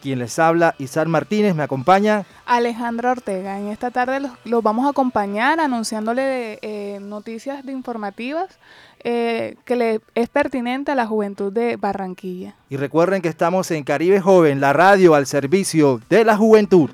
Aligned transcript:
Quien 0.00 0.20
les 0.20 0.38
habla, 0.38 0.76
Isar 0.78 1.08
Martínez, 1.08 1.56
me 1.56 1.64
acompaña. 1.64 2.24
Alejandra 2.46 3.10
Ortega. 3.10 3.58
En 3.58 3.68
esta 3.68 3.90
tarde 3.90 4.20
los, 4.44 4.62
vamos 4.62 4.86
a 4.86 4.90
acompañar 4.90 5.58
anunciándole 5.58 6.60
eh, 6.62 7.00
noticias 7.00 7.66
de 7.66 7.72
informativas 7.72 8.58
eh, 9.02 9.56
que 9.64 9.74
le 9.74 10.00
es 10.14 10.28
pertinente 10.28 10.92
a 10.92 10.94
la 10.94 11.06
juventud 11.06 11.52
de 11.52 11.76
Barranquilla. 11.76 12.54
Y 12.70 12.76
recuerden 12.76 13.22
que 13.22 13.28
estamos 13.28 13.70
en 13.72 13.82
Caribe 13.82 14.20
Joven, 14.20 14.60
la 14.60 14.72
radio 14.72 15.14
al 15.14 15.26
servicio 15.26 16.00
de 16.08 16.24
la 16.24 16.36
juventud. 16.36 16.90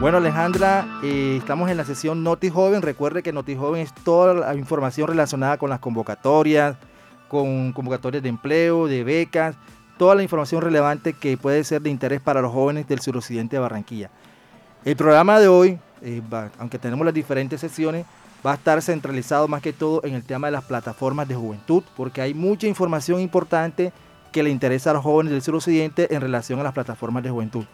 Bueno 0.00 0.18
Alejandra, 0.18 0.86
eh, 1.02 1.36
estamos 1.38 1.70
en 1.70 1.78
la 1.78 1.84
sesión 1.86 2.22
Noti 2.22 2.50
Joven. 2.50 2.82
Recuerde 2.82 3.22
que 3.22 3.32
Noti 3.32 3.56
Joven 3.56 3.80
es 3.80 3.94
toda 3.94 4.34
la 4.34 4.54
información 4.54 5.08
relacionada 5.08 5.56
con 5.56 5.70
las 5.70 5.78
convocatorias, 5.78 6.76
con 7.34 7.72
convocatorias 7.72 8.22
de 8.22 8.28
empleo, 8.28 8.86
de 8.86 9.02
becas, 9.02 9.56
toda 9.98 10.14
la 10.14 10.22
información 10.22 10.62
relevante 10.62 11.12
que 11.12 11.36
puede 11.36 11.64
ser 11.64 11.82
de 11.82 11.90
interés 11.90 12.20
para 12.20 12.40
los 12.40 12.52
jóvenes 12.52 12.86
del 12.86 13.00
suroccidente 13.00 13.56
de 13.56 13.60
Barranquilla. 13.60 14.10
El 14.84 14.94
programa 14.94 15.40
de 15.40 15.48
hoy, 15.48 15.78
eh, 16.02 16.22
aunque 16.58 16.78
tenemos 16.78 17.04
las 17.04 17.12
diferentes 17.12 17.60
sesiones, 17.60 18.06
va 18.46 18.52
a 18.52 18.54
estar 18.54 18.80
centralizado 18.82 19.48
más 19.48 19.62
que 19.62 19.72
todo 19.72 20.00
en 20.04 20.14
el 20.14 20.22
tema 20.22 20.46
de 20.46 20.52
las 20.52 20.62
plataformas 20.62 21.26
de 21.26 21.34
juventud, 21.34 21.82
porque 21.96 22.20
hay 22.20 22.34
mucha 22.34 22.68
información 22.68 23.20
importante 23.20 23.92
que 24.30 24.44
le 24.44 24.50
interesa 24.50 24.90
a 24.90 24.94
los 24.94 25.02
jóvenes 25.02 25.32
del 25.32 25.42
suroccidente 25.42 26.14
en 26.14 26.20
relación 26.20 26.60
a 26.60 26.62
las 26.62 26.72
plataformas 26.72 27.24
de 27.24 27.30
juventud. 27.30 27.64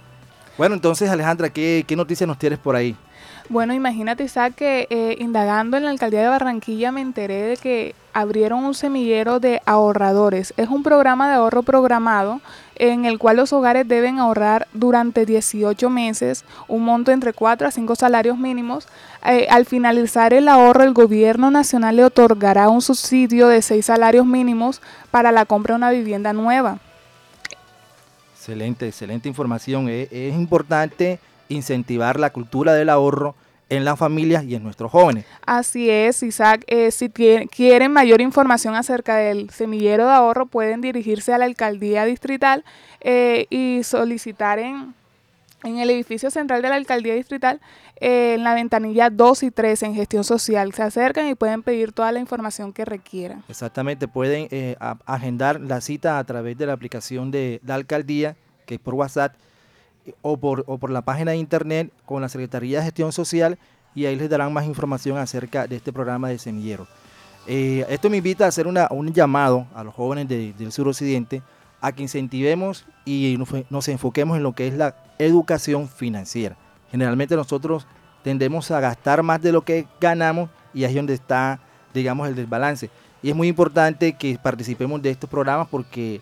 Bueno, 0.57 0.75
entonces 0.75 1.11
Alejandra, 1.11 1.51
¿qué, 1.51 1.85
qué 1.87 1.97
noticias 1.97 2.27
nos 2.27 2.39
tienes 2.39 2.59
por 2.59 2.77
ahí? 2.77 2.97
Bueno, 3.51 3.75
imagínate, 3.75 4.23
Isaac, 4.23 4.55
que 4.55 4.87
eh, 4.91 5.17
indagando 5.19 5.77
en 5.77 5.83
la 5.83 5.91
alcaldía 5.91 6.23
de 6.23 6.29
Barranquilla 6.29 6.93
me 6.93 7.01
enteré 7.01 7.43
de 7.43 7.57
que 7.57 7.97
abrieron 8.13 8.63
un 8.63 8.75
semillero 8.75 9.41
de 9.41 9.61
ahorradores. 9.67 10.55
Es 10.57 10.69
un 10.69 10.85
programa 10.85 11.29
de 11.29 11.35
ahorro 11.35 11.65
programado 11.65 12.41
en 12.77 13.07
el 13.07 13.19
cual 13.19 13.39
los 13.39 13.53
hogares 13.53 13.89
deben 13.89 14.21
ahorrar 14.21 14.69
durante 14.73 15.27
18 15.27 15.91
meses 15.91 16.45
un 16.69 16.85
monto 16.85 17.11
entre 17.11 17.33
4 17.33 17.67
a 17.67 17.73
5 17.73 17.97
salarios 17.97 18.39
mínimos. 18.39 18.87
Eh, 19.27 19.49
al 19.51 19.67
finalizar 19.67 20.33
el 20.33 20.47
ahorro, 20.47 20.85
el 20.85 20.95
gobierno 20.95 21.51
nacional 21.51 21.97
le 21.97 22.05
otorgará 22.05 22.69
un 22.69 22.83
subsidio 22.83 23.49
de 23.49 23.63
6 23.63 23.85
salarios 23.85 24.27
mínimos 24.27 24.81
para 25.11 25.33
la 25.33 25.45
compra 25.45 25.75
de 25.75 25.79
una 25.79 25.91
vivienda 25.91 26.33
nueva. 26.33 26.79
Excelente, 28.37 28.87
excelente 28.87 29.29
información. 29.29 29.89
es 29.89 30.35
importante 30.37 31.19
incentivar 31.51 32.19
la 32.19 32.31
cultura 32.31 32.73
del 32.73 32.89
ahorro 32.89 33.35
en 33.71 33.85
las 33.85 33.99
familias 33.99 34.45
y 34.45 34.55
en 34.57 34.63
nuestros 34.63 34.91
jóvenes. 34.91 35.25
Así 35.47 35.89
es, 35.89 36.23
Isaac. 36.23 36.65
Eh, 36.67 36.91
si 36.91 37.09
quieren 37.09 37.93
mayor 37.93 38.21
información 38.21 38.75
acerca 38.75 39.17
del 39.17 39.49
semillero 39.51 40.07
de 40.07 40.13
ahorro, 40.13 40.47
pueden 40.47 40.81
dirigirse 40.81 41.33
a 41.33 41.39
la 41.39 41.45
alcaldía 41.45 42.05
distrital 42.05 42.65
eh, 43.01 43.47
y 43.49 43.83
solicitar 43.85 44.59
en, 44.59 44.93
en 45.63 45.79
el 45.79 45.89
edificio 45.91 46.31
central 46.31 46.63
de 46.63 46.69
la 46.69 46.75
alcaldía 46.75 47.15
distrital, 47.15 47.61
eh, 48.01 48.35
en 48.35 48.43
la 48.43 48.55
ventanilla 48.55 49.09
2 49.09 49.45
y 49.45 49.51
3 49.53 49.85
en 49.85 49.95
gestión 49.95 50.25
social. 50.25 50.73
Se 50.75 50.83
acercan 50.83 51.29
y 51.29 51.37
pueden 51.37 51.63
pedir 51.63 51.93
toda 51.93 52.11
la 52.11 52.19
información 52.19 52.73
que 52.73 52.85
requieran. 52.85 53.45
Exactamente, 53.49 54.09
pueden 54.09 54.49
agendar 55.07 55.61
la 55.61 55.81
cita 55.81 56.19
a 56.19 56.25
través 56.25 56.59
de 56.59 56.67
la 56.67 56.73
aplicación 56.73 57.31
de 57.31 57.61
la 57.65 57.77
alcaldía, 57.77 58.37
que 58.67 58.75
es 58.75 58.81
por 58.81 58.95
WhatsApp 58.95 59.35
o 60.23 60.37
por, 60.37 60.65
o 60.67 60.79
por 60.79 60.91
la 60.91 61.03
página 61.03 61.33
de 61.33 61.37
internet 61.37 61.93
con 62.07 62.23
la 62.23 62.29
Secretaría 62.29 62.79
de 62.79 62.85
Gestión 62.85 63.13
Social 63.13 63.59
y 63.95 64.07
ahí 64.07 64.17
les 64.17 64.31
darán 64.31 64.53
más 64.53 64.67
información 64.67 65.19
acerca 65.19 65.67
de 65.67 65.77
este 65.77 65.93
programa 65.93 66.29
de 66.29 66.39
semillero. 66.39 66.87
Eh, 67.47 67.85
esto 67.89 68.11
me 68.11 68.19
invita 68.19 68.45
a 68.45 68.49
hacer 68.49 68.67
una, 68.67 68.87
un 68.91 69.13
llamado 69.13 69.67
a 69.75 69.83
los 69.83 69.95
jóvenes 69.95 70.29
del 70.29 70.73
suroccidente 70.73 71.43
a 71.81 71.93
que 71.93 72.03
incentivemos 72.03 72.85
y 73.05 73.37
nos, 73.71 73.89
enfoquemos 73.89 74.37
en 74.37 74.43
lo 74.43 74.53
que 74.53 74.69
es 74.69 74.75
la 74.75 74.95
educación 75.19 75.89
financiera. 75.89 76.57
Generalmente 76.91 77.37
nosotros 77.37 77.87
tendemos 78.23 78.71
a 78.71 78.81
gastar 78.81 79.23
más 79.23 79.41
de 79.41 79.53
lo 79.53 79.63
que 79.63 79.87
ganamos 80.01 80.51
y 80.75 80.85
ahí 80.85 80.91
es 80.91 80.97
donde 80.97 81.15
está, 81.15 81.61
digamos, 81.95 82.29
el 82.29 82.35
desbalance. 82.35 82.91
Y 83.23 83.31
es 83.31 83.37
muy 83.37 83.49
importante 83.49 84.13
que 84.13 84.39
participemos 84.41 85.01
de 85.01 85.11
estos 85.11 85.29
programas 85.29 85.69
porque 85.69 86.21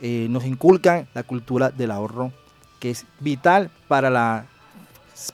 eh, 0.00 0.26
nos 0.28 0.44
inculcan 0.44 1.08
la 1.14 1.22
cultura 1.22 1.70
del 1.70 1.90
ahorro 1.90 2.32
que 2.78 2.90
es 2.90 3.04
vital 3.20 3.70
para 3.88 4.10
la, 4.10 4.46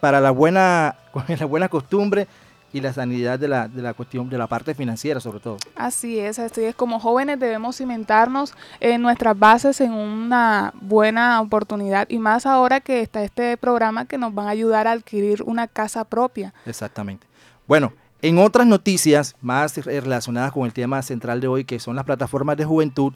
para 0.00 0.20
la, 0.20 0.30
buena, 0.30 0.96
la 1.38 1.46
buena 1.46 1.68
costumbre 1.68 2.26
y 2.72 2.80
la 2.80 2.92
sanidad 2.92 3.38
de 3.38 3.46
la, 3.46 3.68
de 3.68 3.80
la 3.82 3.94
cuestión 3.94 4.28
de 4.28 4.36
la 4.36 4.48
parte 4.48 4.74
financiera 4.74 5.20
sobre 5.20 5.38
todo. 5.38 5.58
Así 5.76 6.18
es, 6.18 6.40
así 6.40 6.64
es. 6.64 6.74
Como 6.74 6.98
jóvenes 6.98 7.38
debemos 7.38 7.76
cimentarnos 7.76 8.52
en 8.80 9.00
nuestras 9.00 9.38
bases 9.38 9.80
en 9.80 9.92
una 9.92 10.72
buena 10.80 11.40
oportunidad 11.40 12.08
y 12.10 12.18
más 12.18 12.46
ahora 12.46 12.80
que 12.80 13.00
está 13.00 13.22
este 13.22 13.56
programa 13.56 14.06
que 14.06 14.18
nos 14.18 14.34
van 14.34 14.48
a 14.48 14.50
ayudar 14.50 14.88
a 14.88 14.92
adquirir 14.92 15.44
una 15.44 15.68
casa 15.68 16.04
propia. 16.04 16.52
Exactamente. 16.66 17.28
Bueno, 17.68 17.92
en 18.22 18.38
otras 18.38 18.66
noticias 18.66 19.36
más 19.40 19.76
relacionadas 19.76 20.50
con 20.50 20.64
el 20.64 20.72
tema 20.72 21.00
central 21.02 21.40
de 21.40 21.46
hoy, 21.46 21.64
que 21.64 21.78
son 21.78 21.94
las 21.94 22.04
plataformas 22.04 22.56
de 22.56 22.64
juventud, 22.64 23.12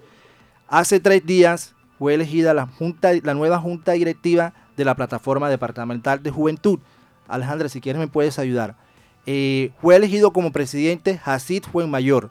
hace 0.69 1.00
tres 1.00 1.27
días 1.27 1.75
fue 1.98 2.14
elegida 2.14 2.54
la, 2.54 2.66
junta, 2.66 3.10
la 3.22 3.34
nueva 3.34 3.59
junta 3.59 3.92
directiva 3.92 4.53
de 4.76 4.84
la 4.84 4.94
Plataforma 4.94 5.50
Departamental 5.50 6.22
de 6.22 6.31
Juventud. 6.31 6.78
Alejandra, 7.26 7.69
si 7.69 7.81
quieres 7.81 8.00
me 8.00 8.09
puedes 8.09 8.38
ayudar. 8.38 8.76
Eh, 9.26 9.72
fue 9.82 9.97
elegido 9.97 10.32
como 10.32 10.53
presidente 10.53 11.20
Hasid 11.25 11.64
Fuenmayor. 11.64 12.31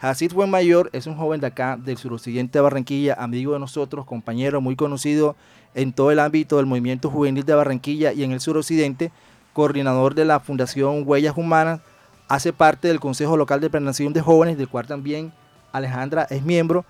Hasid 0.00 0.32
Fuenmayor 0.32 0.90
es 0.92 1.06
un 1.06 1.16
joven 1.16 1.40
de 1.40 1.46
acá, 1.46 1.78
del 1.82 1.96
suroccidente 1.96 2.58
de 2.58 2.62
Barranquilla, 2.62 3.14
amigo 3.14 3.54
de 3.54 3.60
nosotros, 3.60 4.04
compañero 4.04 4.60
muy 4.60 4.76
conocido 4.76 5.36
en 5.74 5.92
todo 5.92 6.10
el 6.10 6.18
ámbito 6.18 6.58
del 6.58 6.66
movimiento 6.66 7.08
juvenil 7.08 7.44
de 7.44 7.54
Barranquilla 7.54 8.12
y 8.12 8.24
en 8.24 8.32
el 8.32 8.40
suroccidente, 8.40 9.12
coordinador 9.52 10.14
de 10.14 10.24
la 10.24 10.40
Fundación 10.40 11.04
Huellas 11.06 11.36
Humanas, 11.36 11.80
hace 12.28 12.52
parte 12.52 12.88
del 12.88 13.00
Consejo 13.00 13.36
Local 13.36 13.60
de 13.60 13.70
Planeación 13.70 14.12
de 14.12 14.20
Jóvenes, 14.20 14.58
del 14.58 14.68
cual 14.68 14.86
también 14.86 15.32
Alejandra 15.72 16.26
es 16.28 16.42
miembro, 16.42 16.84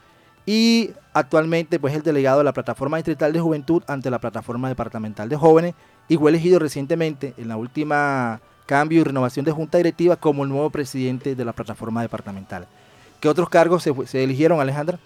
y 0.47 0.91
actualmente 1.13 1.79
pues 1.79 1.95
el 1.95 2.03
delegado 2.03 2.39
de 2.39 2.45
la 2.45 2.53
Plataforma 2.53 2.99
Distrital 2.99 3.33
de 3.33 3.41
Juventud 3.41 3.83
ante 3.87 4.11
la 4.11 4.19
Plataforma 4.19 4.69
Departamental 4.69 5.29
de 5.29 5.37
Jóvenes 5.37 5.75
y 6.09 6.17
fue 6.17 6.31
elegido 6.31 6.59
recientemente 6.59 7.35
en 7.39 7.49
la 7.49 7.57
última 7.57 8.41
cambio 8.67 9.01
y 9.01 9.05
renovación 9.05 9.45
de 9.45 9.53
junta 9.53 9.79
directiva 9.79 10.17
como 10.17 10.45
el 10.45 10.49
nuevo 10.49 10.71
presidente 10.71 11.35
de 11.35 11.45
la 11.45 11.53
Plataforma 11.53 12.03
Departamental. 12.03 12.67
¿Qué 13.21 13.29
otros 13.29 13.49
cargos 13.49 13.83
se, 13.83 14.23
eligieron, 14.23 14.61
Alejandra? 14.61 14.99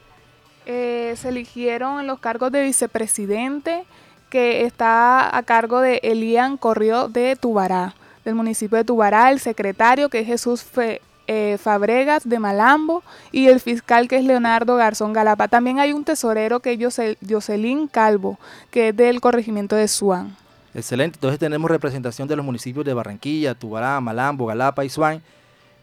Eh, 0.67 1.15
se 1.17 1.29
eligieron 1.29 2.07
los 2.07 2.19
cargos 2.19 2.53
de 2.53 2.63
vicepresidente 2.63 3.85
que 4.29 4.65
está 4.65 5.37
a 5.37 5.43
cargo 5.43 5.81
de 5.81 6.01
Elian 6.03 6.57
Corrió 6.57 7.09
de 7.09 7.37
Tubará, 7.37 7.95
del 8.25 8.35
municipio 8.35 8.77
de 8.77 8.85
Tubará, 8.85 9.31
el 9.31 9.41
secretario 9.41 10.09
que 10.09 10.21
es 10.21 10.27
Jesús 10.27 10.63
Fe, 10.63 11.01
eh, 11.31 11.59
Fabregas 11.59 12.27
de 12.27 12.39
Malambo 12.39 13.03
y 13.33 13.49
el 13.49 13.61
fiscal 13.61 14.09
que 14.09 14.17
es 14.17 14.25
Leonardo 14.25 14.77
Garzón 14.77 15.13
Galapa. 15.13 15.47
También 15.47 15.79
hay 15.79 15.93
un 15.93 16.03
tesorero 16.03 16.61
que 16.61 16.73
es 16.73 17.17
Jocelyn 17.29 17.87
Calvo, 17.87 18.39
que 18.71 18.89
es 18.89 18.97
del 18.97 19.21
corregimiento 19.21 19.77
de 19.77 19.89
Suán. 19.89 20.35
Excelente, 20.75 21.17
entonces 21.17 21.39
tenemos 21.39 21.71
representación 21.71 22.29
de 22.29 22.37
los 22.37 22.47
municipios 22.47 22.83
de 22.87 22.95
Barranquilla, 22.95 23.55
Tubará, 23.55 24.01
Malambo, 24.01 24.47
Galapa 24.47 24.87
y 24.87 24.89
Suán. 24.89 25.21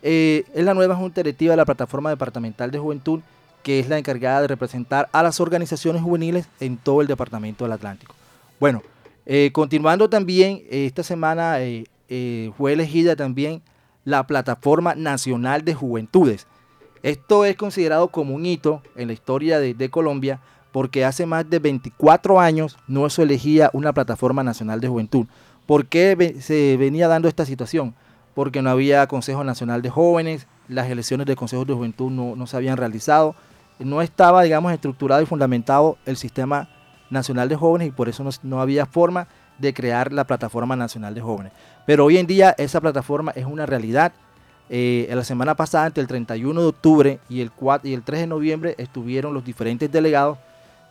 Eh, 0.01 0.45
es 0.56 0.65
la 0.65 0.74
nueva 0.74 0.95
junta 0.95 1.21
directiva 1.21 1.53
de 1.53 1.57
la 1.57 1.65
Plataforma 1.65 2.09
Departamental 2.09 2.71
de 2.71 2.80
Juventud, 2.80 3.21
que 3.62 3.80
es 3.80 3.88
la 3.88 4.00
encargada 4.00 4.41
de 4.41 4.48
representar 4.48 5.09
a 5.12 5.21
las 5.21 5.39
organizaciones 5.39 6.01
juveniles 6.01 6.48
en 6.59 6.77
todo 6.77 7.01
el 7.01 7.07
Departamento 7.07 7.65
del 7.65 7.74
Atlántico. 7.74 8.15
Bueno, 8.59 8.81
eh, 9.27 9.51
continuando 9.53 10.09
también, 10.09 10.63
esta 10.71 11.03
semana 11.03 11.59
fue 12.57 12.74
elegida 12.74 13.15
también 13.15 13.62
la 14.05 14.25
Plataforma 14.25 14.95
Nacional 14.95 15.65
de 15.65 15.73
Juventudes. 15.73 16.47
Esto 17.03 17.43
es 17.43 17.57
considerado 17.57 18.07
como 18.07 18.33
un 18.33 18.45
hito 18.45 18.81
en 18.95 19.07
la 19.07 19.13
historia 19.13 19.59
de, 19.59 19.89
Colombia 19.89 20.39
porque 20.71 21.03
hace 21.05 21.25
más 21.25 21.49
de 21.49 21.59
24 21.59 22.39
años 22.39 22.77
no 22.87 23.09
se 23.09 23.23
elegía 23.23 23.69
una 23.73 23.93
Plataforma 23.93 24.43
Nacional 24.43 24.79
de 24.79 24.87
Juventud. 24.87 25.25
¿Por 25.65 25.87
qué 25.87 26.37
se 26.39 26.77
venía 26.77 27.07
dando 27.07 27.27
esta 27.27 27.45
situación? 27.45 27.95
Porque 28.33 28.61
no 28.61 28.69
había 28.69 29.07
Consejo 29.07 29.43
Nacional 29.43 29.81
de 29.81 29.89
Jóvenes, 29.89 30.47
las 30.67 30.89
elecciones 30.89 31.27
de 31.27 31.35
Consejos 31.35 31.67
de 31.67 31.73
Juventud 31.73 32.11
no, 32.11 32.35
no 32.35 32.47
se 32.47 32.57
habían 32.57 32.77
realizado 32.77 33.35
no 33.79 34.01
estaba, 34.01 34.43
digamos, 34.43 34.71
estructurado 34.71 35.21
y 35.21 35.25
fundamentado 35.25 35.97
el 36.05 36.17
sistema 36.17 36.69
nacional 37.09 37.49
de 37.49 37.55
jóvenes 37.55 37.89
y 37.89 37.91
por 37.91 38.09
eso 38.09 38.27
no, 38.43 38.61
había 38.61 38.85
forma 38.85 39.27
de 39.57 39.73
crear 39.73 40.11
la 40.11 40.23
plataforma 40.25 40.75
nacional 40.75 41.15
de 41.15 41.21
jóvenes. 41.21 41.53
Pero 41.85 42.05
hoy 42.05 42.17
en 42.17 42.27
día 42.27 42.55
esa 42.57 42.81
plataforma 42.81 43.31
es 43.35 43.45
una 43.45 43.65
realidad. 43.65 44.11
Eh, 44.69 45.07
la 45.13 45.23
semana 45.23 45.55
pasada, 45.55 45.87
entre 45.87 46.01
el 46.01 46.07
31 46.07 46.59
de 46.59 46.67
octubre 46.67 47.19
y 47.29 47.41
el, 47.41 47.51
4, 47.51 47.87
y 47.87 47.93
el 47.93 48.01
3 48.01 48.21
de 48.21 48.27
noviembre, 48.27 48.75
estuvieron 48.77 49.33
los 49.33 49.45
diferentes 49.45 49.91
delegados 49.91 50.37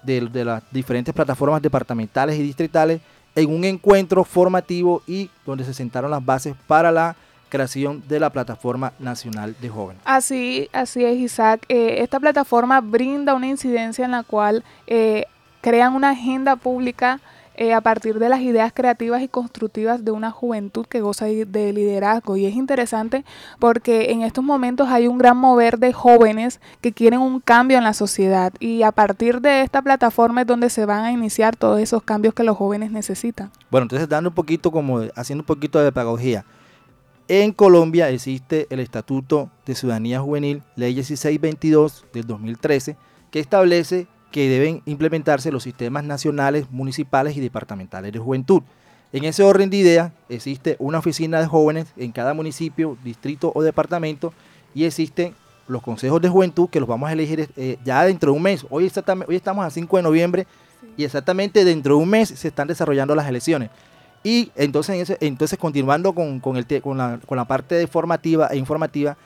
de, 0.05 0.45
las 0.45 0.63
diferentes 0.71 1.15
plataformas 1.15 1.63
departamentales 1.63 2.39
y 2.39 2.43
distritales 2.43 3.01
en 3.35 3.51
un 3.51 3.65
encuentro 3.65 4.23
formativo 4.23 5.03
y 5.07 5.31
donde 5.45 5.65
se 5.65 5.75
sentaron 5.75 6.11
las 6.11 6.25
bases 6.25 6.55
para 6.67 6.93
la 6.93 7.17
creación 7.49 8.03
de 8.09 8.21
la 8.21 8.31
Plataforma 8.31 8.93
Nacional 8.99 9.57
de 9.61 9.69
Jóvenes. 9.69 10.03
Así, 10.05 10.69
así 10.73 11.05
es, 11.05 11.19
Isaac. 11.19 11.65
Eh, 11.69 11.97
esta 11.99 12.21
plataforma 12.21 12.81
brinda 12.81 13.35
una 13.35 13.47
incidencia 13.47 14.05
en 14.05 14.11
la 14.13 14.23
cual 14.23 14.65
eh, 14.87 15.27
crean 15.61 15.95
una 15.95 16.11
agenda 16.11 16.57
pública 16.57 17.21
eh, 17.57 17.73
a 17.73 17.81
partir 17.81 18.19
de 18.19 18.29
las 18.29 18.41
ideas 18.41 18.73
creativas 18.73 19.23
y 19.23 19.29
constructivas 19.29 20.05
de 20.05 20.11
una 20.11 20.31
juventud 20.31 20.87
que 20.87 21.01
goza 21.01 21.27
de 21.27 21.73
liderazgo. 21.73 22.37
Y 22.37 22.47
es 22.47 22.55
interesante 22.55 23.25
porque 23.59 24.11
en 24.11 24.23
estos 24.23 24.43
momentos 24.43 24.89
hay 24.89 25.07
un 25.07 25.19
gran 25.19 25.37
mover 25.37 25.79
de 25.79 25.93
jóvenes 25.93 26.61
que 26.81 26.93
quieren 26.93 27.21
un 27.21 27.41
cambio 27.41 27.79
en 27.79 27.85
la 27.85 27.93
sociedad 27.93 28.53
y 28.59 28.83
a 28.83 28.93
partir 28.93 29.41
de 29.41 29.63
esta 29.63 29.83
plataforma 29.83 30.41
es 30.41 30.47
donde 30.47 30.71
se 30.71 30.85
van 30.85 31.05
a 31.05 31.13
iniciar 31.13 31.57
todos 31.57 31.81
esos 31.81 32.03
cambios 32.03 32.35
que 32.35 32.43
los 32.43 32.57
jóvenes 32.57 32.91
necesitan. 32.91 33.51
Bueno, 33.71 33.85
entonces 33.85 34.09
dando 34.09 34.31
un 34.31 34.35
poquito 34.35 34.71
como 34.71 35.03
haciendo 35.15 35.43
un 35.43 35.47
poquito 35.47 35.79
de 35.79 35.93
pedagogía. 35.93 36.45
En 37.29 37.53
Colombia 37.53 38.11
existe 38.11 38.67
el 38.69 38.81
Estatuto 38.81 39.51
de 39.65 39.75
Ciudadanía 39.75 40.21
Juvenil, 40.21 40.63
Ley 40.77 40.93
1622 40.95 42.05
del 42.13 42.27
2013, 42.27 42.97
que 43.31 43.41
establece 43.41 44.07
que 44.35 44.49
deben 44.49 44.83
implementarse 44.85 45.53
los 45.53 45.63
sistemas 45.63 46.03
nacionales, 46.03 46.69
municipales 46.73 47.37
y 47.37 47.41
departamentales 47.41 48.13
de 48.13 48.19
juventud. 48.19 48.65
En 49.13 49.23
ese 49.23 49.45
orden 49.45 49.71
de 49.71 49.77
ideas 49.77 50.13
existe 50.29 50.75
una 50.81 50.99
oficina 50.99 51.39
de 51.39 51.47
jóvenes 51.47 51.87
en 51.97 52.11
cada 52.11 52.35
municipio, 52.35 52.99
distrito 53.05 53.53
o 53.55 53.63
departamento 53.63 54.35
y 54.75 54.87
existen 54.87 55.37
los 55.69 55.83
consejos 55.83 56.21
de 56.21 56.29
juventud 56.29 56.69
que 56.69 56.81
los 56.81 56.89
vamos 56.89 57.09
a 57.09 57.13
elegir 57.13 57.49
eh, 57.57 57.79
ya 57.85 58.03
dentro 58.03 58.33
de 58.33 58.37
un 58.37 58.43
mes. 58.43 58.67
Hoy, 58.71 58.91
hoy 59.29 59.37
estamos 59.37 59.65
a 59.65 59.71
5 59.71 59.97
de 59.99 60.03
noviembre 60.03 60.47
y 60.97 61.05
exactamente 61.05 61.65
dentro 61.65 61.97
de 61.97 62.03
un 62.03 62.11
mes 62.11 62.31
se 62.31 62.49
están 62.49 62.67
desarrollando 62.67 63.15
las 63.15 63.29
elecciones. 63.29 63.71
Y 64.25 64.51
entonces, 64.57 65.17
entonces 65.21 65.57
continuando 65.61 66.13
con, 66.13 66.41
el, 66.57 66.83
con, 66.83 66.99
la, 66.99 67.21
con 67.25 67.37
la 67.37 67.45
parte 67.45 67.77
de 67.77 67.87
formativa 67.87 68.49
e 68.49 68.57
informativa, 68.57 69.17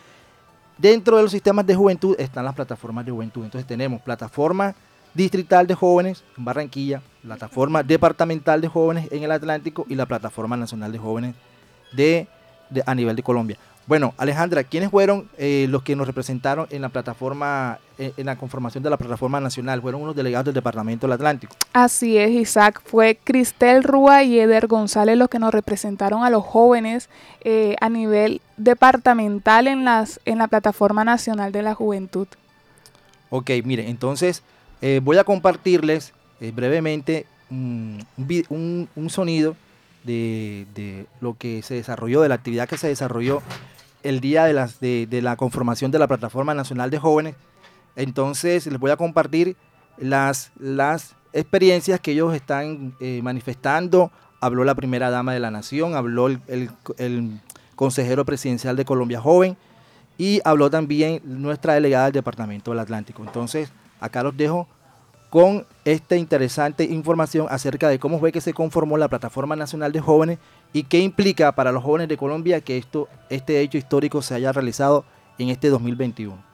dentro 0.76 1.16
de 1.16 1.22
los 1.22 1.32
sistemas 1.32 1.66
de 1.66 1.74
juventud 1.74 2.14
están 2.18 2.44
las 2.44 2.54
plataformas 2.54 3.06
de 3.06 3.12
juventud. 3.12 3.42
Entonces 3.42 3.66
tenemos 3.66 4.02
plataforma 4.02 4.74
distrital 5.18 5.66
de 5.66 5.74
jóvenes 5.74 6.22
en 6.38 6.44
Barranquilla, 6.44 7.02
plataforma 7.22 7.82
departamental 7.82 8.60
de 8.60 8.68
jóvenes 8.68 9.10
en 9.10 9.24
el 9.24 9.32
Atlántico 9.32 9.84
y 9.88 9.96
la 9.96 10.06
plataforma 10.06 10.56
nacional 10.56 10.92
de 10.92 10.98
jóvenes 10.98 11.34
de, 11.92 12.28
a 12.86 12.94
nivel 12.94 13.16
de 13.16 13.22
Colombia. 13.24 13.58
Bueno, 13.88 14.14
Alejandra, 14.16 14.62
¿quiénes 14.62 14.90
fueron 14.90 15.28
eh, 15.36 15.66
los 15.70 15.82
que 15.82 15.96
nos 15.96 16.06
representaron 16.06 16.68
en 16.70 16.82
la 16.82 16.90
plataforma, 16.90 17.78
eh, 17.98 18.12
en 18.16 18.26
la 18.26 18.36
conformación 18.36 18.84
de 18.84 18.90
la 18.90 18.96
plataforma 18.96 19.40
nacional? 19.40 19.80
Fueron 19.82 20.02
unos 20.02 20.14
delegados 20.14 20.44
del 20.44 20.54
Departamento 20.54 21.06
del 21.06 21.14
Atlántico. 21.14 21.56
Así 21.72 22.16
es, 22.16 22.30
Isaac. 22.30 22.80
Fue 22.84 23.18
Cristel 23.24 23.82
Rúa 23.82 24.22
y 24.22 24.38
Eder 24.38 24.68
González 24.68 25.16
los 25.16 25.28
que 25.28 25.40
nos 25.40 25.52
representaron 25.52 26.22
a 26.22 26.30
los 26.30 26.44
jóvenes 26.44 27.08
eh, 27.40 27.74
a 27.80 27.88
nivel 27.88 28.40
departamental 28.56 29.66
en, 29.66 29.84
las, 29.84 30.20
en 30.26 30.38
la 30.38 30.46
plataforma 30.46 31.02
nacional 31.02 31.50
de 31.50 31.62
la 31.62 31.74
juventud. 31.74 32.28
Ok, 33.30 33.50
mire, 33.64 33.88
entonces 33.88 34.42
voy 35.02 35.18
a 35.18 35.24
compartirles 35.24 36.12
brevemente 36.40 37.26
un, 37.50 39.08
sonido 39.08 39.56
de, 40.04 41.06
lo 41.20 41.34
que 41.34 41.62
se 41.62 41.74
desarrolló, 41.74 42.22
de 42.22 42.28
la 42.28 42.36
actividad 42.36 42.68
que 42.68 42.78
se 42.78 42.88
desarrolló 42.88 43.42
el 44.02 44.20
día 44.20 44.44
de, 44.44 45.22
la 45.22 45.36
conformación 45.36 45.90
de 45.90 45.98
la 45.98 46.06
Plataforma 46.06 46.54
Nacional 46.54 46.90
de 46.90 46.98
Jóvenes. 46.98 47.34
Entonces 47.96 48.66
les 48.66 48.78
voy 48.78 48.90
a 48.90 48.96
compartir 48.96 49.56
las, 49.96 50.52
las 50.58 51.14
experiencias 51.32 52.00
que 52.00 52.12
ellos 52.12 52.34
están 52.34 52.94
eh, 53.00 53.20
manifestando. 53.22 54.12
Habló 54.40 54.62
la 54.64 54.76
primera 54.76 55.10
dama 55.10 55.32
de 55.32 55.40
la 55.40 55.50
nación, 55.50 55.96
habló 55.96 56.28
el, 56.28 56.40
el, 56.98 57.40
consejero 57.74 58.24
presidencial 58.24 58.76
de 58.76 58.84
Colombia 58.84 59.20
Joven 59.20 59.56
y 60.16 60.40
habló 60.44 60.68
también 60.68 61.20
nuestra 61.24 61.74
delegada 61.74 62.06
del 62.06 62.12
Departamento 62.12 62.72
del 62.72 62.80
Atlántico. 62.80 63.22
Entonces, 63.24 63.70
acá 64.00 64.22
los 64.22 64.36
dejo 64.36 64.68
con 65.30 65.66
esta 65.84 66.16
interesante 66.16 66.84
información 66.84 67.46
acerca 67.50 67.88
de 67.88 67.98
cómo 67.98 68.18
fue 68.18 68.32
que 68.32 68.40
se 68.40 68.54
conformó 68.54 68.96
la 68.96 69.08
Plataforma 69.08 69.56
Nacional 69.56 69.92
de 69.92 70.00
Jóvenes 70.00 70.38
y 70.72 70.84
qué 70.84 71.00
implica 71.00 71.52
para 71.52 71.72
los 71.72 71.82
jóvenes 71.82 72.08
de 72.08 72.16
Colombia 72.16 72.60
que 72.60 72.78
esto, 72.78 73.08
este 73.28 73.60
hecho 73.60 73.78
histórico 73.78 74.22
se 74.22 74.34
haya 74.34 74.52
realizado 74.52 75.04
en 75.38 75.50
este 75.50 75.68
2021. 75.68 76.48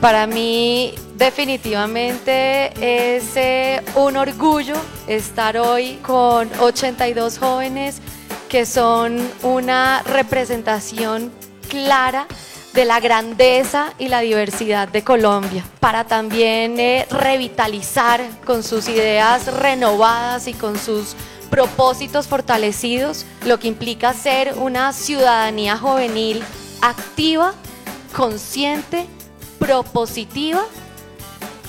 Para 0.00 0.28
mí 0.28 0.94
definitivamente 1.16 3.16
es 3.16 3.36
eh, 3.36 3.82
un 3.96 4.16
orgullo 4.16 4.76
estar 5.08 5.58
hoy 5.58 5.98
con 6.02 6.48
82 6.60 7.38
jóvenes 7.38 8.00
que 8.48 8.66
son 8.66 9.18
una 9.42 10.02
representación 10.02 11.30
clara 11.68 12.26
de 12.72 12.84
la 12.84 13.00
grandeza 13.00 13.92
y 13.98 14.08
la 14.08 14.20
diversidad 14.20 14.88
de 14.88 15.02
Colombia, 15.02 15.64
para 15.80 16.04
también 16.04 16.78
eh, 16.80 17.06
revitalizar 17.10 18.24
con 18.44 18.62
sus 18.62 18.88
ideas 18.88 19.46
renovadas 19.46 20.48
y 20.48 20.54
con 20.54 20.78
sus 20.78 21.14
propósitos 21.50 22.26
fortalecidos, 22.26 23.26
lo 23.44 23.58
que 23.58 23.68
implica 23.68 24.12
ser 24.14 24.54
una 24.58 24.92
ciudadanía 24.92 25.76
juvenil 25.76 26.42
activa, 26.82 27.54
consciente, 28.14 29.06
propositiva 29.58 30.64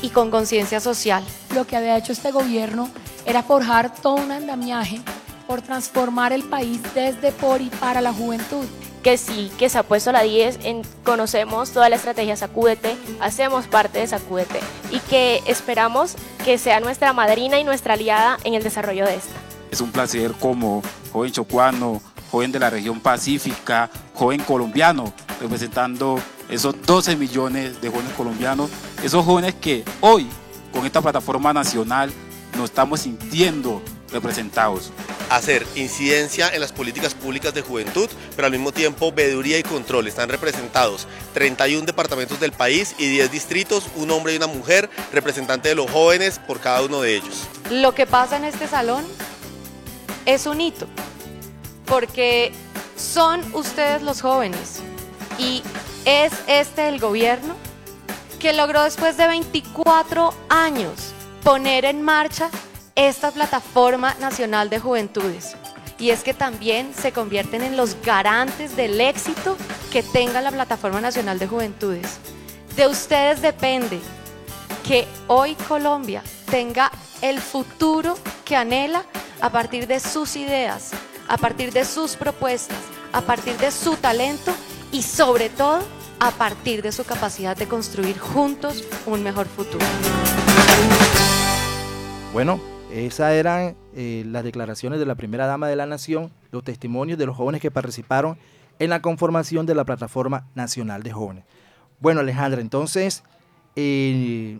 y 0.01 0.09
con 0.09 0.29
conciencia 0.31 0.79
social. 0.79 1.23
Lo 1.55 1.65
que 1.65 1.75
había 1.75 1.97
hecho 1.97 2.11
este 2.11 2.31
gobierno 2.31 2.89
era 3.25 3.43
forjar 3.43 3.93
todo 3.95 4.15
un 4.15 4.31
andamiaje 4.31 5.01
por 5.49 5.63
transformar 5.63 6.31
el 6.31 6.43
país 6.43 6.79
desde, 6.93 7.31
por 7.31 7.59
y 7.59 7.71
para 7.71 8.01
la 8.01 8.13
juventud. 8.13 8.63
Que 9.01 9.17
sí, 9.17 9.51
que 9.57 9.67
se 9.67 9.79
ha 9.79 9.83
puesto 9.83 10.11
la 10.11 10.21
10, 10.21 10.59
en, 10.61 10.83
conocemos 11.03 11.71
toda 11.71 11.89
la 11.89 11.95
estrategia 11.95 12.35
Sacúdete, 12.35 12.95
hacemos 13.19 13.65
parte 13.65 13.97
de 13.97 14.05
Sacúdete 14.05 14.59
y 14.91 14.99
que 14.99 15.41
esperamos 15.47 16.13
que 16.45 16.59
sea 16.59 16.79
nuestra 16.81 17.13
madrina 17.13 17.59
y 17.59 17.63
nuestra 17.63 17.95
aliada 17.95 18.37
en 18.43 18.53
el 18.53 18.61
desarrollo 18.61 19.05
de 19.05 19.15
esta. 19.15 19.33
Es 19.71 19.81
un 19.81 19.91
placer 19.91 20.33
como 20.39 20.83
joven 21.11 21.31
chocuano, 21.31 21.99
joven 22.29 22.51
de 22.51 22.59
la 22.59 22.69
región 22.69 22.99
pacífica, 22.99 23.89
joven 24.13 24.43
colombiano, 24.43 25.11
representando 25.41 26.19
esos 26.47 26.79
12 26.85 27.15
millones 27.15 27.81
de 27.81 27.89
jóvenes 27.89 28.13
colombianos, 28.13 28.69
esos 29.01 29.25
jóvenes 29.25 29.55
que 29.55 29.83
hoy 30.01 30.27
con 30.71 30.85
esta 30.85 31.01
plataforma 31.01 31.51
nacional 31.53 32.13
nos 32.55 32.65
estamos 32.65 32.99
sintiendo 32.99 33.81
representados. 34.11 34.91
Hacer 35.29 35.65
incidencia 35.75 36.49
en 36.49 36.61
las 36.61 36.71
políticas 36.71 37.13
públicas 37.13 37.53
de 37.53 37.61
juventud, 37.61 38.09
pero 38.35 38.45
al 38.45 38.51
mismo 38.51 38.71
tiempo 38.71 39.11
veeduría 39.11 39.57
y 39.57 39.63
control. 39.63 40.07
Están 40.07 40.29
representados 40.29 41.07
31 41.33 41.85
departamentos 41.85 42.39
del 42.39 42.51
país 42.51 42.95
y 42.97 43.09
10 43.09 43.31
distritos, 43.31 43.85
un 43.95 44.11
hombre 44.11 44.33
y 44.33 44.37
una 44.37 44.47
mujer, 44.47 44.89
representante 45.11 45.69
de 45.69 45.75
los 45.75 45.89
jóvenes 45.89 46.39
por 46.39 46.59
cada 46.59 46.81
uno 46.81 47.01
de 47.01 47.15
ellos. 47.15 47.43
Lo 47.69 47.93
que 47.93 48.05
pasa 48.05 48.37
en 48.37 48.45
este 48.45 48.67
salón 48.67 49.05
es 50.25 50.45
un 50.45 50.61
hito, 50.61 50.87
porque 51.85 52.51
son 52.97 53.41
ustedes 53.53 54.01
los 54.01 54.21
jóvenes 54.21 54.81
y 55.37 55.63
es 56.05 56.33
este 56.47 56.87
el 56.89 56.99
gobierno 56.99 57.55
que 58.39 58.53
logró 58.53 58.83
después 58.83 59.17
de 59.17 59.27
24 59.27 60.33
años 60.49 61.13
poner 61.43 61.85
en 61.85 62.01
marcha 62.01 62.49
esta 63.07 63.31
plataforma 63.31 64.13
nacional 64.15 64.69
de 64.69 64.77
juventudes. 64.77 65.55
Y 65.97 66.09
es 66.09 66.21
que 66.21 66.33
también 66.33 66.93
se 66.93 67.13
convierten 67.13 67.61
en 67.61 67.77
los 67.77 67.95
garantes 68.01 68.75
del 68.75 68.99
éxito 68.99 69.55
que 69.89 70.03
tenga 70.03 70.41
la 70.41 70.51
plataforma 70.51 70.99
nacional 70.99 71.39
de 71.39 71.47
juventudes. 71.47 72.19
De 72.75 72.87
ustedes 72.87 73.41
depende 73.41 74.01
que 74.85 75.07
hoy 75.27 75.55
Colombia 75.55 76.21
tenga 76.51 76.91
el 77.21 77.39
futuro 77.39 78.17
que 78.43 78.57
anhela 78.57 79.05
a 79.39 79.49
partir 79.49 79.87
de 79.87 80.01
sus 80.01 80.35
ideas, 80.35 80.91
a 81.29 81.37
partir 81.37 81.71
de 81.71 81.85
sus 81.85 82.17
propuestas, 82.17 82.79
a 83.13 83.21
partir 83.21 83.55
de 83.57 83.71
su 83.71 83.95
talento 83.95 84.53
y 84.91 85.03
sobre 85.03 85.49
todo 85.49 85.79
a 86.19 86.31
partir 86.31 86.81
de 86.81 86.91
su 86.91 87.05
capacidad 87.05 87.55
de 87.55 87.65
construir 87.65 88.19
juntos 88.19 88.83
un 89.05 89.23
mejor 89.23 89.47
futuro. 89.47 89.85
Bueno, 92.33 92.78
esas 92.91 93.33
eran 93.33 93.75
eh, 93.95 94.23
las 94.27 94.43
declaraciones 94.43 94.99
de 94.99 95.05
la 95.05 95.15
primera 95.15 95.45
dama 95.45 95.67
de 95.67 95.75
la 95.75 95.85
nación 95.85 96.31
los 96.51 96.63
testimonios 96.63 97.19
de 97.19 97.25
los 97.25 97.37
jóvenes 97.37 97.61
que 97.61 97.71
participaron 97.71 98.37
en 98.79 98.89
la 98.89 99.01
conformación 99.01 99.65
de 99.65 99.75
la 99.75 99.85
Plataforma 99.85 100.47
Nacional 100.55 101.03
de 101.03 101.11
Jóvenes. 101.11 101.43
Bueno, 101.99 102.21
Alejandra, 102.21 102.61
entonces 102.61 103.23
eh, 103.75 104.59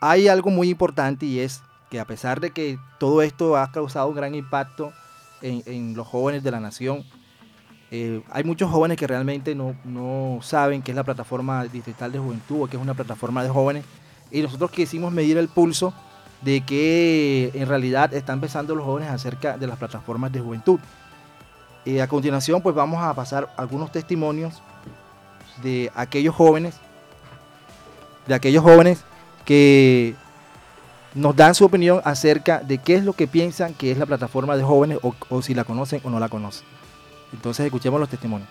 hay 0.00 0.28
algo 0.28 0.50
muy 0.50 0.68
importante 0.68 1.24
y 1.24 1.40
es 1.40 1.62
que 1.90 2.00
a 2.00 2.04
pesar 2.04 2.40
de 2.40 2.50
que 2.50 2.78
todo 2.98 3.22
esto 3.22 3.56
ha 3.56 3.70
causado 3.72 4.08
un 4.08 4.16
gran 4.16 4.34
impacto 4.34 4.92
en, 5.40 5.94
los 5.94 6.06
jóvenes 6.06 6.42
de 6.42 6.50
la 6.50 6.60
nación, 6.60 7.04
eh, 7.90 8.22
hay 8.30 8.44
muchos 8.44 8.70
jóvenes 8.70 8.98
que 8.98 9.06
realmente 9.06 9.54
no, 9.54 9.74
no, 9.84 10.40
saben 10.42 10.82
qué 10.82 10.90
es 10.90 10.96
la 10.96 11.04
plataforma 11.04 11.64
distrital 11.64 12.12
de 12.12 12.18
juventud 12.18 12.62
o 12.62 12.66
qué 12.66 12.76
es 12.76 12.82
una 12.82 12.92
plataforma 12.92 13.42
de 13.42 13.48
jóvenes 13.48 13.84
y 14.30 14.42
nosotros 14.42 14.70
quisimos 14.72 15.12
medir 15.12 15.38
el 15.38 15.48
pulso 15.48 15.94
de 16.42 16.60
que 16.60 17.50
en 17.54 17.66
realidad 17.66 18.14
están 18.14 18.40
pensando 18.40 18.74
los 18.74 18.84
jóvenes 18.84 19.10
acerca 19.10 19.56
de 19.56 19.66
las 19.66 19.78
plataformas 19.78 20.32
de 20.32 20.40
juventud. 20.40 20.78
Y 21.84 21.98
a 21.98 22.06
continuación 22.06 22.60
pues 22.62 22.74
vamos 22.74 23.02
a 23.02 23.14
pasar 23.14 23.52
algunos 23.56 23.90
testimonios 23.90 24.62
de 25.62 25.90
aquellos 25.94 26.34
jóvenes, 26.34 26.76
de 28.26 28.34
aquellos 28.34 28.62
jóvenes 28.62 29.04
que 29.44 30.14
nos 31.14 31.34
dan 31.34 31.54
su 31.54 31.64
opinión 31.64 32.00
acerca 32.04 32.60
de 32.60 32.78
qué 32.78 32.94
es 32.94 33.04
lo 33.04 33.14
que 33.14 33.26
piensan 33.26 33.74
que 33.74 33.90
es 33.90 33.98
la 33.98 34.06
plataforma 34.06 34.56
de 34.56 34.62
jóvenes 34.62 34.98
o, 35.02 35.42
si 35.42 35.54
la 35.54 35.64
conocen 35.64 36.00
o 36.04 36.10
no 36.10 36.20
la 36.20 36.28
conocen. 36.28 36.66
Entonces 37.32 37.66
escuchemos 37.66 37.98
los 37.98 38.08
testimonios. 38.08 38.48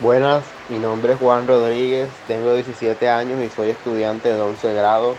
Buenas, 0.00 0.42
mi 0.70 0.78
nombre 0.78 1.12
es 1.12 1.18
Juan 1.18 1.46
Rodríguez, 1.46 2.08
tengo 2.26 2.54
17 2.54 3.08
años 3.10 3.38
y 3.44 3.50
soy 3.50 3.68
estudiante 3.68 4.32
de 4.32 4.40
11 4.40 4.72
grado 4.72 5.14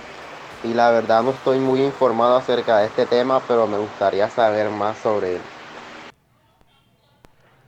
y 0.63 0.73
la 0.73 0.91
verdad 0.91 1.23
no 1.23 1.31
estoy 1.31 1.59
muy 1.59 1.83
informado 1.83 2.35
acerca 2.35 2.79
de 2.79 2.87
este 2.87 3.05
tema, 3.05 3.41
pero 3.47 3.67
me 3.67 3.77
gustaría 3.77 4.29
saber 4.29 4.69
más 4.69 4.97
sobre 4.99 5.35
él. 5.35 5.41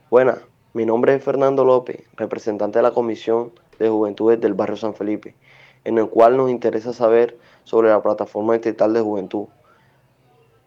Buenas, 0.10 0.40
mi 0.74 0.86
nombre 0.86 1.16
es 1.16 1.24
Fernando 1.24 1.66
López, 1.66 2.04
representante 2.16 2.80
de 2.80 2.84
la 2.84 2.92
Comisión 2.92 3.52
de 3.80 3.90
Juventudes 3.90 4.40
del 4.40 4.54
Barrio 4.54 4.78
San 4.78 4.94
Felipe, 4.94 5.36
en 5.84 5.98
el 5.98 6.08
cual 6.08 6.38
nos 6.38 6.52
interesa 6.52 6.94
saber 6.94 7.38
sobre 7.64 7.90
la 7.90 8.02
plataforma 8.02 8.54
distrital 8.54 8.94
de 8.94 9.02
juventud. 9.02 9.46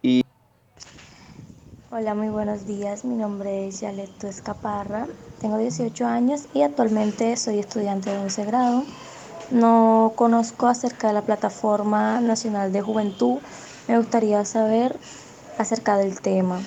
Y... 0.02 0.22
Hola, 1.92 2.14
muy 2.14 2.28
buenos 2.28 2.66
días. 2.66 3.04
Mi 3.04 3.14
nombre 3.14 3.68
es 3.68 3.80
Yaleto 3.80 4.26
Escaparra. 4.26 5.06
Tengo 5.40 5.58
18 5.58 6.04
años 6.04 6.46
y 6.52 6.62
actualmente 6.62 7.36
soy 7.36 7.60
estudiante 7.60 8.10
de 8.10 8.18
11 8.18 8.44
grado. 8.46 8.82
No 9.50 10.12
conozco 10.16 10.66
acerca 10.66 11.06
de 11.06 11.14
la 11.14 11.22
plataforma 11.22 12.20
nacional 12.20 12.72
de 12.72 12.80
juventud. 12.80 13.38
Me 13.86 13.96
gustaría 13.96 14.44
saber 14.44 14.96
acerca 15.56 15.96
del 15.96 16.20
tema. 16.20 16.60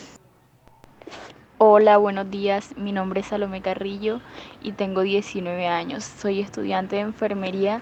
Hola, 1.58 1.98
buenos 1.98 2.32
días. 2.32 2.78
Mi 2.78 2.94
nombre 2.94 3.20
es 3.20 3.28
Salomé 3.28 3.62
Carrillo 3.62 4.22
y 4.62 4.72
tengo 4.72 5.02
19 5.02 5.68
años. 5.68 6.06
Soy 6.06 6.40
estudiante 6.40 6.96
de 6.96 7.02
enfermería 7.02 7.82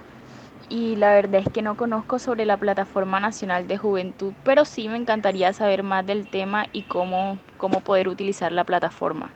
y 0.68 0.96
la 0.96 1.14
verdad 1.14 1.44
es 1.46 1.54
que 1.54 1.62
no 1.62 1.78
conozco 1.78 2.18
sobre 2.18 2.48
la 2.48 2.58
Plataforma 2.58 3.20
Nacional 3.20 3.68
de 3.68 3.78
Juventud, 3.78 4.34
pero 4.44 4.66
sí 4.66 4.90
me 4.90 4.98
encantaría 4.98 5.54
saber 5.54 5.84
más 5.84 6.08
del 6.08 6.28
tema 6.28 6.66
y 6.74 6.82
cómo, 6.82 7.38
cómo 7.58 7.82
poder 7.82 8.08
utilizar 8.08 8.52
la 8.52 8.64
plataforma. 8.64 9.32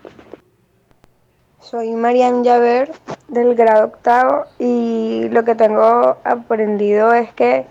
Soy 1.62 1.92
Marian 1.92 2.44
Yaver 2.44 2.92
del 3.28 3.56
grado 3.56 3.86
octavo 3.86 4.46
y 4.58 5.30
lo 5.30 5.44
que 5.44 5.56
tengo 5.56 6.18
aprendido 6.24 7.14
es 7.14 7.32
que 7.34 7.68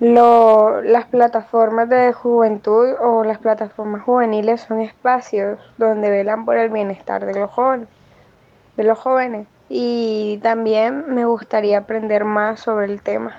lo, 0.00 0.82
las 0.82 1.06
plataformas 1.06 1.88
de 1.88 2.12
juventud 2.12 2.88
o 3.00 3.22
las 3.22 3.38
plataformas 3.38 4.02
juveniles 4.02 4.62
son 4.62 4.80
espacios 4.80 5.60
donde 5.78 6.10
velan 6.10 6.44
por 6.44 6.56
el 6.56 6.70
bienestar 6.70 7.24
de 7.24 7.38
los 7.38 7.50
jóvenes. 7.50 7.88
De 8.76 8.82
los 8.82 8.98
jóvenes 8.98 9.46
y 9.68 10.38
también 10.42 11.04
me 11.14 11.24
gustaría 11.24 11.78
aprender 11.78 12.24
más 12.24 12.60
sobre 12.60 12.86
el 12.86 13.00
tema. 13.00 13.36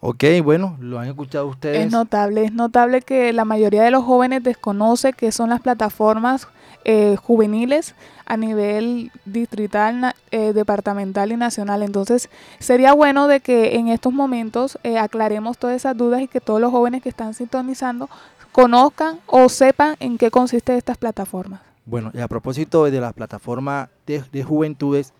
Ok, 0.00 0.24
bueno, 0.44 0.76
lo 0.80 1.00
han 1.00 1.08
escuchado 1.08 1.48
ustedes. 1.48 1.86
Es 1.86 1.90
notable, 1.90 2.44
es 2.44 2.52
notable 2.52 3.02
que 3.02 3.32
la 3.32 3.44
mayoría 3.44 3.82
de 3.82 3.90
los 3.90 4.04
jóvenes 4.04 4.44
desconoce 4.44 5.12
qué 5.12 5.32
son 5.32 5.48
las 5.48 5.60
plataformas 5.60 6.46
eh, 6.90 7.16
juveniles 7.16 7.94
a 8.24 8.38
nivel 8.38 9.12
distrital, 9.26 10.14
eh, 10.30 10.54
departamental 10.54 11.30
y 11.30 11.36
nacional. 11.36 11.82
Entonces, 11.82 12.30
sería 12.60 12.94
bueno 12.94 13.28
de 13.28 13.40
que 13.40 13.76
en 13.76 13.88
estos 13.88 14.10
momentos 14.10 14.78
eh, 14.84 14.96
aclaremos 14.96 15.58
todas 15.58 15.76
esas 15.76 15.94
dudas 15.94 16.22
y 16.22 16.28
que 16.28 16.40
todos 16.40 16.62
los 16.62 16.70
jóvenes 16.70 17.02
que 17.02 17.10
están 17.10 17.34
sintonizando 17.34 18.08
conozcan 18.52 19.20
o 19.26 19.50
sepan 19.50 19.96
en 20.00 20.16
qué 20.16 20.30
consiste 20.30 20.78
estas 20.78 20.96
plataformas. 20.96 21.60
Bueno, 21.84 22.10
y 22.14 22.20
a 22.20 22.26
propósito 22.26 22.86
de 22.86 22.98
la 23.02 23.12
plataforma 23.12 23.90
de, 24.06 24.42
juventudes, 24.42 25.12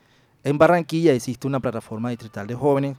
en 0.44 0.56
Barranquilla 0.56 1.12
existe 1.12 1.46
una 1.46 1.60
plataforma 1.60 2.08
distrital 2.08 2.46
de 2.46 2.54
jóvenes. 2.54 2.96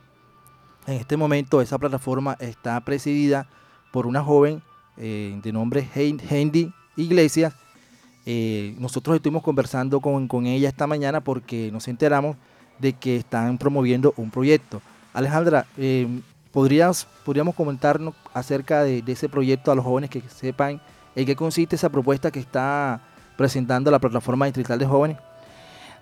En 0.85 0.93
este 0.93 1.17
momento 1.17 1.59
esa 1.59 1.79
plataforma 1.79 2.37
está 2.39 2.79
presidida 2.81 3.47
por 3.91 4.05
una 4.05 4.23
joven 4.23 4.61
de 4.95 5.51
nombre 5.51 5.89
Hendy 5.95 6.71
Iglesias. 6.97 7.55
Eh, 8.31 8.75
nosotros 8.77 9.15
estuvimos 9.15 9.41
conversando 9.41 9.99
con, 9.99 10.45
ella 10.45 10.69
esta 10.69 10.85
mañana 10.85 11.19
porque 11.19 11.71
nos 11.71 11.87
enteramos 11.87 12.37
de 12.77 12.93
que 12.93 13.15
están 13.15 13.57
promoviendo 13.57 14.13
un 14.17 14.29
proyecto. 14.29 14.83
Alejandra, 15.15 15.65
eh, 15.77 16.07
¿podrías, 16.51 17.07
¿podríamos 17.25 17.55
comentarnos 17.55 18.13
acerca 18.31 18.83
de, 18.83 19.01
de, 19.01 19.13
ese 19.13 19.29
proyecto 19.29 19.71
a 19.71 19.75
los 19.75 19.83
jóvenes 19.83 20.11
que 20.11 20.21
sepan 20.21 20.79
en 21.15 21.25
qué 21.25 21.35
consiste 21.35 21.75
esa 21.75 21.89
propuesta 21.89 22.29
que 22.29 22.39
está 22.39 23.01
presentando 23.35 23.89
la 23.89 23.97
plataforma 23.97 24.45
distrital 24.45 24.77
de 24.77 24.85
jóvenes? 24.85 25.17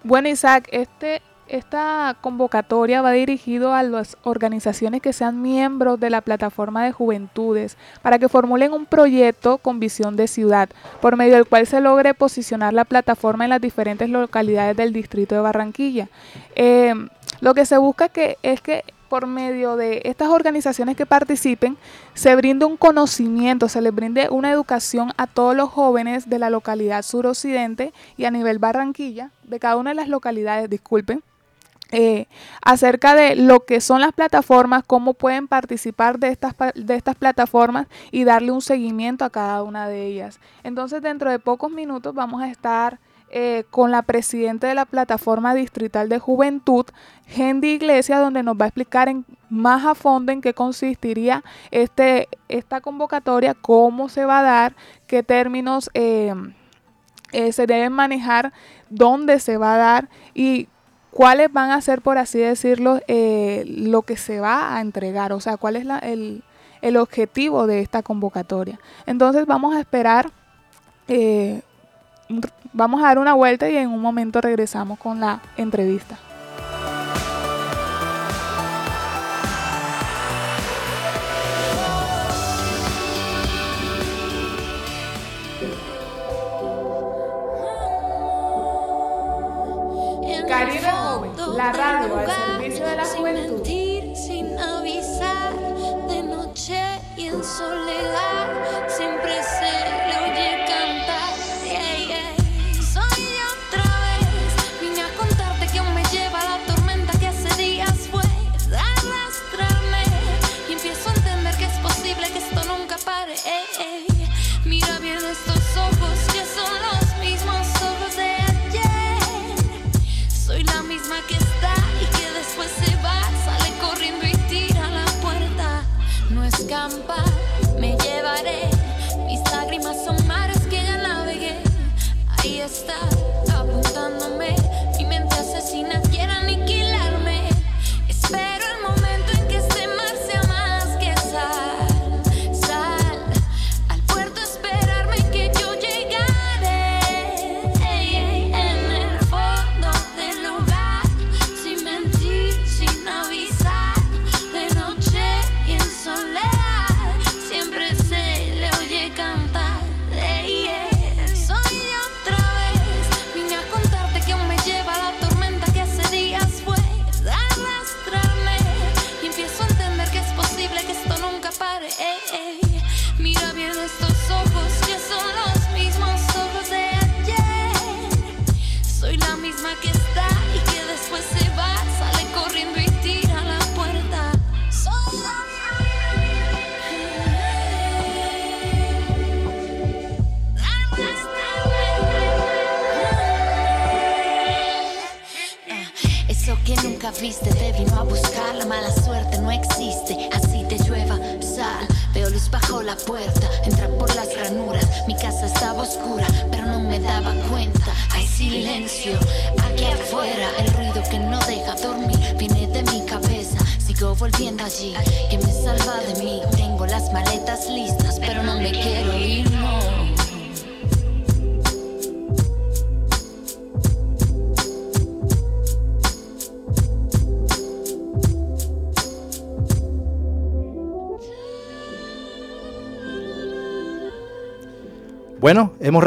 Bueno, 0.04 0.28
Isaac, 0.28 0.68
este, 0.74 1.22
esta 1.50 2.16
convocatoria 2.22 3.02
va 3.02 3.12
dirigido 3.12 3.74
a 3.74 3.84
las 3.84 4.18
organizaciones 4.24 5.02
que 5.02 5.14
sean 5.14 5.42
miembros 5.42 6.00
de 6.00 6.10
la 6.10 6.22
plataforma 6.22 6.84
de 6.84 6.92
juventudes 6.92 7.78
para 8.02 8.20
que 8.20 8.30
formulen 8.30 8.74
un 8.74 8.86
proyecto 8.86 9.58
con 9.58 9.80
visión 9.80 10.16
de 10.16 10.28
ciudad, 10.28 10.70
por 11.02 11.16
medio 11.16 11.36
del 11.36 11.46
cual 11.46 11.68
se 11.68 11.82
logre 11.82 12.14
posicionar 12.14 12.74
la 12.74 12.86
plataforma 12.86 13.46
en 13.46 13.52
las 13.52 13.62
diferentes 13.62 14.10
localidades 14.10 14.76
del 14.78 14.94
distrito 14.94 15.36
de 15.36 15.42
Barranquilla. 15.42 16.10
Eh, 16.56 16.94
lo 17.40 17.54
que 17.54 17.66
se 17.66 17.78
busca 17.78 18.10
que, 18.10 18.38
es 18.42 18.62
que 18.62 18.84
por 19.08 19.26
medio 19.26 19.78
de 19.78 20.02
estas 20.06 20.30
organizaciones 20.30 20.98
que 20.98 21.06
participen, 21.06 21.78
se 22.14 22.36
brinde 22.36 22.66
un 22.66 22.78
conocimiento, 22.78 23.70
se 23.70 23.82
les 23.82 23.94
brinde 23.94 24.28
una 24.30 24.52
educación 24.52 25.14
a 25.18 25.28
todos 25.28 25.56
los 25.56 25.70
jóvenes 25.70 26.30
de 26.30 26.40
la 26.40 26.50
localidad 26.50 27.04
suroccidente 27.04 27.94
y 28.18 28.26
a 28.26 28.32
nivel 28.32 28.60
Barranquilla, 28.60 29.32
de 29.44 29.60
cada 29.60 29.78
una 29.78 29.92
de 29.92 29.96
las 29.96 30.10
localidades, 30.10 30.70
disculpen, 30.70 31.24
eh, 31.92 32.28
acerca 32.62 33.16
de 33.16 33.36
lo 33.36 33.62
que 33.62 33.80
son 33.80 34.02
las 34.02 34.12
plataformas, 34.12 34.84
cómo 34.86 35.14
pueden 35.14 35.48
participar 35.48 36.20
de 36.20 36.30
estas, 36.30 36.54
de 36.76 36.96
estas 36.96 37.16
plataformas 37.16 37.88
y 38.12 38.26
darle 38.26 38.52
un 38.52 38.62
seguimiento 38.62 39.24
a 39.24 39.30
cada 39.30 39.64
una 39.64 39.88
de 39.88 40.06
ellas. 40.06 40.40
Entonces, 40.64 41.02
dentro 41.02 41.32
de 41.32 41.40
pocos 41.40 41.72
minutos 41.72 42.14
vamos 42.14 42.42
a 42.42 42.50
estar 42.50 43.00
eh, 43.30 43.64
con 43.70 43.92
la 43.92 44.02
presidenta 44.02 44.68
de 44.68 44.74
la 44.74 44.86
plataforma 44.86 45.54
distrital 45.54 46.10
de 46.10 46.20
juventud, 46.20 46.86
Hendy 47.28 47.74
Iglesias, 47.74 48.20
donde 48.20 48.44
nos 48.44 48.56
va 48.56 48.66
a 48.66 48.68
explicar 48.68 49.08
en, 49.08 49.26
más 49.50 49.86
a 49.86 49.96
fondo 49.96 50.32
en 50.32 50.42
qué 50.42 50.54
consistiría 50.54 51.44
este, 51.72 52.28
esta 52.50 52.82
convocatoria, 52.82 53.54
cómo 53.54 54.10
se 54.10 54.26
va 54.26 54.40
a 54.40 54.44
dar, 54.44 54.76
qué 55.08 55.24
términos 55.24 55.90
eh, 55.94 56.34
se 57.52 57.66
deben 57.66 57.92
manejar, 57.92 58.54
dónde 58.90 59.40
se 59.40 59.58
va 59.58 59.76
a 59.76 59.78
dar 59.78 60.10
y 60.34 60.70
cuáles 61.12 61.52
van 61.52 61.72
a 61.72 61.82
ser, 61.82 62.02
por 62.02 62.18
así 62.18 62.40
decirlo, 62.40 63.00
lo 63.08 64.02
que 64.04 64.18
se 64.18 64.40
va 64.40 64.76
a 64.76 64.82
entregar, 64.82 65.34
o 65.34 65.40
sea, 65.40 65.58
cuál 65.58 65.76
es 65.76 65.86
el, 66.04 66.44
el, 66.82 66.98
objetivo 66.98 67.68
de 67.68 67.82
esta 67.82 68.04
convocatoria. 68.04 68.80
Entonces 69.06 69.46
vamos 69.46 69.76
a 69.76 69.80
esperar 69.80 70.32
vamos 72.74 73.02
a 73.02 73.08
dar 73.08 73.20
una 73.20 73.34
vuelta 73.34 73.70
y 73.70 73.78
en 73.78 73.90
un 73.90 74.02
momento 74.02 74.42
regresamos 74.42 75.00
con 75.00 75.20
la 75.20 75.42
entrevista. 75.56 76.18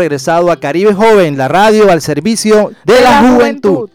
Regresado 0.00 0.50
a 0.50 0.58
Caribe 0.58 0.94
Joven, 0.94 1.36
la 1.36 1.46
radio 1.46 1.90
al 1.90 2.00
servicio 2.00 2.72
de, 2.84 3.00
la, 3.02 3.20
juventud. 3.20 3.90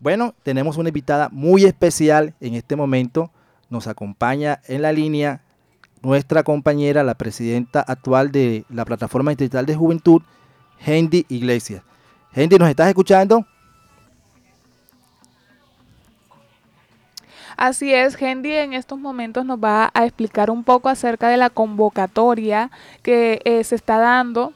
Bueno, 0.00 0.34
tenemos 0.42 0.76
una 0.76 0.88
invitada 0.88 1.28
muy 1.30 1.64
especial 1.64 2.34
en 2.40 2.54
este 2.54 2.74
momento. 2.74 3.30
Nos 3.70 3.86
acompaña 3.86 4.60
en 4.66 4.82
la 4.82 4.90
línea 4.90 5.42
nuestra 6.02 6.42
compañera, 6.42 7.04
la 7.04 7.14
presidenta 7.14 7.80
actual 7.80 8.32
de 8.32 8.64
la 8.68 8.84
Plataforma 8.84 9.30
Distrital 9.30 9.64
de 9.64 9.76
Juventud, 9.76 10.22
Hendy 10.84 11.24
Iglesias. 11.28 11.82
Hendy, 12.32 12.58
¿nos 12.58 12.68
estás 12.68 12.88
escuchando? 12.88 13.46
Así 17.56 17.94
es, 17.94 18.20
Hendy 18.20 18.52
en 18.52 18.72
estos 18.72 18.98
momentos 18.98 19.44
nos 19.44 19.58
va 19.58 19.90
a 19.94 20.04
explicar 20.04 20.50
un 20.50 20.64
poco 20.64 20.88
acerca 20.88 21.28
de 21.28 21.36
la 21.36 21.50
convocatoria 21.50 22.70
que 23.02 23.40
eh, 23.44 23.62
se 23.62 23.76
está 23.76 23.98
dando 23.98 24.52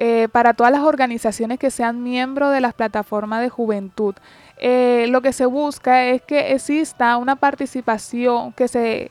eh, 0.00 0.28
para 0.30 0.54
todas 0.54 0.70
las 0.70 0.82
organizaciones 0.82 1.58
que 1.58 1.72
sean 1.72 2.04
miembros 2.04 2.52
de 2.52 2.60
las 2.60 2.72
plataformas 2.72 3.40
de 3.40 3.48
juventud. 3.48 4.14
Eh, 4.56 5.06
lo 5.08 5.22
que 5.22 5.32
se 5.32 5.44
busca 5.44 6.04
es 6.04 6.22
que 6.22 6.52
exista 6.52 7.16
una 7.16 7.34
participación, 7.34 8.52
que 8.52 8.68
se 8.68 9.10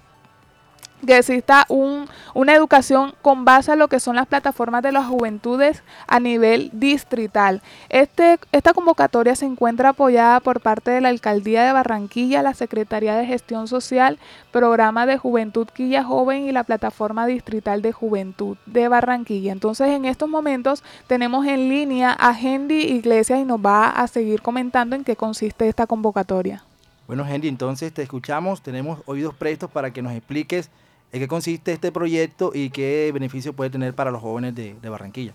que 1.05 1.17
exista 1.17 1.65
un, 1.69 2.07
una 2.33 2.55
educación 2.55 3.13
con 3.21 3.45
base 3.45 3.71
a 3.71 3.75
lo 3.75 3.87
que 3.87 3.99
son 3.99 4.15
las 4.15 4.27
plataformas 4.27 4.81
de 4.83 4.91
las 4.91 5.05
juventudes 5.05 5.83
a 6.07 6.19
nivel 6.19 6.69
distrital. 6.73 7.61
Este, 7.89 8.39
esta 8.51 8.73
convocatoria 8.73 9.35
se 9.35 9.45
encuentra 9.45 9.89
apoyada 9.89 10.39
por 10.39 10.61
parte 10.61 10.91
de 10.91 11.01
la 11.01 11.09
Alcaldía 11.09 11.63
de 11.63 11.71
Barranquilla, 11.71 12.41
la 12.41 12.53
Secretaría 12.53 13.15
de 13.15 13.25
Gestión 13.25 13.67
Social, 13.67 14.17
Programa 14.51 15.05
de 15.05 15.17
Juventud 15.17 15.67
Quilla 15.67 16.03
Joven 16.03 16.47
y 16.47 16.51
la 16.51 16.63
Plataforma 16.63 17.27
Distrital 17.27 17.81
de 17.81 17.91
Juventud 17.91 18.57
de 18.65 18.87
Barranquilla. 18.87 19.51
Entonces, 19.51 19.89
en 19.89 20.05
estos 20.05 20.29
momentos 20.29 20.83
tenemos 21.07 21.45
en 21.45 21.69
línea 21.69 22.15
a 22.19 22.37
Hendy 22.37 22.83
Iglesias 22.83 23.39
y 23.39 23.45
nos 23.45 23.59
va 23.59 23.89
a 23.89 24.07
seguir 24.07 24.41
comentando 24.41 24.95
en 24.95 25.03
qué 25.03 25.15
consiste 25.15 25.67
esta 25.67 25.85
convocatoria. 25.85 26.63
Bueno, 27.07 27.25
Hendy, 27.25 27.47
entonces 27.47 27.93
te 27.93 28.01
escuchamos, 28.01 28.61
tenemos 28.61 28.99
oídos 29.05 29.33
prestos 29.33 29.71
para 29.71 29.91
que 29.91 30.01
nos 30.01 30.11
expliques 30.11 30.69
en 31.11 31.19
qué 31.19 31.27
consiste 31.27 31.73
este 31.73 31.91
proyecto 31.91 32.51
y 32.53 32.69
qué 32.69 33.11
beneficio 33.13 33.53
puede 33.53 33.69
tener 33.69 33.93
para 33.93 34.11
los 34.11 34.21
jóvenes 34.21 34.55
de, 34.55 34.89
Barranquilla. 34.89 35.33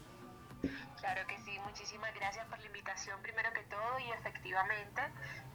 Claro 1.00 1.26
que 1.26 1.36
sí, 1.38 1.58
muchísimas 1.64 2.14
gracias 2.14 2.46
por 2.46 2.58
la 2.58 2.66
invitación 2.66 3.16
primero 3.22 3.52
que 3.52 3.62
todo 3.62 3.98
y 3.98 4.10
efectivamente 4.12 5.02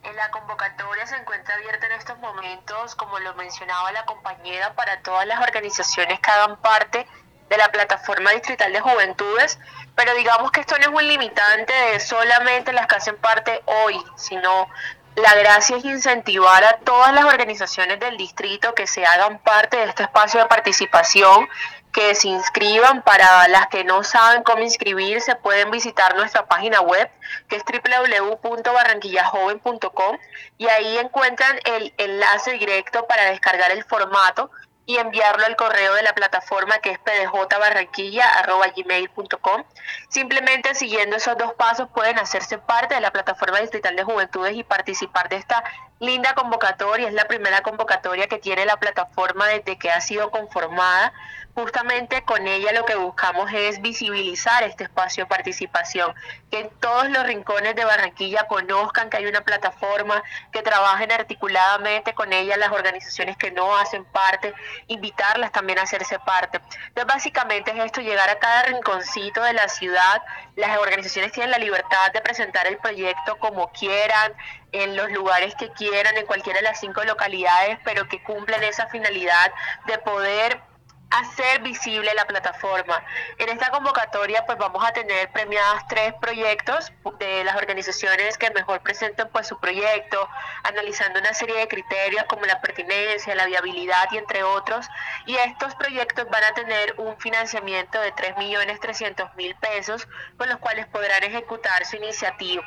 en 0.04 0.16
la 0.16 0.32
convocatoria 0.32 1.06
se 1.06 1.16
encuentra 1.16 1.56
abierta 1.56 1.86
en 1.88 1.94
estos 1.94 2.18
momentos, 2.20 2.96
como 2.96 3.20
lo 3.20 3.36
mencionaba 3.36 3.92
la 3.92 4.06
compañera, 4.06 4.74
para 4.74 5.02
todas 5.02 5.28
las 5.28 5.42
organizaciones 5.42 6.20
que 6.20 6.32
hagan 6.32 6.58
parte 6.58 7.06
de 7.50 7.58
la 7.58 7.72
plataforma 7.72 8.32
distrital 8.32 8.74
de 8.74 8.82
juventudes, 8.82 9.60
pero 9.96 10.14
digamos 10.16 10.52
que 10.52 10.62
esto 10.62 10.76
no 10.78 10.82
es 10.82 10.88
un 10.90 11.08
limitante 11.08 11.74
de 11.74 12.00
solamente 12.00 12.74
las 12.74 12.88
que 12.88 12.96
hacen 12.96 13.18
parte 13.18 13.62
hoy, 13.66 13.96
sino 14.16 14.70
la 15.18 15.36
gracia 15.36 15.76
es 15.78 15.86
incentivar 15.86 16.64
a 16.64 16.78
todas 16.78 17.12
las 17.12 17.26
organizaciones 17.26 18.00
del 18.00 18.16
distrito 18.18 18.76
que 18.76 18.86
se 18.86 19.04
hagan 19.04 19.40
parte 19.40 19.78
de 19.78 19.86
este 19.86 20.04
espacio 20.04 20.40
de 20.40 20.46
participación, 20.46 21.50
que 21.92 22.14
se 22.14 22.28
inscriban. 22.28 23.02
Para 23.02 23.48
las 23.48 23.66
que 23.68 23.84
no 23.84 24.04
saben 24.04 24.44
cómo 24.44 24.62
inscribirse, 24.62 25.34
pueden 25.36 25.72
visitar 25.72 26.16
nuestra 26.16 26.46
página 26.46 26.82
web, 26.82 27.10
que 27.50 27.56
es 27.56 27.64
www.barranquillajoven.com, 27.64 30.18
y 30.60 30.68
ahí 30.68 31.00
encuentran 31.00 31.60
el 31.66 31.96
enlace 31.98 32.52
directo 32.52 33.08
para 33.08 33.26
descargar 33.26 33.72
el 33.72 33.84
formato 33.86 34.52
y 34.88 34.98
enviarlo 34.98 35.46
al 35.46 35.56
correo 35.58 35.94
de 35.94 36.02
la 36.02 36.16
plataforma 36.16 36.80
que 36.80 36.90
es 36.92 37.00
pdjbarranquilla.gmail.com. 37.00 39.64
Simplemente 40.08 40.74
siguiendo 40.74 41.18
esos 41.18 41.38
dos 41.38 41.54
pasos 41.56 41.90
pueden 41.94 42.18
hacerse 42.18 42.58
parte 42.58 42.96
de 42.96 43.02
la 43.02 43.12
plataforma 43.12 43.60
distrital 43.60 43.98
de 43.98 44.04
juventudes 44.04 44.56
y 44.56 44.64
participar 44.64 45.28
de 45.28 45.36
esta 45.36 45.62
linda 46.00 46.34
convocatoria. 46.34 47.08
Es 47.08 47.14
la 47.14 47.26
primera 47.26 47.62
convocatoria 47.62 48.28
que 48.28 48.40
tiene 48.40 48.66
la 48.66 48.78
plataforma 48.78 49.48
desde 49.48 49.78
que 49.78 49.92
ha 49.92 50.02
sido 50.02 50.32
conformada. 50.32 51.14
Justamente 51.58 52.22
con 52.22 52.46
ella 52.46 52.72
lo 52.72 52.86
que 52.86 52.94
buscamos 52.94 53.52
es 53.52 53.82
visibilizar 53.82 54.62
este 54.62 54.84
espacio 54.84 55.24
de 55.24 55.28
participación, 55.28 56.14
que 56.52 56.60
en 56.60 56.70
todos 56.80 57.10
los 57.10 57.26
rincones 57.26 57.76
de 57.76 57.84
Barranquilla 57.84 58.44
conozcan 58.44 59.10
que 59.10 59.18
hay 59.18 59.26
una 59.26 59.42
plataforma, 59.42 60.22
que 60.52 60.62
trabajen 60.62 61.12
articuladamente 61.12 62.14
con 62.14 62.32
ella 62.32 62.58
las 62.58 62.72
organizaciones 62.72 63.38
que 63.38 63.50
no 63.50 63.76
hacen 63.76 64.06
parte, 64.06 64.54
invitarlas 64.86 65.52
también 65.52 65.80
a 65.80 65.82
hacerse 65.82 66.20
parte. 66.20 66.62
Entonces 66.90 67.08
básicamente 67.08 67.72
es 67.72 67.86
esto, 67.86 68.02
llegar 68.02 68.30
a 68.30 68.38
cada 68.38 68.62
rinconcito 68.62 69.42
de 69.42 69.54
la 69.54 69.68
ciudad, 69.68 70.22
las 70.56 70.78
organizaciones 70.78 71.32
tienen 71.32 71.50
la 71.50 71.58
libertad 71.58 72.12
de 72.14 72.22
presentar 72.22 72.68
el 72.68 72.78
proyecto 72.78 73.36
como 73.40 73.72
quieran, 73.72 74.32
en 74.72 74.96
los 74.96 75.12
lugares 75.12 75.56
que 75.56 75.70
quieran, 75.72 76.18
en 76.18 76.26
cualquiera 76.26 76.60
de 76.60 76.64
las 76.66 76.80
cinco 76.80 77.04
localidades, 77.04 77.80
pero 77.84 78.08
que 78.08 78.24
cumplen 78.24 78.64
esa 78.64 78.88
finalidad 78.88 79.52
de 79.86 79.98
poder 80.00 80.62
hacer 81.10 81.62
visible 81.62 82.12
la 82.16 82.26
plataforma. 82.26 83.04
En 83.38 83.50
esta 83.50 83.70
convocatoria 83.70 84.46
pues 84.46 84.58
vamos 84.58 84.84
a 84.84 84.92
tener 84.92 85.32
premiadas 85.32 85.88
tres 85.88 86.14
proyectos 86.20 86.92
de 87.20 87.44
las 87.44 87.56
organizaciones 87.56 88.38
que 88.38 88.52
mejor 88.52 88.82
presenten 88.82 89.30
pues 89.30 89.48
su 89.48 89.60
proyecto, 89.60 90.28
analizando 90.64 91.20
una 91.20 91.34
serie 91.34 91.58
de 91.58 91.68
criterios 91.68 92.24
como 92.26 92.46
la 92.46 92.62
pertinencia, 92.62 93.36
la 93.36 93.46
viabilidad 93.46 94.10
y 94.12 94.18
entre 94.18 94.44
otros. 94.44 94.88
Y 95.26 95.36
estos 95.38 95.76
proyectos 95.76 96.28
van 96.30 96.44
a 96.44 96.54
tener 96.54 96.96
un 96.98 97.18
financiamiento 97.18 98.00
de 98.02 98.14
3.300.000 98.14 99.60
pesos 99.60 100.08
con 100.38 100.50
los 100.50 100.58
cuales 100.58 100.88
podrán 100.88 101.24
ejecutar 101.24 101.86
su 101.86 101.96
iniciativa 101.96 102.64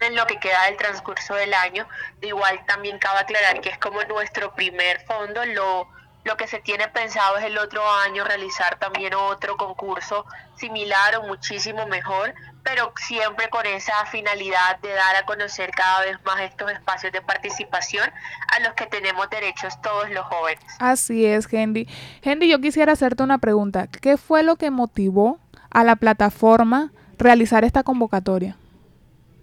en 0.00 0.14
lo 0.14 0.26
que 0.26 0.38
queda 0.38 0.64
del 0.66 0.76
transcurso 0.76 1.34
del 1.34 1.54
año. 1.54 1.86
De 2.20 2.28
igual 2.28 2.64
también 2.66 2.98
cabe 2.98 3.20
aclarar 3.20 3.60
que 3.60 3.70
es 3.70 3.78
como 3.78 4.02
nuestro 4.04 4.54
primer 4.54 5.04
fondo, 5.06 5.44
lo 5.46 5.88
Lo 6.24 6.36
que 6.36 6.46
se 6.46 6.60
tiene 6.60 6.88
pensado 6.88 7.38
es 7.38 7.44
el 7.44 7.56
otro 7.56 7.80
año 8.04 8.22
realizar 8.24 8.78
también 8.78 9.14
otro 9.14 9.56
concurso 9.56 10.26
similar 10.56 11.16
o 11.16 11.22
muchísimo 11.22 11.86
mejor, 11.86 12.34
pero 12.62 12.92
siempre 12.96 13.48
con 13.48 13.64
esa 13.64 14.04
finalidad 14.06 14.78
de 14.82 14.90
dar 14.90 15.16
a 15.16 15.24
conocer 15.24 15.70
cada 15.70 16.00
vez 16.00 16.18
más 16.24 16.40
estos 16.40 16.70
espacios 16.70 17.12
de 17.12 17.22
participación 17.22 18.10
a 18.54 18.60
los 18.60 18.74
que 18.74 18.86
tenemos 18.86 19.30
derechos 19.30 19.80
todos 19.80 20.10
los 20.10 20.26
jóvenes. 20.26 20.64
Así 20.80 21.24
es, 21.24 21.50
Henry. 21.50 21.88
Henry, 22.20 22.50
yo 22.50 22.60
quisiera 22.60 22.92
hacerte 22.92 23.22
una 23.22 23.38
pregunta. 23.38 23.86
¿Qué 23.86 24.16
fue 24.18 24.42
lo 24.42 24.56
que 24.56 24.70
motivó 24.70 25.38
a 25.70 25.82
la 25.84 25.96
plataforma 25.96 26.90
realizar 27.16 27.64
esta 27.64 27.84
convocatoria? 27.84 28.56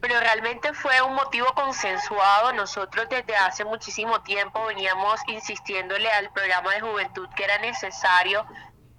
Pero 0.07 0.19
realmente 0.19 0.71
fue 0.73 1.01
un 1.01 1.15
motivo 1.15 1.51
consensuado. 1.55 2.53
Nosotros 2.53 3.07
desde 3.09 3.35
hace 3.35 3.65
muchísimo 3.65 4.21
tiempo 4.21 4.63
veníamos 4.67 5.19
insistiéndole 5.25 6.07
al 6.11 6.31
programa 6.31 6.75
de 6.75 6.81
juventud 6.81 7.27
que 7.35 7.43
era 7.43 7.57
necesario 7.57 8.45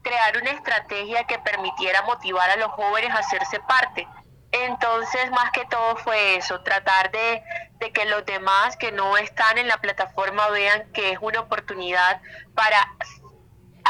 crear 0.02 0.36
una 0.36 0.50
estrategia 0.50 1.22
que 1.22 1.38
permitiera 1.38 2.02
motivar 2.02 2.50
a 2.50 2.56
los 2.56 2.72
jóvenes 2.72 3.12
a 3.12 3.18
hacerse 3.18 3.60
parte. 3.60 4.08
Entonces, 4.50 5.30
más 5.30 5.52
que 5.52 5.64
todo 5.66 5.94
fue 5.94 6.38
eso, 6.38 6.60
tratar 6.62 7.12
de, 7.12 7.40
de, 7.74 7.92
que 7.92 8.04
los 8.06 8.26
demás 8.26 8.76
que 8.76 8.90
no 8.90 9.16
están 9.16 9.58
en 9.58 9.68
la 9.68 9.76
plataforma 9.76 10.48
vean 10.48 10.90
que 10.92 11.12
es 11.12 11.18
una 11.20 11.38
oportunidad 11.38 12.20
para 12.56 12.78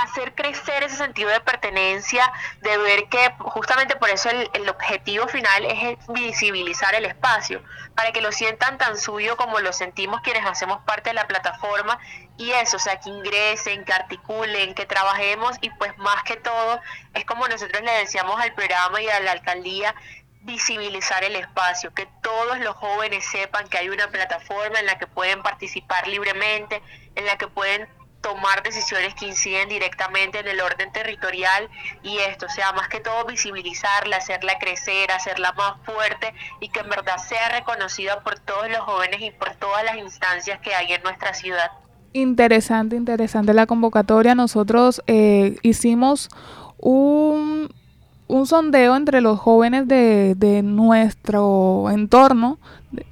hacer 0.02 0.35
crecer 0.35 0.82
ese 0.82 0.96
sentido 0.96 1.30
de 1.30 1.40
pertenencia, 1.40 2.30
de 2.61 2.76
ver 2.78 3.09
que 3.09 3.32
justamente 3.38 3.96
por 3.96 4.11
eso 4.11 4.28
el, 4.30 4.68
objetivo 4.68 5.26
final 5.28 5.64
es 5.64 5.96
visibilizar 6.09 6.94
el 6.94 7.06
espacio, 7.06 7.62
para 7.94 8.12
que 8.12 8.20
lo 8.20 8.30
sientan 8.30 8.76
tan 8.76 8.98
suyo 8.98 9.37
como 9.37 9.59
lo 9.61 9.72
sentimos 9.72 10.20
quienes 10.20 10.44
hacemos 10.44 10.82
parte 10.85 11.11
de 11.11 11.14
la 11.14 11.26
plataforma. 11.26 11.98
Y 12.37 12.50
eso, 12.50 12.76
o 12.76 12.80
sea, 12.80 13.00
que 13.00 13.09
ingresen, 13.09 13.85
que 13.85 13.92
articulen, 13.94 14.74
que 14.74 14.85
trabajemos 14.85 15.56
y 15.62 15.70
pues 15.70 15.96
más 15.96 16.22
que 16.24 16.37
todo 16.37 16.80
es 17.14 17.24
como 17.24 17.48
nosotros 17.48 17.82
le 17.82 17.92
decíamos 17.92 18.38
al 18.38 18.52
programa 18.52 19.00
y 19.00 19.09
a 19.09 19.20
la 19.20 19.32
alcaldía, 19.32 19.94
visibilizar 20.42 21.24
el 21.24 21.37
espacio, 21.37 21.92
que 21.94 22.06
todos 22.22 22.59
los 22.61 22.76
jóvenes 22.76 23.24
sepan 23.24 23.66
que 23.68 23.78
hay 23.78 23.88
una 23.88 24.09
plataforma 24.09 24.78
en 24.78 24.87
la 24.87 24.98
que 24.98 25.06
pueden 25.06 25.42
participar 25.42 26.06
libremente, 26.06 26.82
en 27.14 27.26
la 27.26 27.37
que 27.37 27.48
pueden 27.48 27.88
tomar 28.26 28.60
decisiones 28.64 29.14
que 29.14 29.26
inciden 29.26 29.68
directamente 29.68 30.40
en 30.40 30.48
el 30.48 30.60
orden 30.60 30.90
territorial 30.90 31.68
y 32.02 32.18
esto, 32.18 32.46
o 32.46 32.48
sea, 32.48 32.72
más 32.72 32.88
que 32.88 32.98
todo 32.98 33.24
visibilizarla, 33.24 34.16
hacerla 34.16 34.58
crecer, 34.58 35.12
hacerla 35.12 35.52
más 35.52 35.74
fuerte 35.84 36.34
y 36.58 36.68
que 36.68 36.80
en 36.80 36.88
verdad 36.88 37.18
sea 37.18 37.48
reconocida 37.50 38.24
por 38.24 38.40
todos 38.40 38.68
los 38.68 38.80
jóvenes 38.80 39.20
y 39.20 39.30
por 39.30 39.54
todas 39.54 39.84
las 39.84 39.98
instancias 39.98 40.58
que 40.60 40.74
hay 40.74 40.92
en 40.92 41.04
nuestra 41.04 41.34
ciudad. 41.34 41.70
Interesante, 42.14 42.96
interesante 42.96 43.54
la 43.54 43.66
convocatoria. 43.66 44.34
Nosotros 44.34 45.02
eh, 45.06 45.56
hicimos 45.62 46.28
un, 46.78 47.72
un 48.26 48.46
sondeo 48.46 48.96
entre 48.96 49.20
los 49.20 49.38
jóvenes 49.38 49.86
de, 49.86 50.34
de 50.34 50.64
nuestro 50.64 51.90
entorno, 51.92 52.58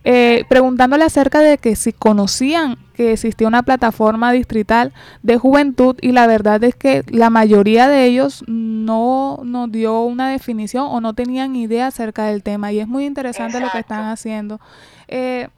eh, 0.05 0.45
preguntándole 0.49 1.05
acerca 1.05 1.41
de 1.41 1.59
que 1.59 1.77
si 1.77 1.93
conocían 1.93 2.77
que 2.95 3.13
existía 3.13 3.49
una 3.49 3.63
plataforma 3.63 4.33
distrital 4.33 4.93
de 5.23 5.37
juventud 5.37 5.97
y 6.01 6.13
la 6.13 6.27
verdad 6.27 6.63
es 6.63 6.75
que 6.77 7.03
la 7.09 7.29
mayoría 7.29 7.89
de 7.89 8.05
ellos 8.05 8.45
no 8.47 9.41
nos 9.43 9.71
dio 9.73 10.01
una 10.03 10.31
definición 10.31 10.87
o 10.89 11.01
no 11.01 11.15
tenían 11.15 11.57
idea 11.57 11.89
acerca 11.89 12.25
del 12.27 12.43
tema 12.43 12.71
y 12.73 12.81
es 12.81 12.87
muy 12.87 13.05
interesante 13.05 13.61
lo 13.61 13.71
que 13.71 13.81
están 13.81 14.05
haciendo. 14.07 14.61
Eh, 15.09 15.49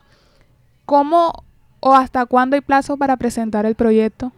¿Cómo 0.87 1.45
o 1.81 1.95
hasta 1.95 2.27
cuándo 2.27 2.57
hay 2.57 2.63
plazo 2.63 2.97
para 2.97 3.17
presentar 3.17 3.67
el 3.67 3.75
proyecto? 3.75 4.33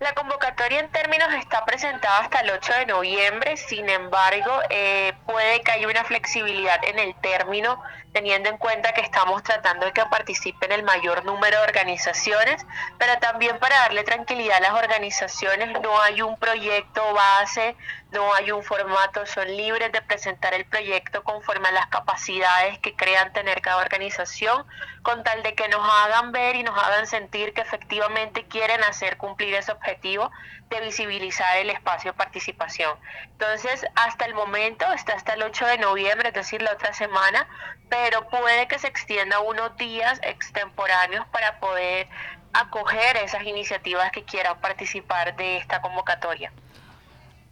La 0.00 0.12
convocatoria 0.12 0.80
en 0.80 0.90
términos 0.90 1.28
está 1.38 1.64
presentada 1.64 2.18
hasta 2.18 2.40
el 2.40 2.50
8 2.50 2.72
de 2.80 2.86
noviembre, 2.86 3.56
sin 3.56 3.88
embargo, 3.88 4.52
eh, 4.68 5.14
puede 5.24 5.62
que 5.62 5.70
haya 5.72 5.88
una 5.88 6.04
flexibilidad 6.04 6.78
en 6.84 6.98
el 6.98 7.14
término, 7.22 7.80
teniendo 8.14 8.48
en 8.48 8.58
cuenta 8.58 8.92
que 8.92 9.00
estamos 9.00 9.42
tratando 9.42 9.86
de 9.86 9.92
que 9.92 10.06
participen 10.06 10.70
el 10.70 10.84
mayor 10.84 11.24
número 11.24 11.58
de 11.58 11.64
organizaciones, 11.64 12.64
pero 12.96 13.18
también 13.18 13.58
para 13.58 13.76
darle 13.80 14.04
tranquilidad 14.04 14.58
a 14.58 14.60
las 14.60 14.72
organizaciones, 14.72 15.68
no 15.82 16.00
hay 16.00 16.22
un 16.22 16.38
proyecto 16.38 17.02
base, 17.12 17.76
no 18.12 18.32
hay 18.32 18.52
un 18.52 18.62
formato, 18.62 19.26
son 19.26 19.48
libres 19.48 19.90
de 19.90 20.00
presentar 20.00 20.54
el 20.54 20.64
proyecto 20.64 21.24
conforme 21.24 21.68
a 21.68 21.72
las 21.72 21.88
capacidades 21.88 22.78
que 22.78 22.94
crean 22.94 23.32
tener 23.32 23.60
cada 23.60 23.78
organización, 23.78 24.64
con 25.02 25.24
tal 25.24 25.42
de 25.42 25.56
que 25.56 25.68
nos 25.68 25.82
hagan 26.04 26.30
ver 26.30 26.54
y 26.54 26.62
nos 26.62 26.78
hagan 26.78 27.08
sentir 27.08 27.52
que 27.52 27.62
efectivamente 27.62 28.46
quieren 28.46 28.84
hacer 28.84 29.16
cumplir 29.16 29.54
ese 29.54 29.72
objetivo 29.72 30.30
de 30.70 30.80
visibilizar 30.80 31.56
el 31.58 31.70
espacio 31.70 32.12
de 32.12 32.16
participación. 32.16 32.92
Entonces, 33.32 33.84
hasta 33.94 34.24
el 34.24 34.34
momento, 34.34 34.84
está 34.92 35.14
hasta 35.14 35.34
el 35.34 35.42
8 35.42 35.66
de 35.66 35.78
noviembre, 35.78 36.28
es 36.28 36.34
decir, 36.34 36.62
la 36.62 36.72
otra 36.72 36.92
semana, 36.92 37.46
pero 37.88 38.26
puede 38.28 38.66
que 38.68 38.78
se 38.78 38.88
extienda 38.88 39.40
unos 39.40 39.76
días 39.76 40.20
extemporáneos 40.22 41.26
para 41.28 41.60
poder 41.60 42.08
acoger 42.52 43.16
esas 43.24 43.44
iniciativas 43.44 44.10
que 44.12 44.24
quieran 44.24 44.60
participar 44.60 45.36
de 45.36 45.58
esta 45.58 45.80
convocatoria. 45.80 46.52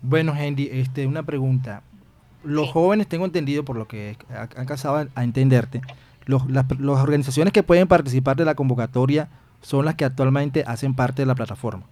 Bueno, 0.00 0.34
Henry, 0.36 0.68
este, 0.72 1.06
una 1.06 1.22
pregunta. 1.22 1.82
Los 2.42 2.70
jóvenes, 2.72 3.06
tengo 3.08 3.24
entendido 3.24 3.64
por 3.64 3.76
lo 3.76 3.86
que 3.86 4.16
han 4.56 4.66
casado 4.66 5.08
a 5.14 5.22
entenderte, 5.22 5.80
los, 6.24 6.48
las, 6.50 6.66
las 6.78 6.98
organizaciones 6.98 7.52
que 7.52 7.62
pueden 7.62 7.88
participar 7.88 8.36
de 8.36 8.44
la 8.44 8.54
convocatoria 8.54 9.28
son 9.60 9.84
las 9.84 9.94
que 9.94 10.04
actualmente 10.04 10.64
hacen 10.66 10.94
parte 10.94 11.22
de 11.22 11.26
la 11.26 11.34
plataforma. 11.34 11.84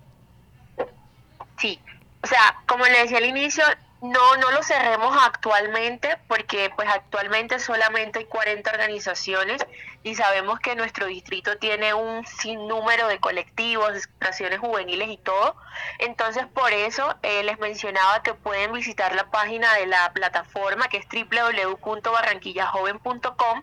Sí, 1.61 1.79
o 2.23 2.27
sea, 2.27 2.57
como 2.67 2.87
le 2.87 3.01
decía 3.01 3.19
al 3.19 3.27
inicio, 3.27 3.63
no, 4.03 4.37
no 4.37 4.51
lo 4.51 4.63
cerremos 4.63 5.15
actualmente 5.23 6.17
porque 6.27 6.73
pues 6.75 6.89
actualmente 6.89 7.59
solamente 7.59 8.21
hay 8.21 8.25
40 8.25 8.71
organizaciones 8.71 9.67
y 10.03 10.15
sabemos 10.15 10.59
que 10.61 10.75
nuestro 10.75 11.05
distrito 11.05 11.59
tiene 11.59 11.93
un 11.93 12.27
sinnúmero 12.27 13.09
de 13.09 13.21
colectivos, 13.21 13.93
de 13.93 14.59
juveniles 14.59 15.11
y 15.11 15.19
todo. 15.19 15.55
Entonces 15.99 16.47
por 16.47 16.73
eso 16.73 17.15
eh, 17.23 17.43
les 17.43 17.59
mencionaba 17.59 18.23
que 18.23 18.33
pueden 18.33 18.73
visitar 18.73 19.15
la 19.15 19.31
página 19.31 19.75
de 19.75 19.85
la 19.87 20.11
plataforma 20.15 20.89
que 20.89 20.97
es 20.97 21.07
www.barranquillajoven.com 21.07 23.63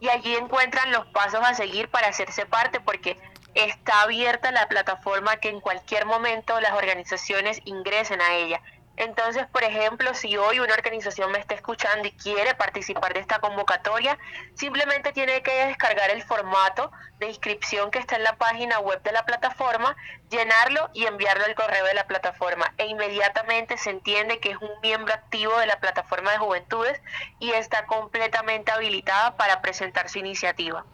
y 0.00 0.10
allí 0.10 0.36
encuentran 0.36 0.92
los 0.92 1.06
pasos 1.06 1.40
a 1.42 1.54
seguir 1.54 1.88
para 1.88 2.08
hacerse 2.08 2.44
parte 2.44 2.80
porque 2.80 3.18
está 3.54 4.02
abierta 4.02 4.52
la 4.52 4.68
plataforma 4.68 5.36
que 5.36 5.48
en 5.48 5.60
cualquier 5.60 6.06
momento 6.06 6.60
las 6.60 6.72
organizaciones 6.72 7.60
ingresen 7.64 8.20
a 8.20 8.34
ella. 8.34 8.60
Entonces, 8.98 9.46
por 9.46 9.62
ejemplo, 9.62 10.12
si 10.12 10.36
hoy 10.36 10.58
una 10.58 10.74
organización 10.74 11.30
me 11.30 11.38
está 11.38 11.54
escuchando 11.54 12.08
y 12.08 12.10
quiere 12.10 12.56
participar 12.56 13.14
de 13.14 13.20
esta 13.20 13.38
convocatoria, 13.38 14.18
simplemente 14.54 15.12
tiene 15.12 15.40
que 15.40 15.66
descargar 15.66 16.10
el 16.10 16.20
formato 16.24 16.90
de 17.20 17.28
inscripción 17.28 17.92
que 17.92 18.00
está 18.00 18.16
en 18.16 18.24
la 18.24 18.34
página 18.34 18.80
web 18.80 19.00
de 19.04 19.12
la 19.12 19.24
plataforma, 19.24 19.96
llenarlo 20.30 20.90
y 20.94 21.06
enviarlo 21.06 21.44
al 21.44 21.54
correo 21.54 21.84
de 21.84 21.94
la 21.94 22.08
plataforma. 22.08 22.74
E 22.76 22.86
inmediatamente 22.86 23.76
se 23.76 23.90
entiende 23.90 24.40
que 24.40 24.50
es 24.50 24.56
un 24.56 24.80
miembro 24.82 25.14
activo 25.14 25.56
de 25.58 25.66
la 25.66 25.78
plataforma 25.78 26.32
de 26.32 26.38
juventudes 26.38 27.00
y 27.38 27.50
está 27.50 27.86
completamente 27.86 28.72
habilitada 28.72 29.36
para 29.36 29.62
presentar 29.62 30.08
su 30.08 30.18
iniciativa. 30.18 30.84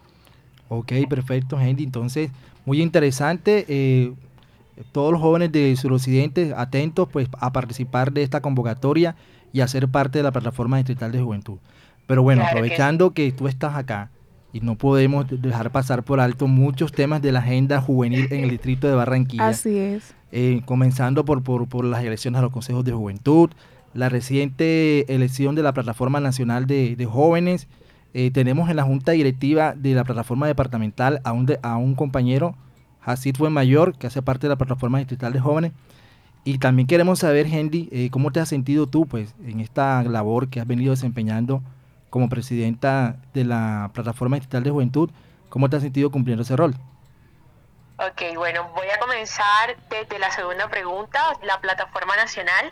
Ok, 0.69 0.91
perfecto, 1.09 1.59
Henry. 1.59 1.85
Entonces, 1.85 2.29
muy 2.65 2.81
interesante. 2.81 3.65
Eh, 3.67 4.13
todos 4.91 5.11
los 5.11 5.21
jóvenes 5.21 5.51
de 5.51 5.75
suroccidente 5.75 6.53
atentos 6.55 7.07
pues 7.11 7.29
a 7.39 7.53
participar 7.53 8.11
de 8.11 8.23
esta 8.23 8.41
convocatoria 8.41 9.15
y 9.53 9.61
a 9.61 9.67
ser 9.67 9.87
parte 9.87 10.19
de 10.19 10.23
la 10.23 10.31
plataforma 10.31 10.77
distrital 10.77 11.11
de 11.11 11.21
juventud. 11.21 11.57
Pero 12.07 12.23
bueno, 12.23 12.43
aprovechando 12.45 13.11
que... 13.11 13.31
tú 13.31 13.47
estás 13.47 13.75
acá 13.75 14.09
y 14.55 14.61
no 14.61 14.75
podemos 14.75 15.25
dejar 15.29 15.71
pasar 15.71 16.03
por 16.03 16.19
alto 16.19 16.47
muchos 16.47 16.93
temas 16.93 17.21
de 17.21 17.33
la 17.33 17.39
agenda 17.39 17.81
juvenil 17.81 18.27
en 18.31 18.45
el 18.45 18.51
distrito 18.51 18.87
de 18.87 18.95
Barranquilla. 18.95 19.49
Así 19.49 19.77
es. 19.77 20.13
Eh, 20.31 20.61
comenzando 20.65 21.25
por, 21.25 21.43
por, 21.43 21.83
las 21.83 22.03
elecciones 22.03 22.39
a 22.39 22.41
los 22.41 22.51
consejos 22.51 22.85
de 22.85 22.93
juventud, 22.93 23.49
la 23.93 24.09
reciente 24.09 25.13
elección 25.13 25.55
de 25.55 25.63
la 25.63 25.73
Plataforma 25.73 26.19
Nacional 26.19 26.67
de, 26.67 27.07
Jóvenes. 27.09 27.67
Eh, 28.17 28.31
tenemos 28.31 28.69
en 28.69 28.77
la 28.77 28.83
Junta 28.83 29.11
Directiva 29.11 29.73
de 29.75 29.93
la 29.93 30.05
Plataforma 30.05 30.47
Departamental 30.47 31.19
a 31.25 31.33
un, 31.33 31.53
a 31.61 31.75
un 31.75 31.95
compañero 31.95 32.55
fue 33.37 33.49
mayor, 33.49 33.97
que 33.97 34.07
hace 34.07 34.21
parte 34.21 34.47
de 34.47 34.49
la 34.51 34.55
plataforma 34.55 34.99
distrital 34.99 35.33
de 35.33 35.41
jóvenes. 35.41 35.73
Y 36.45 36.57
también 36.59 36.87
queremos 36.87 37.19
saber, 37.19 37.45
Henry, 37.47 37.89
eh, 37.91 38.09
cómo 38.11 38.31
te 38.31 38.39
has 38.39 38.47
sentido 38.47 38.87
tú 38.87 39.05
pues, 39.05 39.35
en 39.45 39.59
esta 39.59 40.01
labor 40.03 40.49
que 40.49 40.61
has 40.61 40.67
venido 40.67 40.91
desempeñando 40.91 41.61
como 42.09 42.29
presidenta 42.29 43.17
de 43.33 43.43
la 43.43 43.91
plataforma 43.93 44.37
distrital 44.37 44.63
de 44.63 44.71
juventud. 44.71 45.09
¿Cómo 45.49 45.69
te 45.69 45.75
has 45.75 45.83
sentido 45.83 46.09
cumpliendo 46.09 46.43
ese 46.43 46.55
rol? 46.55 46.73
Ok, 47.97 48.35
bueno, 48.37 48.69
voy 48.75 48.87
a 48.95 48.99
comenzar 48.99 49.75
desde 49.89 50.19
la 50.19 50.31
segunda 50.31 50.69
pregunta, 50.69 51.19
la 51.43 51.59
plataforma 51.59 52.15
nacional. 52.15 52.71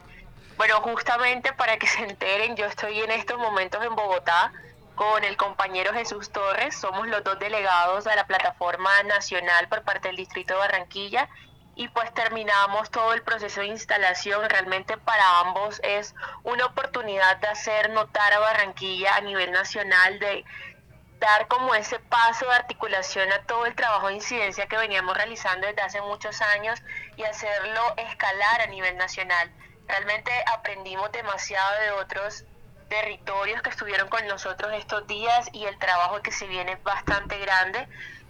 Bueno, 0.55 0.75
justamente 0.81 1.51
para 1.53 1.77
que 1.77 1.87
se 1.87 2.03
enteren, 2.03 2.55
yo 2.55 2.65
estoy 2.65 2.97
en 2.99 3.11
estos 3.11 3.37
momentos 3.37 3.83
en 3.83 3.95
Bogotá 3.95 4.53
con 4.95 5.23
el 5.23 5.37
compañero 5.37 5.93
Jesús 5.93 6.31
Torres. 6.31 6.75
Somos 6.75 7.07
los 7.07 7.23
dos 7.23 7.39
delegados 7.39 8.03
de 8.03 8.15
la 8.15 8.27
plataforma 8.27 9.03
nacional 9.03 9.67
por 9.67 9.83
parte 9.83 10.09
del 10.09 10.17
Distrito 10.17 10.53
de 10.53 10.59
Barranquilla 10.59 11.29
y 11.75 11.87
pues 11.87 12.13
terminamos 12.13 12.91
todo 12.91 13.13
el 13.13 13.23
proceso 13.23 13.61
de 13.61 13.67
instalación. 13.67 14.49
Realmente 14.49 14.97
para 14.97 15.39
ambos 15.39 15.79
es 15.83 16.13
una 16.43 16.65
oportunidad 16.65 17.37
de 17.37 17.47
hacer 17.47 17.89
notar 17.89 18.33
a 18.33 18.39
Barranquilla 18.39 19.15
a 19.15 19.21
nivel 19.21 19.51
nacional, 19.51 20.19
de 20.19 20.45
dar 21.19 21.47
como 21.47 21.73
ese 21.73 21.99
paso 21.99 22.45
de 22.45 22.53
articulación 22.53 23.31
a 23.31 23.43
todo 23.43 23.65
el 23.65 23.75
trabajo 23.75 24.07
de 24.07 24.15
incidencia 24.15 24.67
que 24.67 24.77
veníamos 24.77 25.15
realizando 25.15 25.67
desde 25.67 25.81
hace 25.81 26.01
muchos 26.01 26.41
años 26.41 26.81
y 27.15 27.23
hacerlo 27.23 27.81
escalar 27.97 28.61
a 28.61 28.67
nivel 28.67 28.97
nacional. 28.97 29.51
Realmente 29.87 30.31
aprendimos 30.47 31.11
demasiado 31.11 31.79
de 31.81 31.91
otros 31.91 32.45
territorios 32.93 33.63
que 33.63 33.71
estuvieron 33.71 34.07
con 34.07 34.25
nosotros 34.27 34.71
estos 34.73 35.07
días 35.07 35.49
y 35.51 35.65
el 35.65 35.79
trabajo 35.79 36.21
que 36.21 36.31
se 36.31 36.45
viene 36.45 36.77
bastante 36.83 37.39
grande. 37.39 37.87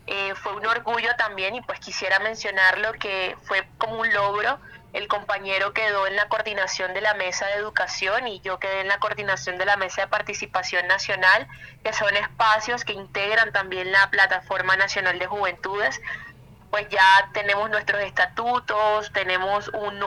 Eh, 0.08 0.34
fue 0.36 0.54
un 0.56 0.66
orgullo 0.66 1.14
también 1.18 1.56
y 1.56 1.62
pues 1.62 1.82
quisiera 1.82 2.20
mencionarlo 2.20 2.94
que 2.94 3.36
fue 3.44 3.68
como 3.78 4.00
un 4.00 4.14
logro. 4.14 4.58
El 4.94 5.10
compañero 5.10 5.74
quedó 5.74 6.08
en 6.08 6.16
la 6.16 6.30
coordinación 6.30 6.94
de 6.94 7.02
la 7.02 7.14
mesa 7.14 7.46
de 7.48 7.56
educación 7.56 8.26
y 8.26 8.40
yo 8.40 8.58
quedé 8.58 8.80
en 8.80 8.88
la 8.88 9.00
coordinación 9.00 9.58
de 9.58 9.66
la 9.66 9.76
mesa 9.76 10.04
de 10.04 10.08
participación 10.08 10.88
nacional, 10.88 11.46
que 11.84 11.92
son 11.92 12.16
espacios 12.16 12.86
que 12.86 12.94
integran 12.94 13.52
también 13.52 13.92
la 13.92 14.10
Plataforma 14.12 14.78
Nacional 14.78 15.20
de 15.20 15.26
Juventudes. 15.28 16.00
Pues 16.72 16.88
ya 16.88 17.30
tenemos 17.34 17.70
nuestros 17.70 18.02
estatutos, 18.02 19.12
tenemos 19.12 19.68
un, 19.70 20.00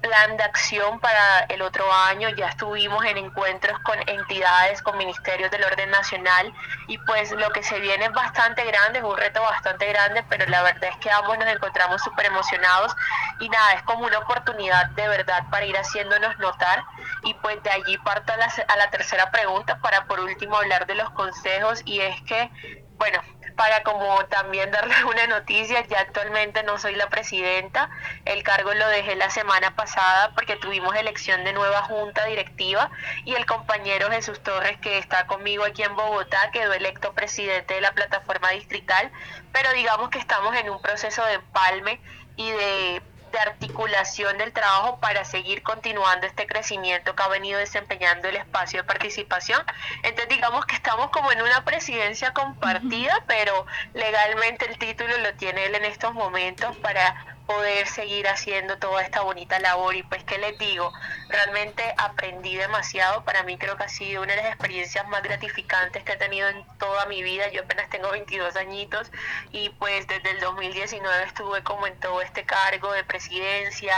plan 0.00 0.36
de 0.36 0.42
acción 0.44 1.00
para 1.00 1.40
el 1.48 1.62
otro 1.62 1.90
año, 1.92 2.28
ya 2.30 2.48
estuvimos 2.48 3.04
en 3.04 3.18
encuentros 3.18 3.78
con 3.80 3.96
entidades, 4.08 4.82
con 4.82 4.96
ministerios 4.98 5.50
del 5.50 5.64
orden 5.64 5.90
nacional 5.90 6.52
y 6.88 6.98
pues 6.98 7.32
lo 7.32 7.50
que 7.50 7.62
se 7.62 7.80
viene 7.80 8.06
es 8.06 8.12
bastante 8.12 8.64
grande, 8.64 8.98
es 8.98 9.04
un 9.04 9.16
reto 9.16 9.42
bastante 9.42 9.86
grande, 9.86 10.24
pero 10.28 10.46
la 10.46 10.62
verdad 10.62 10.84
es 10.84 10.96
que 10.98 11.10
ambos 11.10 11.38
nos 11.38 11.48
encontramos 11.48 12.02
súper 12.02 12.26
emocionados 12.26 12.94
y 13.40 13.48
nada, 13.48 13.72
es 13.72 13.82
como 13.82 14.06
una 14.06 14.18
oportunidad 14.18 14.86
de 14.90 15.08
verdad 15.08 15.44
para 15.50 15.66
ir 15.66 15.76
haciéndonos 15.76 16.38
notar 16.38 16.84
y 17.24 17.34
pues 17.34 17.62
de 17.62 17.70
allí 17.70 17.98
parto 17.98 18.32
a 18.32 18.36
la, 18.36 18.52
a 18.68 18.76
la 18.76 18.90
tercera 18.90 19.30
pregunta 19.30 19.78
para 19.80 20.04
por 20.06 20.20
último 20.20 20.56
hablar 20.56 20.86
de 20.86 20.94
los 20.94 21.10
consejos 21.10 21.82
y 21.84 22.00
es 22.00 22.20
que, 22.22 22.50
bueno, 22.96 23.20
para 23.56 23.82
como 23.82 24.24
también 24.26 24.70
darles 24.70 25.02
una 25.10 25.26
noticia, 25.26 25.84
ya 25.86 26.00
actualmente 26.00 26.62
no 26.62 26.78
soy 26.78 26.94
la 26.94 27.08
presidenta, 27.08 27.90
el 28.24 28.42
cargo 28.42 28.72
lo 28.74 28.88
dejé 28.88 29.16
la 29.16 29.30
semana 29.30 29.74
pasada 29.74 30.32
porque 30.34 30.56
tuvimos 30.56 30.94
elección 30.94 31.42
de 31.44 31.52
nueva 31.52 31.82
junta 31.82 32.24
directiva 32.26 32.90
y 33.24 33.34
el 33.34 33.46
compañero 33.46 34.10
Jesús 34.10 34.40
Torres 34.42 34.78
que 34.78 34.98
está 34.98 35.26
conmigo 35.26 35.64
aquí 35.64 35.82
en 35.82 35.96
Bogotá 35.96 36.50
quedó 36.52 36.72
electo 36.72 37.12
presidente 37.14 37.74
de 37.74 37.80
la 37.80 37.92
plataforma 37.92 38.50
distrital, 38.50 39.10
pero 39.52 39.72
digamos 39.72 40.10
que 40.10 40.18
estamos 40.18 40.54
en 40.56 40.70
un 40.70 40.80
proceso 40.80 41.24
de 41.24 41.34
empalme 41.34 42.00
y 42.36 42.50
de 42.50 43.02
de 43.36 43.42
articulación 43.42 44.38
del 44.38 44.52
trabajo 44.52 44.98
para 44.98 45.24
seguir 45.24 45.62
continuando 45.62 46.26
este 46.26 46.46
crecimiento 46.46 47.14
que 47.14 47.22
ha 47.22 47.28
venido 47.28 47.58
desempeñando 47.58 48.28
el 48.28 48.36
espacio 48.36 48.80
de 48.80 48.84
participación. 48.84 49.62
Entonces 50.02 50.28
digamos 50.34 50.64
que 50.64 50.74
estamos 50.74 51.10
como 51.10 51.30
en 51.32 51.42
una 51.42 51.62
presidencia 51.64 52.32
compartida, 52.32 53.22
pero 53.26 53.66
legalmente 53.92 54.64
el 54.66 54.78
título 54.78 55.18
lo 55.18 55.34
tiene 55.34 55.66
él 55.66 55.74
en 55.74 55.84
estos 55.84 56.14
momentos 56.14 56.74
para 56.78 57.35
poder 57.46 57.86
seguir 57.86 58.28
haciendo 58.28 58.78
toda 58.78 59.02
esta 59.02 59.22
bonita 59.22 59.58
labor 59.60 59.94
y 59.94 60.02
pues 60.02 60.24
qué 60.24 60.38
les 60.38 60.58
digo, 60.58 60.92
realmente 61.28 61.82
aprendí 61.96 62.56
demasiado, 62.56 63.24
para 63.24 63.42
mí 63.42 63.56
creo 63.56 63.76
que 63.76 63.84
ha 63.84 63.88
sido 63.88 64.22
una 64.22 64.34
de 64.34 64.42
las 64.42 64.52
experiencias 64.52 65.06
más 65.08 65.22
gratificantes 65.22 66.02
que 66.02 66.12
he 66.12 66.16
tenido 66.16 66.48
en 66.48 66.64
toda 66.78 67.06
mi 67.06 67.22
vida, 67.22 67.48
yo 67.50 67.62
apenas 67.62 67.88
tengo 67.90 68.10
22 68.10 68.56
añitos 68.56 69.10
y 69.52 69.70
pues 69.70 70.06
desde 70.06 70.30
el 70.30 70.40
2019 70.40 71.24
estuve 71.24 71.62
como 71.62 71.86
en 71.86 71.98
todo 72.00 72.20
este 72.20 72.44
cargo 72.44 72.92
de 72.92 73.04
presidencia, 73.04 73.94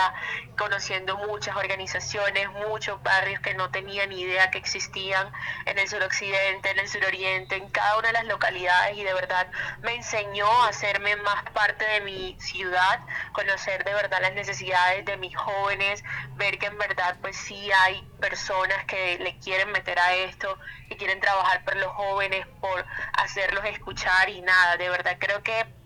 conociendo 0.59 1.17
muchas 1.17 1.57
organizaciones, 1.57 2.49
muchos 2.69 3.03
barrios 3.03 3.41
que 3.41 3.55
no 3.55 3.71
tenía 3.71 4.07
ni 4.07 4.21
idea 4.21 4.51
que 4.51 4.59
existían 4.59 5.33
en 5.67 5.79
el 5.79 5.89
suroccidente, 5.89 6.71
en 6.71 6.79
el 6.79 6.89
suroriente, 6.89 7.57
en 7.57 7.69
cada 7.71 7.99
una 7.99 8.09
de 8.09 8.15
las 8.15 8.25
localidades. 8.27 8.97
Y 8.97 9.05
de 9.05 9.15
verdad 9.15 9.47
me 9.83 9.95
enseñó 9.95 10.47
a 10.65 10.69
hacerme 10.69 11.17
más 11.17 11.43
parte 11.51 11.85
de 11.85 12.01
mi 12.01 12.37
ciudad, 12.41 13.01
conocer 13.39 13.85
de 13.85 13.95
verdad 13.95 14.19
las 14.21 14.35
necesidades 14.35 15.05
de 15.05 15.17
mis 15.17 15.37
jóvenes, 15.37 16.03
ver 16.35 16.59
que 16.59 16.67
en 16.67 16.77
verdad 16.77 17.19
pues 17.23 17.37
sí 17.37 17.71
hay 17.85 18.05
personas 18.19 18.85
que 18.87 19.17
le 19.21 19.39
quieren 19.39 19.71
meter 19.71 19.97
a 20.01 20.13
esto, 20.15 20.59
que 20.89 20.97
quieren 20.97 21.21
trabajar 21.21 21.63
por 21.63 21.77
los 21.77 21.93
jóvenes, 21.93 22.45
por 22.61 22.85
hacerlos 23.13 23.65
escuchar 23.67 24.29
y 24.29 24.41
nada, 24.43 24.77
de 24.77 24.91
verdad 24.91 25.17
creo 25.21 25.41
que 25.45 25.78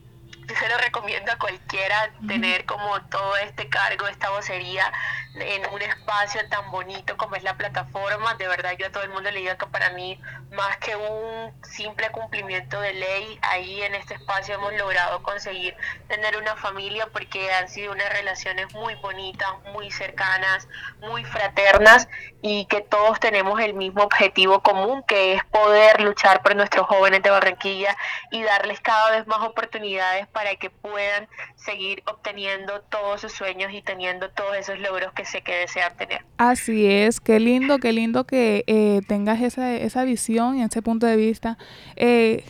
se 0.57 0.69
lo 0.69 0.79
recomiendo 0.79 1.33
a 1.33 1.39
cualquiera 1.39 2.13
tener 2.27 2.65
como 2.67 3.01
todo 3.03 3.37
este 3.39 3.69
cargo, 3.69 4.07
esta 4.07 4.31
vocería 4.31 4.93
en 5.35 5.67
un 5.73 5.81
espacio 5.81 6.47
tan 6.49 6.71
bonito 6.71 7.17
como 7.17 7.37
es 7.37 7.43
la 7.43 7.57
plataforma. 7.57 8.35
De 8.35 8.49
verdad 8.49 8.73
yo 8.79 8.87
a 8.87 8.91
todo 8.91 9.03
el 9.03 9.11
mundo 9.11 9.31
le 9.31 9.41
digo 9.41 9.57
que 9.57 9.67
para 9.67 9.91
mí, 9.91 10.21
más 10.51 10.77
que 10.79 10.97
un 10.97 11.53
simple 11.65 12.11
cumplimiento 12.11 12.81
de 12.81 12.93
ley, 12.95 13.39
ahí 13.43 13.83
en 13.83 13.95
este 13.95 14.15
espacio 14.15 14.55
hemos 14.57 14.75
logrado 14.75 15.23
conseguir 15.23 15.75
tener 16.09 16.37
una 16.37 16.57
familia 16.57 17.07
porque 17.13 17.53
han 17.53 17.69
sido 17.69 17.93
unas 17.93 18.13
relaciones 18.13 18.73
muy 18.75 18.95
bonitas, 18.97 19.49
muy 19.73 19.91
cercanas, 19.91 20.69
muy 21.01 21.25
fraternas 21.25 22.09
y 22.43 22.67
que 22.67 22.81
todos 22.81 23.21
tenemos 23.21 23.61
el 23.61 23.75
mismo 23.75 24.03
objetivo 24.03 24.63
común 24.63 25.03
que 25.05 25.35
es 25.35 25.45
poder 25.45 26.01
luchar 26.01 26.43
por 26.43 26.57
nuestros 26.57 26.87
jóvenes 26.87 27.23
de 27.23 27.31
Barranquilla 27.31 27.97
y 28.31 28.43
darles 28.43 28.81
cada 28.81 29.13
vez 29.13 29.27
más 29.27 29.41
oportunidades 29.41 30.27
para 30.29 30.42
que 30.59 30.71
puedan 30.71 31.29
seguir 31.57 32.03
obteniendo 32.07 32.81
todos 32.83 33.21
sus 33.21 33.33
sueños 33.33 33.73
y 33.73 33.83
teniendo 33.83 34.31
todos 34.31 34.57
esos 34.57 34.79
logros 34.79 35.13
que 35.13 35.25
sé 35.25 35.43
que 35.43 35.55
desean 35.55 35.97
tener. 35.97 36.25
Así 36.39 36.87
es, 36.87 37.21
qué 37.21 37.41
lindo, 37.41 37.79
qué 37.79 37.93
lindo 37.93 38.25
que 38.25 38.65
eh, 38.67 39.01
tengas 39.09 39.41
esa, 39.41 39.75
esa 39.75 40.05
visión 40.05 40.59
y 40.59 40.63
ese 40.63 40.83
punto 40.83 41.07
de 41.07 41.17
vista. 41.17 41.59
Eh, 41.97 42.45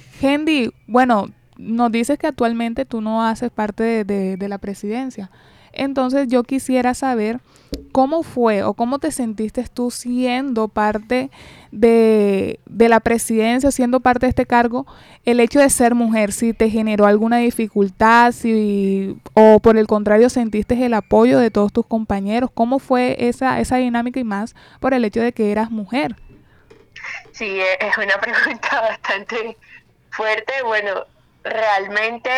bueno, 0.87 1.31
nos 1.57 1.92
dices 1.92 2.18
que 2.18 2.26
actualmente 2.26 2.85
tú 2.85 3.00
no 3.00 3.24
haces 3.24 3.50
parte 3.50 4.05
de, 4.05 4.37
de 4.37 4.48
la 4.48 4.59
presidencia. 4.59 5.31
Entonces 5.72 6.28
yo 6.28 6.44
quisiera 6.44 6.94
saber 6.94 7.40
cómo 7.92 8.22
fue 8.22 8.62
o 8.62 8.74
cómo 8.74 8.98
te 8.98 9.12
sentiste 9.12 9.64
tú 9.72 9.90
siendo 9.90 10.68
parte 10.68 11.30
de, 11.70 12.58
la 12.66 13.00
presidencia, 13.00 13.70
siendo 13.70 14.00
parte 14.00 14.26
de 14.26 14.30
este 14.30 14.46
cargo, 14.46 14.87
el 15.24 15.40
hecho 15.40 15.61
de 15.61 15.70
ser 15.70 15.94
mujer, 15.94 16.32
si 16.32 16.52
te 16.52 16.70
generó 16.70 17.06
alguna 17.06 17.38
dificultad, 17.38 18.32
si 18.32 19.16
o 19.35 19.61
por 19.61 19.76
el 19.76 19.87
contrario 19.87 20.28
sentiste 20.30 20.85
el 20.85 20.94
apoyo 20.94 21.38
de 21.38 21.50
todos 21.50 21.72
tus 21.72 21.87
compañeros, 21.87 22.50
cómo 22.52 22.78
fue 22.78 23.16
esa, 23.28 23.61
esa 23.61 23.76
dinámica 23.76 24.20
y 24.20 24.24
más 24.24 24.54
por 24.80 24.94
el 24.94 25.04
hecho 25.04 25.20
de 25.20 25.32
que 25.32 25.52
eras 25.52 25.70
mujer. 25.70 26.16
Sí, 27.32 27.44
e, 27.44 27.78
es 27.80 27.96
una 27.98 28.16
pregunta 28.20 28.80
bastante 28.80 29.56
fuerte. 30.11 30.52
Bueno, 30.64 31.06
realmente 31.44 32.30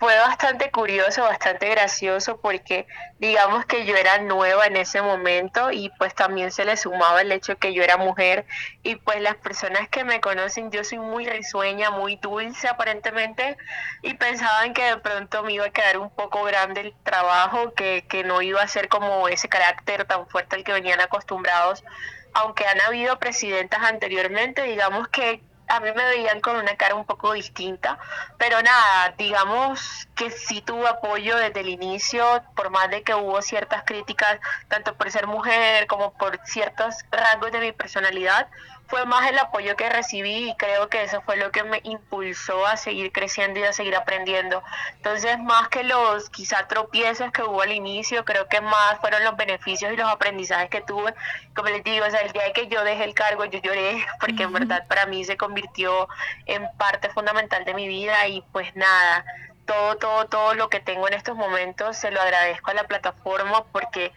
fue 0.00 0.16
bastante 0.16 0.70
curioso, 0.70 1.22
bastante 1.24 1.68
gracioso 1.68 2.40
porque 2.40 2.86
digamos 3.18 3.66
que 3.66 3.84
yo 3.84 3.94
era 3.96 4.16
nueva 4.16 4.66
en 4.66 4.76
ese 4.76 5.02
momento 5.02 5.70
y 5.70 5.90
pues 5.98 6.14
también 6.14 6.50
se 6.52 6.64
le 6.64 6.78
sumaba 6.78 7.20
el 7.20 7.30
hecho 7.32 7.58
que 7.58 7.74
yo 7.74 7.82
era 7.82 7.98
mujer. 7.98 8.46
Y 8.82 8.96
pues 8.96 9.20
las 9.20 9.36
personas 9.36 9.90
que 9.90 10.04
me 10.04 10.22
conocen 10.22 10.70
yo 10.70 10.84
soy 10.84 10.98
muy 10.98 11.26
risueña, 11.26 11.90
muy 11.90 12.16
dulce 12.16 12.66
aparentemente 12.66 13.58
y 14.00 14.14
pensaban 14.14 14.72
que 14.72 14.84
de 14.84 14.96
pronto 14.96 15.42
me 15.42 15.52
iba 15.52 15.66
a 15.66 15.70
quedar 15.70 15.98
un 15.98 16.08
poco 16.08 16.44
grande 16.44 16.80
el 16.80 16.94
trabajo, 17.02 17.74
que, 17.74 18.06
que 18.08 18.24
no 18.24 18.40
iba 18.40 18.62
a 18.62 18.68
ser 18.68 18.88
como 18.88 19.28
ese 19.28 19.50
carácter 19.50 20.06
tan 20.06 20.26
fuerte 20.28 20.56
al 20.56 20.64
que 20.64 20.72
venían 20.72 21.02
acostumbrados. 21.02 21.84
Aunque 22.32 22.64
han 22.66 22.80
habido 22.80 23.18
presidentas 23.18 23.82
anteriormente, 23.82 24.62
digamos 24.62 25.08
que 25.08 25.42
a 25.70 25.80
mí 25.80 25.90
me 25.94 26.04
veían 26.04 26.40
con 26.40 26.56
una 26.56 26.76
cara 26.76 26.96
un 26.96 27.04
poco 27.04 27.32
distinta, 27.32 27.98
pero 28.38 28.60
nada, 28.60 29.14
digamos 29.16 30.08
que 30.16 30.30
sí 30.30 30.60
tuvo 30.60 30.86
apoyo 30.86 31.36
desde 31.36 31.60
el 31.60 31.68
inicio, 31.68 32.42
por 32.56 32.70
más 32.70 32.90
de 32.90 33.02
que 33.02 33.14
hubo 33.14 33.40
ciertas 33.40 33.84
críticas, 33.84 34.40
tanto 34.68 34.94
por 34.96 35.10
ser 35.10 35.26
mujer 35.28 35.86
como 35.86 36.12
por 36.14 36.40
ciertos 36.44 36.96
rasgos 37.10 37.52
de 37.52 37.60
mi 37.60 37.72
personalidad, 37.72 38.48
fue 38.90 39.06
más 39.06 39.30
el 39.30 39.38
apoyo 39.38 39.76
que 39.76 39.88
recibí 39.88 40.50
y 40.50 40.56
creo 40.56 40.88
que 40.88 41.04
eso 41.04 41.22
fue 41.22 41.36
lo 41.36 41.52
que 41.52 41.62
me 41.62 41.80
impulsó 41.84 42.66
a 42.66 42.76
seguir 42.76 43.12
creciendo 43.12 43.60
y 43.60 43.62
a 43.62 43.72
seguir 43.72 43.94
aprendiendo. 43.94 44.62
Entonces, 44.96 45.38
más 45.38 45.68
que 45.68 45.84
los 45.84 46.28
quizá 46.30 46.66
tropiezos 46.66 47.30
que 47.30 47.42
hubo 47.42 47.62
al 47.62 47.70
inicio, 47.72 48.24
creo 48.24 48.48
que 48.48 48.60
más 48.60 48.98
fueron 49.00 49.22
los 49.22 49.36
beneficios 49.36 49.92
y 49.92 49.96
los 49.96 50.10
aprendizajes 50.10 50.68
que 50.70 50.80
tuve. 50.80 51.14
Como 51.54 51.68
les 51.68 51.84
digo, 51.84 52.04
o 52.04 52.10
sea, 52.10 52.20
el 52.20 52.32
día 52.32 52.52
que 52.52 52.66
yo 52.66 52.82
dejé 52.82 53.04
el 53.04 53.14
cargo, 53.14 53.44
yo 53.44 53.60
lloré 53.60 54.04
porque 54.20 54.42
en 54.42 54.52
verdad 54.52 54.86
para 54.88 55.06
mí 55.06 55.24
se 55.24 55.36
convirtió 55.36 56.08
en 56.46 56.68
parte 56.76 57.08
fundamental 57.10 57.64
de 57.64 57.74
mi 57.74 57.86
vida 57.86 58.26
y 58.26 58.42
pues 58.52 58.74
nada, 58.74 59.24
todo, 59.66 59.96
todo, 59.98 60.26
todo 60.26 60.54
lo 60.54 60.68
que 60.68 60.80
tengo 60.80 61.06
en 61.06 61.14
estos 61.14 61.36
momentos 61.36 61.96
se 61.96 62.10
lo 62.10 62.20
agradezco 62.20 62.72
a 62.72 62.74
la 62.74 62.84
plataforma 62.84 63.62
porque 63.70 64.12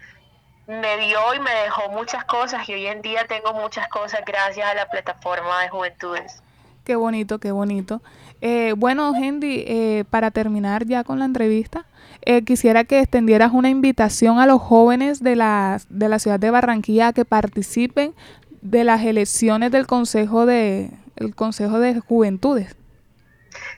me 0.67 0.97
dio 0.97 1.19
y 1.35 1.39
me 1.39 1.51
dejó 1.63 1.89
muchas 1.91 2.23
cosas 2.25 2.67
y 2.69 2.73
hoy 2.73 2.87
en 2.87 3.01
día 3.01 3.25
tengo 3.27 3.53
muchas 3.53 3.87
cosas 3.89 4.21
gracias 4.25 4.69
a 4.69 4.73
la 4.73 4.89
plataforma 4.89 5.61
de 5.61 5.69
juventudes. 5.69 6.41
Qué 6.83 6.95
bonito, 6.95 7.39
qué 7.39 7.51
bonito. 7.51 8.01
Eh, 8.41 8.73
bueno, 8.77 9.13
Henry, 9.15 9.63
eh, 9.67 10.03
para 10.09 10.31
terminar 10.31 10.85
ya 10.85 11.03
con 11.03 11.19
la 11.19 11.25
entrevista, 11.25 11.85
eh, 12.21 12.43
quisiera 12.43 12.83
que 12.83 12.99
extendieras 12.99 13.53
una 13.53 13.69
invitación 13.69 14.39
a 14.39 14.45
los 14.45 14.61
jóvenes 14.61 15.23
de 15.23 15.35
la, 15.35 15.79
de 15.89 16.09
la 16.09 16.19
ciudad 16.19 16.39
de 16.39 16.51
Barranquilla 16.51 17.07
a 17.07 17.13
que 17.13 17.25
participen 17.25 18.13
de 18.61 18.83
las 18.83 19.03
elecciones 19.03 19.71
del 19.71 19.87
Consejo 19.87 20.45
de, 20.45 20.91
el 21.15 21.35
Consejo 21.35 21.79
de 21.79 21.99
Juventudes. 21.99 22.75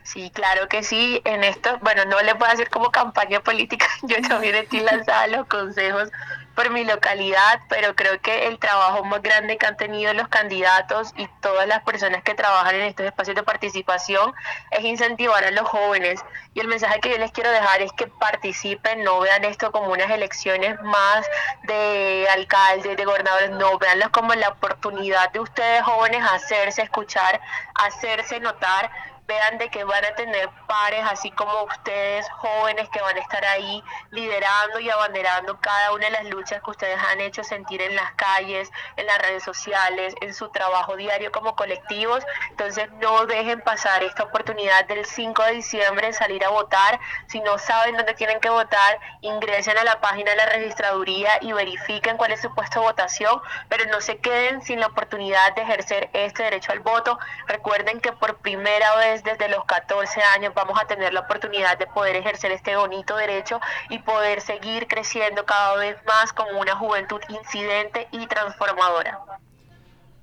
Sí, 0.05 0.29
claro 0.29 0.67
que 0.69 0.83
sí. 0.83 1.19
En 1.25 1.43
esto, 1.43 1.79
bueno, 1.81 2.05
no 2.05 2.21
le 2.21 2.35
puedo 2.35 2.51
hacer 2.51 2.69
como 2.69 2.91
campaña 2.91 3.39
política. 3.39 3.87
Yo 4.03 4.21
también 4.21 4.53
estoy 4.53 4.81
lanzada 4.81 5.25
los 5.25 5.47
consejos 5.47 6.11
por 6.53 6.69
mi 6.69 6.85
localidad, 6.85 7.59
pero 7.69 7.95
creo 7.95 8.21
que 8.21 8.47
el 8.47 8.59
trabajo 8.59 9.03
más 9.03 9.23
grande 9.23 9.57
que 9.57 9.65
han 9.65 9.75
tenido 9.77 10.13
los 10.13 10.27
candidatos 10.27 11.11
y 11.17 11.27
todas 11.41 11.67
las 11.67 11.81
personas 11.83 12.23
que 12.23 12.35
trabajan 12.35 12.75
en 12.75 12.83
estos 12.83 13.07
espacios 13.07 13.35
de 13.35 13.41
participación 13.41 14.31
es 14.69 14.85
incentivar 14.85 15.43
a 15.43 15.49
los 15.49 15.67
jóvenes. 15.67 16.23
Y 16.53 16.59
el 16.59 16.67
mensaje 16.67 16.99
que 16.99 17.09
yo 17.09 17.17
les 17.17 17.31
quiero 17.31 17.49
dejar 17.49 17.81
es 17.81 17.91
que 17.93 18.05
participen, 18.05 19.03
no 19.03 19.19
vean 19.19 19.43
esto 19.43 19.71
como 19.71 19.91
unas 19.91 20.11
elecciones 20.11 20.79
más 20.83 21.25
de 21.63 22.27
alcaldes, 22.31 22.95
de 22.95 23.05
gobernadores, 23.05 23.49
no, 23.49 23.79
veanlos 23.79 24.09
como 24.09 24.35
la 24.35 24.49
oportunidad 24.49 25.31
de 25.31 25.39
ustedes 25.39 25.81
jóvenes 25.81 26.23
hacerse 26.31 26.83
escuchar, 26.83 27.41
hacerse 27.73 28.39
notar 28.39 28.91
vean 29.27 29.57
de 29.57 29.69
que 29.69 29.83
van 29.83 30.05
a 30.05 30.15
tener 30.15 30.49
pares, 30.67 31.03
así 31.09 31.31
como 31.31 31.63
ustedes 31.63 32.29
jóvenes 32.29 32.89
que 32.89 33.01
van 33.01 33.17
a 33.17 33.19
estar 33.19 33.43
ahí 33.45 33.83
liderando 34.11 34.79
y 34.79 34.89
abanderando 34.89 35.59
cada 35.59 35.93
una 35.93 36.05
de 36.05 36.11
las 36.11 36.25
luchas 36.25 36.61
que 36.63 36.71
ustedes 36.71 36.99
han 36.99 37.21
hecho 37.21 37.43
sentir 37.43 37.81
en 37.81 37.95
las 37.95 38.11
calles, 38.13 38.71
en 38.97 39.05
las 39.05 39.17
redes 39.19 39.43
sociales, 39.43 40.13
en 40.21 40.33
su 40.33 40.49
trabajo 40.49 40.95
diario 40.95 41.31
como 41.31 41.55
colectivos. 41.55 42.23
Entonces 42.51 42.91
no 43.01 43.25
dejen 43.25 43.61
pasar 43.61 44.03
esta 44.03 44.23
oportunidad 44.23 44.85
del 44.85 45.05
5 45.05 45.43
de 45.43 45.51
diciembre 45.53 46.07
en 46.07 46.13
salir 46.13 46.43
a 46.45 46.49
votar. 46.49 46.99
Si 47.27 47.39
no 47.41 47.57
saben 47.57 47.97
dónde 47.97 48.13
tienen 48.13 48.39
que 48.39 48.49
votar, 48.49 48.99
ingresen 49.21 49.77
a 49.77 49.83
la 49.83 50.01
página 50.01 50.31
de 50.31 50.37
la 50.37 50.45
registraduría 50.47 51.39
y 51.41 51.51
verifiquen 51.53 52.17
cuál 52.17 52.31
es 52.31 52.41
su 52.41 52.53
puesto 52.53 52.79
de 52.79 52.85
votación, 52.85 53.41
pero 53.69 53.85
no 53.85 54.01
se 54.01 54.17
queden 54.17 54.61
sin 54.61 54.79
la 54.79 54.87
oportunidad 54.87 55.55
de 55.55 55.63
ejercer 55.63 56.09
este 56.13 56.43
derecho 56.43 56.71
al 56.71 56.79
voto. 56.79 57.17
Recuerden 57.47 58.01
que 58.01 58.11
por 58.11 58.37
primera 58.37 58.95
vez 58.97 59.14
desde 59.23 59.49
los 59.49 59.65
14 59.65 60.21
años 60.35 60.53
vamos 60.55 60.77
a 60.81 60.87
tener 60.87 61.13
la 61.13 61.21
oportunidad 61.21 61.77
de 61.77 61.87
poder 61.87 62.15
ejercer 62.15 62.51
este 62.51 62.75
bonito 62.75 63.15
derecho 63.15 63.59
y 63.89 63.99
poder 63.99 64.41
seguir 64.41 64.87
creciendo 64.87 65.45
cada 65.45 65.75
vez 65.77 65.97
más 66.05 66.33
como 66.33 66.59
una 66.59 66.75
juventud 66.75 67.19
incidente 67.29 68.07
y 68.11 68.25
transformadora. 68.27 69.19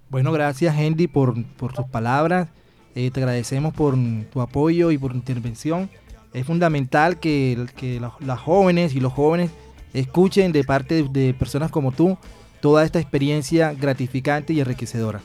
Bueno, 0.08 0.32
gracias 0.32 0.76
Henry 0.76 1.06
por, 1.06 1.34
tus 1.56 1.86
palabras. 1.90 2.48
Eh, 2.94 3.10
te 3.10 3.20
agradecemos 3.20 3.72
por 3.72 3.94
tu 4.30 4.40
apoyo 4.40 4.90
y 4.90 4.98
por 4.98 5.12
tu 5.12 5.16
intervención. 5.16 5.90
Es 6.34 6.46
fundamental 6.46 7.18
que, 7.18 7.66
que 7.76 8.00
las 8.20 8.40
jóvenes 8.40 8.94
y 8.94 9.00
los 9.00 9.12
jóvenes 9.12 9.50
escuchen 9.94 10.52
de 10.52 10.64
parte 10.64 11.02
de 11.02 11.34
personas 11.34 11.70
como 11.70 11.92
tú 11.92 12.18
toda 12.60 12.84
esta 12.84 13.00
experiencia 13.00 13.72
gratificante 13.72 14.52
y 14.52 14.60
enriquecedora. 14.60 15.20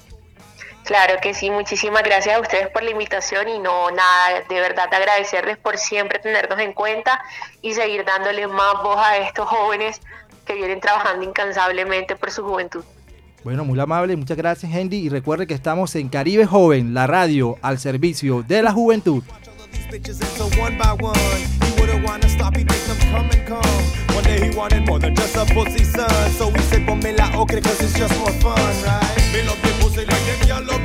Claro 0.88 1.16
que 1.22 1.34
sí, 1.34 1.52
muchísimas 1.52 2.02
gracias 2.02 2.38
a 2.38 2.40
ustedes 2.40 2.70
por 2.70 2.82
la 2.82 2.92
invitación 2.92 3.50
y 3.50 3.60
no 3.60 3.92
nada, 3.92 4.42
de 4.48 4.56
verdad 4.62 4.88
agradecerles 4.90 5.58
por 5.58 5.78
siempre 5.78 6.18
tenernos 6.18 6.58
en 6.60 6.72
cuenta 6.72 7.22
y 7.62 7.74
seguir 7.74 8.06
dándoles 8.06 8.48
más 8.48 8.82
voz 8.82 8.98
a 8.98 9.18
estos 9.18 9.50
jóvenes 9.50 10.00
que 10.46 10.54
vienen 10.54 10.80
trabajando 10.80 11.26
incansablemente 11.26 12.16
por 12.16 12.32
su 12.32 12.42
juventud. 12.46 12.86
Bueno, 13.44 13.66
muy 13.66 13.78
amable, 13.78 14.16
muchas 14.16 14.38
gracias 14.38 14.72
Hendy 14.72 15.00
y 15.00 15.10
recuerde 15.10 15.46
que 15.46 15.54
estamos 15.54 15.94
en 15.96 16.08
Caribe 16.08 16.46
Joven, 16.46 16.94
la 16.94 17.06
radio 17.06 17.58
al 17.62 17.80
servicio 17.80 18.44
de 18.44 18.64
la 18.64 18.72
juventud. 18.72 19.24
Yellow, 30.48 30.80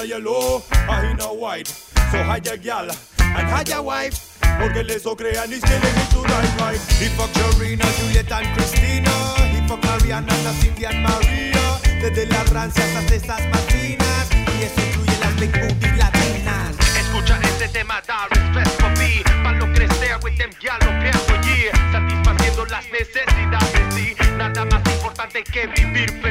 a 0.00 0.04
a? 0.04 0.62
I 0.72 1.06
ain't 1.08 1.18
no 1.18 1.34
white. 1.34 1.68
So 1.68 2.22
hide 2.22 2.46
your 2.46 2.56
gal 2.56 2.90
and 2.90 3.46
hide 3.48 3.68
your 3.68 3.82
wife. 3.82 4.29
Porque 4.58 4.82
les 4.84 5.02
so 5.02 5.14
crean 5.16 5.52
is 5.52 5.62
killing 5.62 5.94
me 5.94 6.04
to 6.12 6.22
die 6.26 6.50
right. 6.58 6.80
He 6.98 7.08
fuck 7.16 7.30
Jorina, 7.32 7.84
Juliet 7.98 8.30
and 8.32 8.46
Christina. 8.56 9.10
He 9.52 9.66
fuck 9.68 9.82
Mariana, 9.84 10.32
Cindy 10.60 10.84
and 10.84 11.02
Maria. 11.02 11.80
Desde 12.00 12.26
las 12.26 12.48
rancias 12.50 12.94
hasta 12.96 13.14
esas 13.14 13.40
matinas. 13.48 14.28
Y 14.58 14.64
eso 14.64 14.80
incluye 14.80 15.18
las 15.20 15.36
big 15.36 15.52
booty 15.52 15.96
latinas. 15.96 16.76
Escucha 16.98 17.38
este 17.42 17.68
tema, 17.68 18.02
da 18.06 18.26
respect 18.30 18.80
for 18.80 18.90
me. 18.98 19.22
Pa' 19.42 19.52
lo 19.52 19.66
crecer 19.72 20.18
with 20.22 20.36
them 20.36 20.50
lo 20.50 20.90
pienso 21.00 21.34
yeah. 21.42 21.92
Satisfaciendo 21.92 22.66
las 22.66 22.84
necesidades, 22.90 23.94
sí. 23.94 24.14
Nada 24.36 24.64
más 24.64 24.82
importante 24.92 25.42
que 25.44 25.66
vivir 25.66 26.10
feliz. 26.20 26.29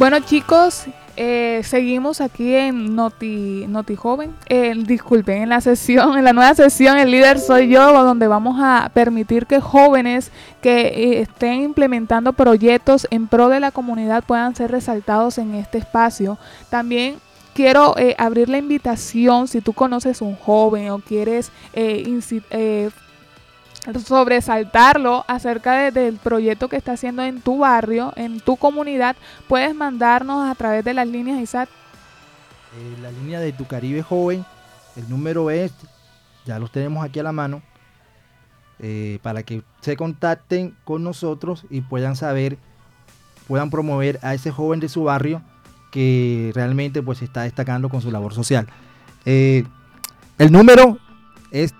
Bueno 0.00 0.18
chicos, 0.20 0.86
eh, 1.18 1.60
seguimos 1.62 2.22
aquí 2.22 2.54
en 2.54 2.96
Noti, 2.96 3.66
Noti 3.68 3.96
Joven. 3.96 4.34
Eh, 4.48 4.72
disculpen, 4.74 5.42
en 5.42 5.50
la 5.50 5.60
sesión, 5.60 6.16
en 6.16 6.24
la 6.24 6.32
nueva 6.32 6.54
sesión, 6.54 6.96
el 6.96 7.10
líder 7.10 7.38
soy 7.38 7.68
yo, 7.68 7.92
donde 8.02 8.26
vamos 8.26 8.56
a 8.62 8.90
permitir 8.94 9.44
que 9.44 9.60
jóvenes 9.60 10.30
que 10.62 10.86
eh, 10.86 11.20
estén 11.20 11.60
implementando 11.60 12.32
proyectos 12.32 13.06
en 13.10 13.28
pro 13.28 13.50
de 13.50 13.60
la 13.60 13.72
comunidad 13.72 14.24
puedan 14.24 14.56
ser 14.56 14.70
resaltados 14.70 15.36
en 15.36 15.54
este 15.54 15.76
espacio. 15.76 16.38
También 16.70 17.16
quiero 17.52 17.94
eh, 17.98 18.14
abrir 18.16 18.48
la 18.48 18.56
invitación 18.56 19.48
si 19.48 19.60
tú 19.60 19.74
conoces 19.74 20.22
un 20.22 20.34
joven 20.34 20.88
o 20.92 21.00
quieres 21.00 21.52
eh, 21.74 22.04
inci- 22.06 22.42
eh, 22.48 22.88
sobresaltarlo 24.04 25.24
acerca 25.26 25.74
de- 25.74 25.90
del 25.90 26.16
proyecto 26.16 26.68
que 26.68 26.76
está 26.76 26.92
haciendo 26.92 27.22
en 27.22 27.40
tu 27.40 27.58
barrio, 27.58 28.12
en 28.16 28.40
tu 28.40 28.56
comunidad, 28.56 29.16
puedes 29.48 29.74
mandarnos 29.74 30.48
a 30.50 30.54
través 30.54 30.84
de 30.84 30.94
las 30.94 31.06
líneas 31.06 31.40
ISAT. 31.40 31.68
Eh, 31.68 32.96
la 33.02 33.10
línea 33.10 33.40
de 33.40 33.52
tu 33.52 33.66
Caribe 33.66 34.02
joven, 34.02 34.44
el 34.96 35.08
número 35.08 35.50
es, 35.50 35.72
ya 36.46 36.58
los 36.58 36.70
tenemos 36.70 37.04
aquí 37.04 37.18
a 37.18 37.22
la 37.22 37.32
mano, 37.32 37.62
eh, 38.78 39.18
para 39.22 39.42
que 39.42 39.62
se 39.80 39.96
contacten 39.96 40.74
con 40.84 41.02
nosotros 41.02 41.64
y 41.68 41.80
puedan 41.80 42.16
saber, 42.16 42.58
puedan 43.48 43.70
promover 43.70 44.18
a 44.22 44.34
ese 44.34 44.50
joven 44.50 44.80
de 44.80 44.88
su 44.88 45.04
barrio 45.04 45.42
que 45.90 46.52
realmente 46.54 47.02
pues 47.02 47.20
está 47.20 47.42
destacando 47.42 47.88
con 47.88 48.00
su 48.00 48.10
labor 48.10 48.32
social. 48.32 48.68
Eh, 49.24 49.64
el 50.38 50.52
número 50.52 50.98
es 51.50 51.74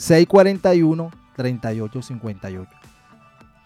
324-641-3858. 0.00 2.66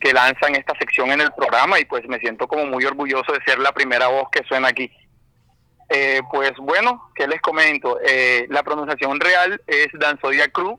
que 0.00 0.12
lanzan 0.12 0.54
esta 0.54 0.74
sección 0.78 1.10
en 1.10 1.20
el 1.20 1.30
programa 1.32 1.78
y 1.78 1.84
pues 1.84 2.08
me 2.08 2.18
siento 2.18 2.48
como 2.48 2.64
muy 2.64 2.84
orgulloso 2.84 3.32
de 3.32 3.44
ser 3.44 3.58
la 3.58 3.72
primera 3.72 4.08
voz 4.08 4.28
que 4.30 4.42
suena 4.44 4.68
aquí. 4.68 4.90
Eh, 5.90 6.20
pues 6.30 6.52
bueno, 6.58 7.10
¿qué 7.14 7.26
les 7.26 7.40
comento? 7.40 7.98
Eh, 8.04 8.46
la 8.50 8.62
pronunciación 8.62 9.18
real 9.20 9.60
es 9.66 9.88
Danzodia 9.94 10.48
Crew, 10.48 10.78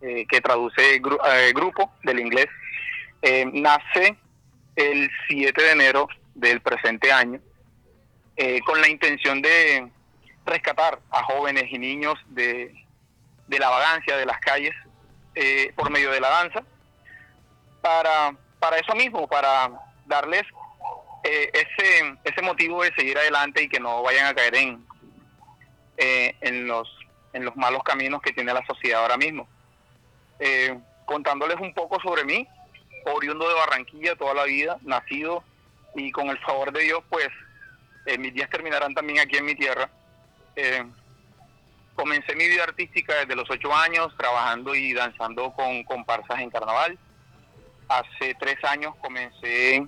eh, 0.00 0.26
que 0.28 0.40
traduce 0.40 1.02
gru- 1.02 1.18
eh, 1.28 1.52
grupo 1.52 1.92
del 2.04 2.20
inglés. 2.20 2.46
Eh, 3.22 3.46
nace 3.52 4.16
el 4.76 5.10
7 5.28 5.60
de 5.60 5.72
enero 5.72 6.08
del 6.34 6.60
presente 6.60 7.10
año 7.10 7.40
con 8.64 8.80
la 8.80 8.88
intención 8.88 9.42
de 9.42 9.90
rescatar 10.46 11.00
a 11.10 11.24
jóvenes 11.24 11.64
y 11.72 11.76
niños 11.78 12.14
de, 12.28 12.72
de 13.48 13.58
la 13.58 13.68
vagancia 13.68 14.16
de 14.16 14.24
las 14.26 14.38
calles 14.38 14.72
por 15.74 15.90
medio 15.90 16.12
de 16.12 16.20
la 16.20 16.28
danza 16.28 16.62
para, 17.80 18.36
para 18.60 18.76
eso 18.78 18.94
mismo, 18.94 19.26
para 19.26 19.70
darles 20.06 20.42
eh, 21.30 21.50
ese, 21.52 22.16
ese 22.24 22.42
motivo 22.42 22.82
de 22.82 22.94
seguir 22.94 23.18
adelante 23.18 23.62
y 23.62 23.68
que 23.68 23.78
no 23.78 24.02
vayan 24.02 24.26
a 24.26 24.34
caer 24.34 24.54
en, 24.56 24.86
eh, 25.98 26.34
en, 26.40 26.66
los, 26.66 26.88
en 27.34 27.44
los 27.44 27.54
malos 27.54 27.82
caminos 27.82 28.22
que 28.22 28.32
tiene 28.32 28.54
la 28.54 28.64
sociedad 28.64 29.02
ahora 29.02 29.18
mismo. 29.18 29.46
Eh, 30.38 30.78
contándoles 31.04 31.56
un 31.60 31.74
poco 31.74 32.00
sobre 32.00 32.24
mí, 32.24 32.48
oriundo 33.04 33.46
de 33.46 33.54
Barranquilla 33.54 34.16
toda 34.16 34.32
la 34.32 34.44
vida, 34.44 34.78
nacido 34.82 35.44
y 35.94 36.10
con 36.12 36.28
el 36.28 36.38
favor 36.38 36.72
de 36.72 36.84
Dios, 36.84 37.02
pues 37.10 37.28
mis 38.18 38.32
días 38.32 38.48
terminarán 38.48 38.94
también 38.94 39.18
aquí 39.20 39.36
en 39.36 39.44
mi 39.44 39.54
tierra. 39.54 39.90
Comencé 41.94 42.34
mi 42.36 42.48
vida 42.48 42.64
artística 42.64 43.14
desde 43.16 43.36
los 43.36 43.50
ocho 43.50 43.74
años, 43.74 44.14
trabajando 44.16 44.74
y 44.74 44.94
danzando 44.94 45.52
con 45.52 45.82
comparsas 45.84 46.40
en 46.40 46.48
carnaval. 46.48 46.98
Hace 47.88 48.34
tres 48.38 48.56
años 48.64 48.94
comencé, 49.02 49.86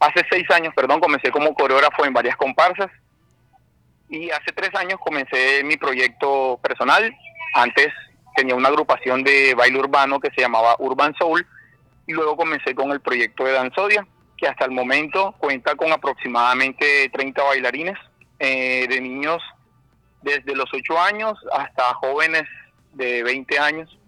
hace 0.00 0.24
seis 0.30 0.48
años, 0.50 0.72
perdón, 0.74 1.00
comencé 1.00 1.30
como 1.30 1.54
coreógrafo 1.54 2.04
en 2.04 2.12
varias 2.12 2.36
comparsas. 2.36 2.90
Y 4.08 4.30
hace 4.30 4.52
tres 4.54 4.70
años 4.74 4.98
comencé 5.00 5.62
mi 5.64 5.76
proyecto 5.76 6.58
personal. 6.62 7.14
Antes 7.54 7.88
tenía 8.34 8.54
una 8.54 8.68
agrupación 8.68 9.22
de 9.22 9.54
baile 9.54 9.78
urbano 9.78 10.20
que 10.20 10.30
se 10.34 10.40
llamaba 10.40 10.76
Urban 10.78 11.14
Soul. 11.18 11.46
Y 12.06 12.12
luego 12.12 12.36
comencé 12.36 12.74
con 12.74 12.90
el 12.90 13.00
proyecto 13.00 13.44
de 13.44 13.52
Danzodia, 13.52 14.06
que 14.36 14.48
hasta 14.48 14.64
el 14.64 14.70
momento 14.70 15.34
cuenta 15.38 15.74
con 15.74 15.92
aproximadamente 15.92 17.10
30 17.12 17.42
bailarines, 17.42 17.98
eh, 18.38 18.86
de 18.88 19.00
niños 19.00 19.42
desde 20.22 20.54
los 20.54 20.72
8 20.72 20.98
años 21.00 21.38
hasta 21.52 21.94
jóvenes 21.94 22.44
de 22.94 23.22
20 23.24 23.58
años. 23.58 23.98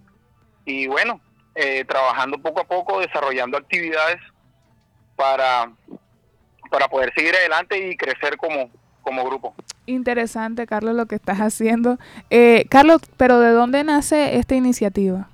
Y 0.64 0.86
bueno, 0.86 1.20
eh, 1.54 1.84
trabajando 1.84 2.38
poco 2.38 2.62
a 2.62 2.64
poco, 2.64 3.00
desarrollando 3.00 3.58
actividades 3.58 4.20
para, 5.20 5.70
para 6.70 6.88
poder 6.88 7.12
seguir 7.14 7.34
adelante 7.34 7.76
y 7.76 7.94
crecer 7.94 8.38
como, 8.38 8.70
como 9.02 9.22
grupo. 9.26 9.54
Interesante, 9.84 10.66
Carlos, 10.66 10.94
lo 10.94 11.04
que 11.04 11.16
estás 11.16 11.38
haciendo. 11.40 11.98
Eh, 12.30 12.64
Carlos, 12.70 13.02
pero 13.18 13.38
¿de 13.38 13.50
dónde 13.50 13.84
nace 13.84 14.36
esta 14.36 14.54
iniciativa? 14.54 15.28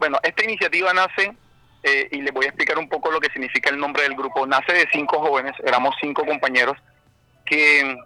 Bueno, 0.00 0.18
esta 0.24 0.42
iniciativa 0.42 0.92
nace, 0.92 1.36
eh, 1.84 2.08
y 2.10 2.20
les 2.22 2.34
voy 2.34 2.46
a 2.46 2.48
explicar 2.48 2.78
un 2.78 2.88
poco 2.88 3.12
lo 3.12 3.20
que 3.20 3.30
significa 3.30 3.70
el 3.70 3.78
nombre 3.78 4.02
del 4.02 4.16
grupo, 4.16 4.44
nace 4.44 4.72
de 4.72 4.88
cinco 4.92 5.20
jóvenes, 5.20 5.52
éramos 5.64 5.94
cinco 6.00 6.26
compañeros, 6.26 6.76
que 7.46 7.96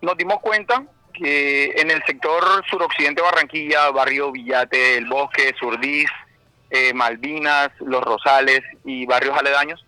nos 0.00 0.16
dimos 0.16 0.38
cuenta 0.40 0.84
que 1.12 1.72
en 1.76 1.90
el 1.90 2.00
sector 2.04 2.64
suroccidente 2.70 3.20
de 3.20 3.28
Barranquilla, 3.28 3.90
barrio 3.90 4.30
Villate, 4.30 4.96
El 4.96 5.06
Bosque, 5.08 5.52
Surdís, 5.58 6.08
eh, 6.72 6.94
Malvinas, 6.94 7.70
Los 7.80 8.02
Rosales 8.02 8.62
y 8.82 9.04
barrios 9.04 9.36
aledaños, 9.36 9.84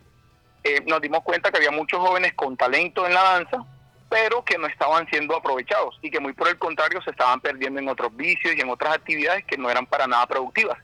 eh, 0.62 0.82
nos 0.86 1.00
dimos 1.00 1.22
cuenta 1.22 1.50
que 1.50 1.56
había 1.56 1.70
muchos 1.70 1.98
jóvenes 1.98 2.34
con 2.34 2.58
talento 2.58 3.06
en 3.06 3.14
la 3.14 3.22
danza, 3.22 3.64
pero 4.10 4.44
que 4.44 4.58
no 4.58 4.66
estaban 4.66 5.08
siendo 5.08 5.34
aprovechados 5.34 5.98
y 6.02 6.10
que 6.10 6.20
muy 6.20 6.34
por 6.34 6.48
el 6.48 6.58
contrario 6.58 7.00
se 7.00 7.10
estaban 7.10 7.40
perdiendo 7.40 7.80
en 7.80 7.88
otros 7.88 8.14
vicios 8.14 8.54
y 8.54 8.60
en 8.60 8.68
otras 8.68 8.94
actividades 8.96 9.46
que 9.46 9.56
no 9.56 9.70
eran 9.70 9.86
para 9.86 10.06
nada 10.06 10.26
productivas. 10.26 10.76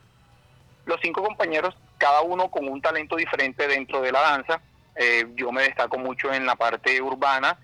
Los 0.86 0.98
cinco 1.02 1.22
compañeros, 1.22 1.76
cada 1.98 2.22
uno 2.22 2.50
con 2.50 2.66
un 2.66 2.80
talento 2.80 3.16
diferente 3.16 3.68
dentro 3.68 4.00
de 4.00 4.12
la 4.12 4.22
danza, 4.22 4.62
eh, 4.96 5.26
yo 5.34 5.52
me 5.52 5.64
destaco 5.64 5.98
mucho 5.98 6.32
en 6.32 6.46
la 6.46 6.56
parte 6.56 7.00
urbana, 7.02 7.58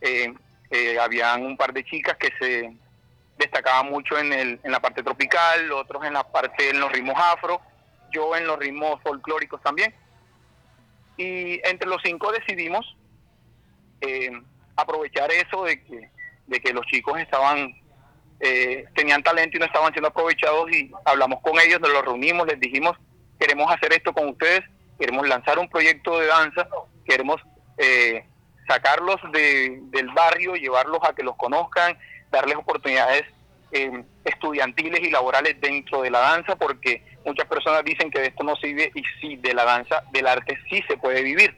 eh, 0.00 0.32
eh, 0.70 0.96
habían 1.00 1.44
un 1.44 1.56
par 1.56 1.72
de 1.72 1.84
chicas 1.84 2.16
que 2.16 2.32
se 2.38 2.72
destacaban 3.36 3.90
mucho 3.90 4.16
en, 4.16 4.32
el, 4.32 4.60
en 4.62 4.70
la 4.70 4.78
parte 4.78 5.02
tropical, 5.02 5.72
otros 5.72 6.04
en 6.04 6.14
la 6.14 6.22
parte 6.22 6.70
en 6.70 6.78
los 6.78 6.92
ritmos 6.92 7.16
afro, 7.18 7.60
yo 8.10 8.36
en 8.36 8.46
los 8.46 8.58
ritmos 8.58 9.00
folclóricos 9.02 9.60
también. 9.62 9.94
Y 11.16 11.60
entre 11.66 11.88
los 11.88 12.00
cinco 12.02 12.32
decidimos 12.32 12.96
eh, 14.00 14.30
aprovechar 14.76 15.30
eso 15.32 15.64
de 15.64 15.82
que, 15.84 16.10
de 16.46 16.60
que 16.60 16.72
los 16.72 16.86
chicos 16.86 17.18
estaban 17.20 17.74
eh, 18.40 18.86
tenían 18.94 19.22
talento 19.22 19.56
y 19.56 19.60
no 19.60 19.66
estaban 19.66 19.92
siendo 19.92 20.08
aprovechados 20.08 20.70
y 20.72 20.90
hablamos 21.04 21.42
con 21.42 21.60
ellos, 21.60 21.78
nos 21.80 21.92
los 21.92 22.04
reunimos, 22.04 22.46
les 22.46 22.58
dijimos, 22.58 22.96
queremos 23.38 23.70
hacer 23.70 23.92
esto 23.92 24.14
con 24.14 24.30
ustedes, 24.30 24.62
queremos 24.98 25.28
lanzar 25.28 25.58
un 25.58 25.68
proyecto 25.68 26.18
de 26.18 26.26
danza, 26.26 26.66
queremos 27.04 27.40
eh, 27.76 28.24
sacarlos 28.66 29.16
de, 29.32 29.80
del 29.90 30.08
barrio, 30.08 30.54
llevarlos 30.54 31.00
a 31.02 31.14
que 31.14 31.22
los 31.22 31.36
conozcan, 31.36 31.98
darles 32.30 32.56
oportunidades 32.56 33.24
eh, 33.72 34.04
estudiantiles 34.24 35.00
y 35.00 35.10
laborales 35.10 35.60
dentro 35.60 36.02
de 36.02 36.10
la 36.10 36.20
danza, 36.20 36.56
porque 36.56 37.04
muchas 37.24 37.46
personas 37.46 37.84
dicen 37.84 38.10
que 38.10 38.20
de 38.20 38.26
esto 38.26 38.44
no 38.44 38.56
se 38.56 38.68
vive 38.68 38.90
y 38.94 39.02
sí, 39.20 39.36
de 39.36 39.54
la 39.54 39.64
danza, 39.64 40.02
del 40.12 40.26
arte 40.26 40.58
sí 40.68 40.82
se 40.88 40.96
puede 40.96 41.22
vivir. 41.22 41.56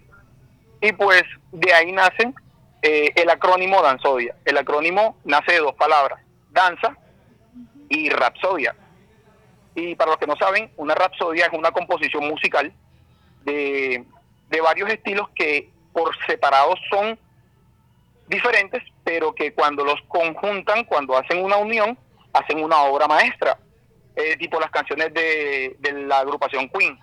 Y 0.80 0.92
pues 0.92 1.22
de 1.52 1.72
ahí 1.72 1.92
nace 1.92 2.32
eh, 2.82 3.12
el 3.14 3.30
acrónimo 3.30 3.80
Danzodia. 3.80 4.34
El 4.44 4.58
acrónimo 4.58 5.16
nace 5.24 5.52
de 5.52 5.58
dos 5.60 5.74
palabras, 5.74 6.20
danza 6.50 6.96
y 7.88 8.10
rapsodia. 8.10 8.74
Y 9.74 9.94
para 9.94 10.10
los 10.10 10.18
que 10.18 10.26
no 10.26 10.36
saben, 10.36 10.70
una 10.76 10.94
rapsodia 10.94 11.46
es 11.46 11.52
una 11.52 11.70
composición 11.70 12.28
musical 12.28 12.72
de, 13.44 14.04
de 14.50 14.60
varios 14.60 14.90
estilos 14.90 15.28
que 15.34 15.70
por 15.92 16.14
separado 16.26 16.74
son 16.90 17.18
diferentes, 18.28 18.82
pero 19.04 19.34
que 19.34 19.52
cuando 19.52 19.84
los 19.84 20.00
conjuntan, 20.08 20.84
cuando 20.84 21.16
hacen 21.16 21.44
una 21.44 21.56
unión, 21.56 21.98
hacen 22.33 22.62
una 22.62 22.83
obra 22.83 23.07
maestra, 23.07 23.59
eh, 24.16 24.37
tipo 24.37 24.61
las 24.61 24.70
canciones 24.70 25.12
de, 25.14 25.76
de 25.78 25.93
la 26.05 26.20
agrupación 26.20 26.68
Queen. 26.68 26.99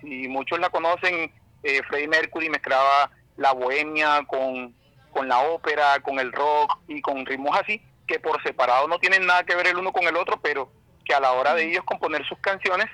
Si 0.00 0.28
muchos 0.28 0.58
la 0.58 0.70
conocen, 0.70 1.32
eh, 1.62 1.82
Freddie 1.88 2.08
Mercury 2.08 2.48
mezclaba 2.48 3.10
la 3.36 3.52
bohemia 3.52 4.24
con, 4.26 4.74
con 5.12 5.28
la 5.28 5.40
ópera, 5.40 6.00
con 6.00 6.18
el 6.18 6.32
rock 6.32 6.78
y 6.88 7.00
con 7.00 7.26
ritmos 7.26 7.58
así, 7.58 7.82
que 8.06 8.20
por 8.20 8.42
separado 8.42 8.88
no 8.88 8.98
tienen 8.98 9.26
nada 9.26 9.44
que 9.44 9.54
ver 9.54 9.66
el 9.66 9.76
uno 9.76 9.92
con 9.92 10.04
el 10.04 10.16
otro, 10.16 10.40
pero 10.40 10.70
que 11.04 11.14
a 11.14 11.20
la 11.20 11.32
hora 11.32 11.54
de 11.54 11.68
ellos 11.68 11.84
componer 11.84 12.26
sus 12.26 12.38
canciones, 12.38 12.86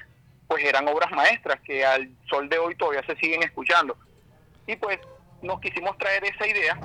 pues 0.46 0.64
eran 0.64 0.88
obras 0.88 1.10
maestras 1.12 1.60
que 1.64 1.84
al 1.84 2.10
sol 2.28 2.48
de 2.48 2.58
hoy 2.58 2.74
todavía 2.76 3.02
se 3.06 3.16
siguen 3.16 3.42
escuchando. 3.42 3.96
Y 4.66 4.76
pues 4.76 4.98
nos 5.42 5.60
quisimos 5.60 5.96
traer 5.98 6.24
esa 6.24 6.46
idea 6.46 6.78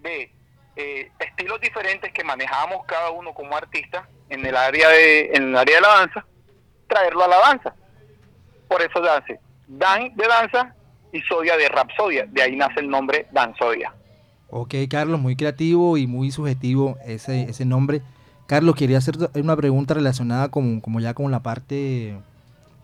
de 0.00 0.32
eh, 0.78 1.10
estilos 1.18 1.60
diferentes 1.60 2.12
que 2.12 2.22
manejábamos 2.22 2.86
cada 2.86 3.10
uno 3.10 3.34
como 3.34 3.56
artista 3.56 4.08
en 4.30 4.46
el 4.46 4.56
área 4.56 4.88
de 4.90 5.30
en 5.32 5.48
el 5.48 5.56
área 5.56 5.74
de 5.74 5.82
la 5.82 5.88
danza, 5.88 6.24
traerlo 6.86 7.24
a 7.24 7.28
la 7.28 7.38
danza. 7.38 7.74
Por 8.68 8.80
eso 8.80 9.00
nace 9.00 9.40
Dan 9.66 10.14
de 10.14 10.26
danza 10.28 10.74
y 11.12 11.20
Sodia 11.22 11.56
de 11.56 11.68
rapsodia, 11.68 12.26
de 12.26 12.42
ahí 12.42 12.54
nace 12.54 12.78
el 12.78 12.88
nombre 12.88 13.26
Danzodia. 13.32 13.92
Ok, 14.50 14.74
Carlos, 14.88 15.18
muy 15.18 15.34
creativo 15.34 15.96
y 15.98 16.06
muy 16.06 16.30
subjetivo 16.30 16.96
ese, 17.04 17.50
ese 17.50 17.64
nombre. 17.64 18.00
Carlos, 18.46 18.76
quería 18.76 18.98
hacer 18.98 19.16
una 19.34 19.56
pregunta 19.56 19.94
relacionada 19.94 20.48
con, 20.48 20.80
como 20.80 21.00
ya 21.00 21.12
con 21.12 21.30
la 21.32 21.40
parte 21.40 22.16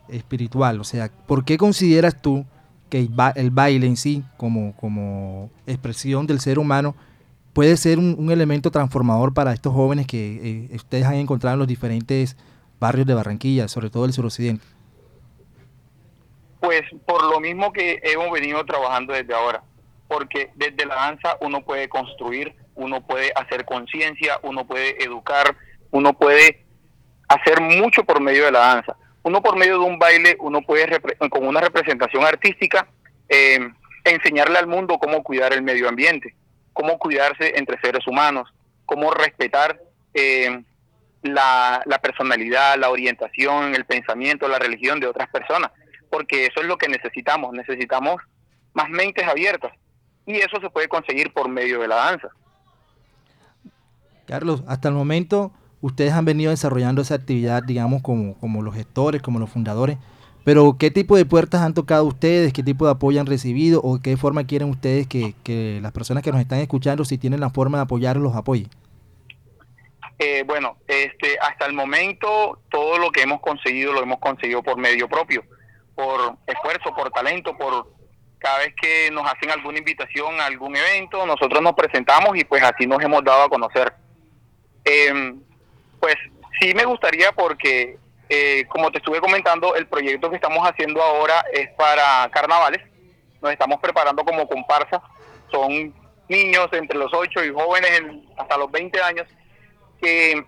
espiritual. 0.08 0.80
O 0.80 0.84
sea, 0.84 1.10
¿por 1.26 1.44
qué 1.44 1.56
consideras 1.58 2.20
tú 2.20 2.44
que 2.90 2.98
el, 2.98 3.10
el 3.36 3.50
baile 3.50 3.86
en 3.86 3.96
sí, 3.96 4.24
como, 4.36 4.74
como 4.76 5.50
expresión 5.66 6.26
del 6.26 6.40
ser 6.40 6.58
humano, 6.58 6.96
puede 7.54 7.76
ser 7.76 7.98
un, 7.98 8.16
un 8.18 8.30
elemento 8.30 8.70
transformador 8.70 9.32
para 9.32 9.52
estos 9.52 9.72
jóvenes 9.72 10.06
que 10.06 10.68
eh, 10.70 10.76
ustedes 10.76 11.06
han 11.06 11.14
encontrado 11.14 11.54
en 11.54 11.60
los 11.60 11.68
diferentes 11.68 12.36
barrios 12.80 13.06
de 13.06 13.14
Barranquilla, 13.14 13.68
sobre 13.68 13.88
todo 13.88 14.04
el 14.04 14.12
suroccidente? 14.12 14.64
Pues 16.60 16.82
por 17.06 17.22
lo 17.22 17.40
mismo 17.40 17.72
que 17.72 18.00
hemos 18.02 18.30
venido 18.30 18.64
trabajando 18.64 19.12
desde 19.12 19.34
ahora, 19.34 19.62
porque 20.08 20.50
desde 20.54 20.84
la 20.84 20.96
danza 20.96 21.36
uno 21.40 21.62
puede 21.62 21.88
construir, 21.88 22.54
uno 22.74 23.06
puede 23.06 23.32
hacer 23.36 23.64
conciencia, 23.64 24.38
uno 24.42 24.66
puede 24.66 25.02
educar, 25.02 25.56
uno 25.90 26.12
puede 26.12 26.64
hacer 27.28 27.60
mucho 27.60 28.04
por 28.04 28.20
medio 28.20 28.46
de 28.46 28.52
la 28.52 28.60
danza. 28.60 28.96
Uno 29.22 29.40
por 29.40 29.56
medio 29.56 29.78
de 29.78 29.84
un 29.84 29.98
baile, 29.98 30.36
uno 30.40 30.60
puede, 30.60 31.00
con 31.30 31.46
una 31.46 31.60
representación 31.60 32.24
artística, 32.24 32.86
eh, 33.28 33.58
enseñarle 34.04 34.58
al 34.58 34.66
mundo 34.66 34.98
cómo 34.98 35.22
cuidar 35.22 35.54
el 35.54 35.62
medio 35.62 35.88
ambiente, 35.88 36.34
cómo 36.74 36.98
cuidarse 36.98 37.54
entre 37.56 37.80
seres 37.80 38.06
humanos, 38.06 38.52
cómo 38.84 39.10
respetar 39.10 39.80
eh, 40.12 40.62
la, 41.22 41.82
la 41.86 41.98
personalidad, 41.98 42.78
la 42.78 42.90
orientación, 42.90 43.74
el 43.74 43.86
pensamiento, 43.86 44.46
la 44.46 44.58
religión 44.58 45.00
de 45.00 45.06
otras 45.06 45.30
personas, 45.30 45.70
porque 46.10 46.46
eso 46.46 46.60
es 46.60 46.66
lo 46.66 46.76
que 46.76 46.88
necesitamos, 46.88 47.52
necesitamos 47.54 48.16
más 48.74 48.90
mentes 48.90 49.26
abiertas 49.26 49.72
y 50.26 50.36
eso 50.36 50.60
se 50.60 50.68
puede 50.68 50.88
conseguir 50.88 51.32
por 51.32 51.48
medio 51.48 51.80
de 51.80 51.88
la 51.88 51.96
danza. 51.96 52.28
Carlos, 54.26 54.62
hasta 54.66 54.88
el 54.88 54.94
momento 54.94 55.52
ustedes 55.80 56.12
han 56.12 56.24
venido 56.24 56.50
desarrollando 56.50 57.02
esa 57.02 57.14
actividad, 57.14 57.62
digamos, 57.62 58.02
como, 58.02 58.38
como 58.38 58.62
los 58.62 58.74
gestores, 58.74 59.22
como 59.22 59.38
los 59.38 59.50
fundadores, 59.50 59.98
pero 60.44 60.76
¿qué 60.78 60.90
tipo 60.90 61.16
de 61.16 61.24
puertas 61.24 61.62
han 61.62 61.74
tocado 61.74 62.04
ustedes? 62.04 62.52
¿Qué 62.52 62.62
tipo 62.62 62.84
de 62.84 62.92
apoyo 62.92 63.20
han 63.20 63.26
recibido? 63.26 63.80
¿O 63.82 64.00
qué 64.00 64.16
forma 64.16 64.46
quieren 64.46 64.68
ustedes 64.68 65.06
que, 65.06 65.80
las 65.80 65.92
personas 65.92 66.22
que 66.22 66.32
nos 66.32 66.40
están 66.40 66.58
escuchando, 66.58 67.04
si 67.04 67.18
tienen 67.18 67.40
la 67.40 67.50
forma 67.50 67.78
de 67.78 67.84
apoyar, 67.84 68.16
los 68.16 68.36
apoyen? 68.36 68.68
Eh, 70.18 70.44
bueno, 70.46 70.76
este, 70.86 71.38
hasta 71.40 71.66
el 71.66 71.72
momento 71.72 72.60
todo 72.70 72.98
lo 72.98 73.10
que 73.10 73.22
hemos 73.22 73.40
conseguido 73.40 73.92
lo 73.92 74.02
hemos 74.02 74.18
conseguido 74.20 74.62
por 74.62 74.76
medio 74.76 75.08
propio, 75.08 75.42
por 75.94 76.36
esfuerzo, 76.46 76.94
por 76.94 77.10
talento, 77.10 77.56
por 77.56 77.92
cada 78.38 78.58
vez 78.58 78.74
que 78.80 79.10
nos 79.10 79.26
hacen 79.26 79.50
alguna 79.50 79.78
invitación 79.78 80.38
a 80.40 80.46
algún 80.46 80.76
evento, 80.76 81.26
nosotros 81.26 81.62
nos 81.62 81.72
presentamos 81.72 82.36
y 82.36 82.44
pues 82.44 82.62
así 82.62 82.86
nos 82.86 83.02
hemos 83.02 83.24
dado 83.24 83.44
a 83.44 83.48
conocer. 83.48 83.92
Eh, 84.84 85.34
pues 85.98 86.16
sí 86.60 86.74
me 86.74 86.84
gustaría 86.84 87.32
porque, 87.32 87.96
eh, 88.28 88.64
como 88.68 88.90
te 88.90 88.98
estuve 88.98 89.20
comentando, 89.20 89.74
el 89.74 89.86
proyecto 89.86 90.30
que 90.30 90.36
estamos 90.36 90.66
haciendo 90.66 91.02
ahora 91.02 91.44
es 91.52 91.68
para 91.72 92.28
carnavales. 92.32 92.80
Nos 93.40 93.52
estamos 93.52 93.78
preparando 93.80 94.24
como 94.24 94.48
comparsa. 94.48 95.02
Son 95.50 95.94
niños 96.28 96.68
entre 96.72 96.98
los 96.98 97.12
8 97.12 97.44
y 97.44 97.52
jóvenes 97.52 97.90
en- 98.00 98.26
hasta 98.36 98.56
los 98.56 98.70
20 98.70 99.00
años 99.02 99.26
que 100.00 100.42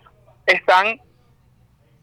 están 0.47 1.01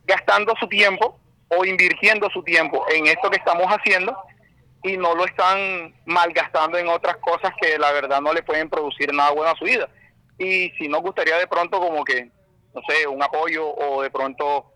gastando 0.05 0.53
su 0.59 0.67
tiempo 0.67 1.19
o 1.49 1.65
invirtiendo 1.65 2.29
su 2.29 2.43
tiempo 2.43 2.85
en 2.93 3.07
esto 3.07 3.29
que 3.29 3.37
estamos 3.37 3.67
haciendo 3.67 4.15
y 4.83 4.97
no 4.97 5.15
lo 5.15 5.25
están 5.25 5.95
malgastando 6.05 6.77
en 6.77 6.87
otras 6.89 7.17
cosas 7.17 7.51
que 7.61 7.77
la 7.77 7.91
verdad 7.93 8.21
no 8.21 8.33
le 8.33 8.43
pueden 8.43 8.69
producir 8.69 9.13
nada 9.13 9.31
bueno 9.31 9.51
a 9.51 9.55
su 9.57 9.65
vida. 9.65 9.87
Y 10.37 10.69
si 10.71 10.87
nos 10.89 11.01
gustaría 11.01 11.37
de 11.37 11.47
pronto 11.47 11.79
como 11.79 12.03
que, 12.03 12.29
no 12.73 12.81
sé, 12.87 13.07
un 13.07 13.23
apoyo 13.23 13.65
o 13.67 14.01
de 14.01 14.11
pronto 14.11 14.72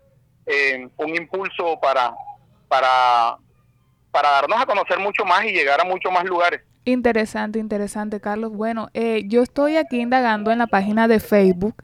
eh, 0.48 0.88
un 0.96 1.14
impulso 1.14 1.78
para, 1.80 2.14
para, 2.68 3.36
para 4.10 4.30
darnos 4.30 4.60
a 4.60 4.66
conocer 4.66 4.98
mucho 4.98 5.24
más 5.24 5.44
y 5.44 5.52
llegar 5.52 5.80
a 5.80 5.84
muchos 5.84 6.12
más 6.12 6.24
lugares. 6.24 6.62
Interesante, 6.84 7.58
interesante, 7.58 8.20
Carlos. 8.20 8.52
Bueno, 8.52 8.88
eh, 8.94 9.24
yo 9.26 9.42
estoy 9.42 9.76
aquí 9.76 10.00
indagando 10.00 10.50
en 10.50 10.58
la 10.58 10.66
página 10.66 11.06
de 11.06 11.20
Facebook 11.20 11.74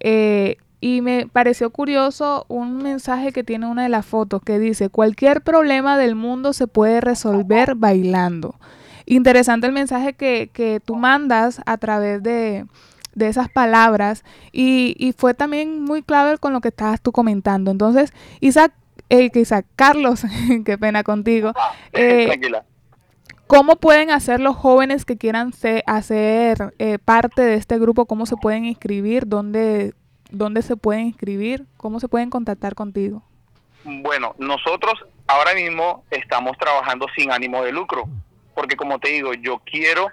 eh, 0.00 0.56
y 0.80 1.00
me 1.00 1.26
pareció 1.26 1.70
curioso 1.70 2.44
un 2.48 2.82
mensaje 2.82 3.32
que 3.32 3.42
tiene 3.42 3.66
una 3.66 3.84
de 3.84 3.88
las 3.88 4.04
fotos 4.04 4.42
que 4.42 4.58
dice, 4.58 4.90
cualquier 4.90 5.40
problema 5.40 5.96
del 5.96 6.14
mundo 6.14 6.52
se 6.52 6.66
puede 6.66 7.00
resolver 7.00 7.74
bailando. 7.74 8.56
Interesante 9.06 9.66
el 9.66 9.72
mensaje 9.72 10.12
que, 10.12 10.50
que 10.52 10.80
tú 10.84 10.96
mandas 10.96 11.62
a 11.64 11.78
través 11.78 12.22
de, 12.22 12.66
de 13.14 13.28
esas 13.28 13.48
palabras 13.48 14.24
y, 14.52 14.94
y 14.98 15.12
fue 15.12 15.34
también 15.34 15.82
muy 15.82 16.02
clave 16.02 16.38
con 16.38 16.52
lo 16.52 16.60
que 16.60 16.68
estabas 16.68 17.00
tú 17.00 17.12
comentando. 17.12 17.70
Entonces, 17.70 18.12
Isaac, 18.40 18.72
eh, 19.08 19.30
Isaac, 19.34 19.66
Carlos, 19.76 20.22
qué 20.64 20.78
pena 20.78 21.02
contigo. 21.02 21.52
eh, 21.92 22.26
Tranquila. 22.26 22.64
¿Cómo 23.46 23.76
pueden 23.76 24.10
hacer 24.12 24.38
los 24.38 24.54
jóvenes 24.54 25.04
que 25.04 25.16
quieran 25.16 25.52
se- 25.52 25.82
hacer 25.86 26.72
eh, 26.78 26.98
parte 27.04 27.42
de 27.42 27.54
este 27.54 27.78
grupo? 27.80 28.06
¿Cómo 28.06 28.24
se 28.26 28.36
pueden 28.36 28.64
inscribir? 28.64 29.26
¿Dónde, 29.26 29.92
¿Dónde 30.30 30.62
se 30.62 30.76
pueden 30.76 31.06
inscribir? 31.06 31.66
¿Cómo 31.76 31.98
se 31.98 32.06
pueden 32.06 32.30
contactar 32.30 32.76
contigo? 32.76 33.22
Bueno, 33.82 34.36
nosotros 34.38 34.94
ahora 35.26 35.54
mismo 35.54 36.04
estamos 36.12 36.56
trabajando 36.58 37.06
sin 37.16 37.32
ánimo 37.32 37.64
de 37.64 37.72
lucro, 37.72 38.04
porque 38.54 38.76
como 38.76 39.00
te 39.00 39.08
digo, 39.08 39.34
yo 39.34 39.60
quiero 39.64 40.06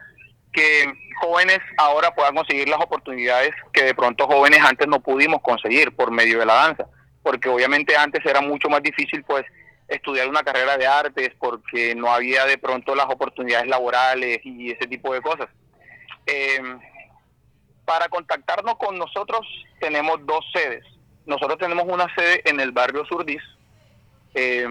que 0.57 0.91
jóvenes 1.21 1.59
ahora 1.77 2.09
puedan 2.15 2.33
conseguir 2.33 2.67
las 2.67 2.79
oportunidades 2.81 3.51
que 3.71 3.83
de 3.83 3.93
pronto 3.93 4.25
jóvenes 4.25 4.59
antes 4.63 4.87
no 4.87 4.99
pudimos 4.99 5.39
conseguir 5.43 5.95
por 5.95 6.09
medio 6.09 6.39
de 6.39 6.47
la 6.47 6.55
danza, 6.55 6.87
porque 7.21 7.47
obviamente 7.47 7.95
antes 7.95 8.25
era 8.25 8.41
mucho 8.41 8.67
más 8.67 8.81
difícil 8.81 9.23
pues 9.23 9.45
estudiar 9.87 10.27
una 10.27 10.41
carrera 10.41 10.75
de 10.75 10.87
artes 10.87 11.29
porque 11.37 11.93
no 11.93 12.11
había 12.11 12.45
de 12.45 12.57
pronto 12.57 12.95
las 12.95 13.05
oportunidades 13.05 13.67
laborales 13.67 14.39
y 14.43 14.71
ese 14.71 14.87
tipo 14.87 15.13
de 15.13 15.21
cosas. 15.21 15.47
Eh, 16.25 16.59
para 17.85 18.09
contactarnos 18.09 18.77
con 18.77 18.97
nosotros 18.97 19.45
tenemos 19.79 20.25
dos 20.25 20.43
sedes. 20.51 20.83
Nosotros 21.27 21.59
tenemos 21.59 21.85
una 21.87 22.07
sede 22.15 22.41
en 22.45 22.59
el 22.59 22.71
barrio 22.71 23.05
Surdís, 23.05 23.43
eh, 24.33 24.67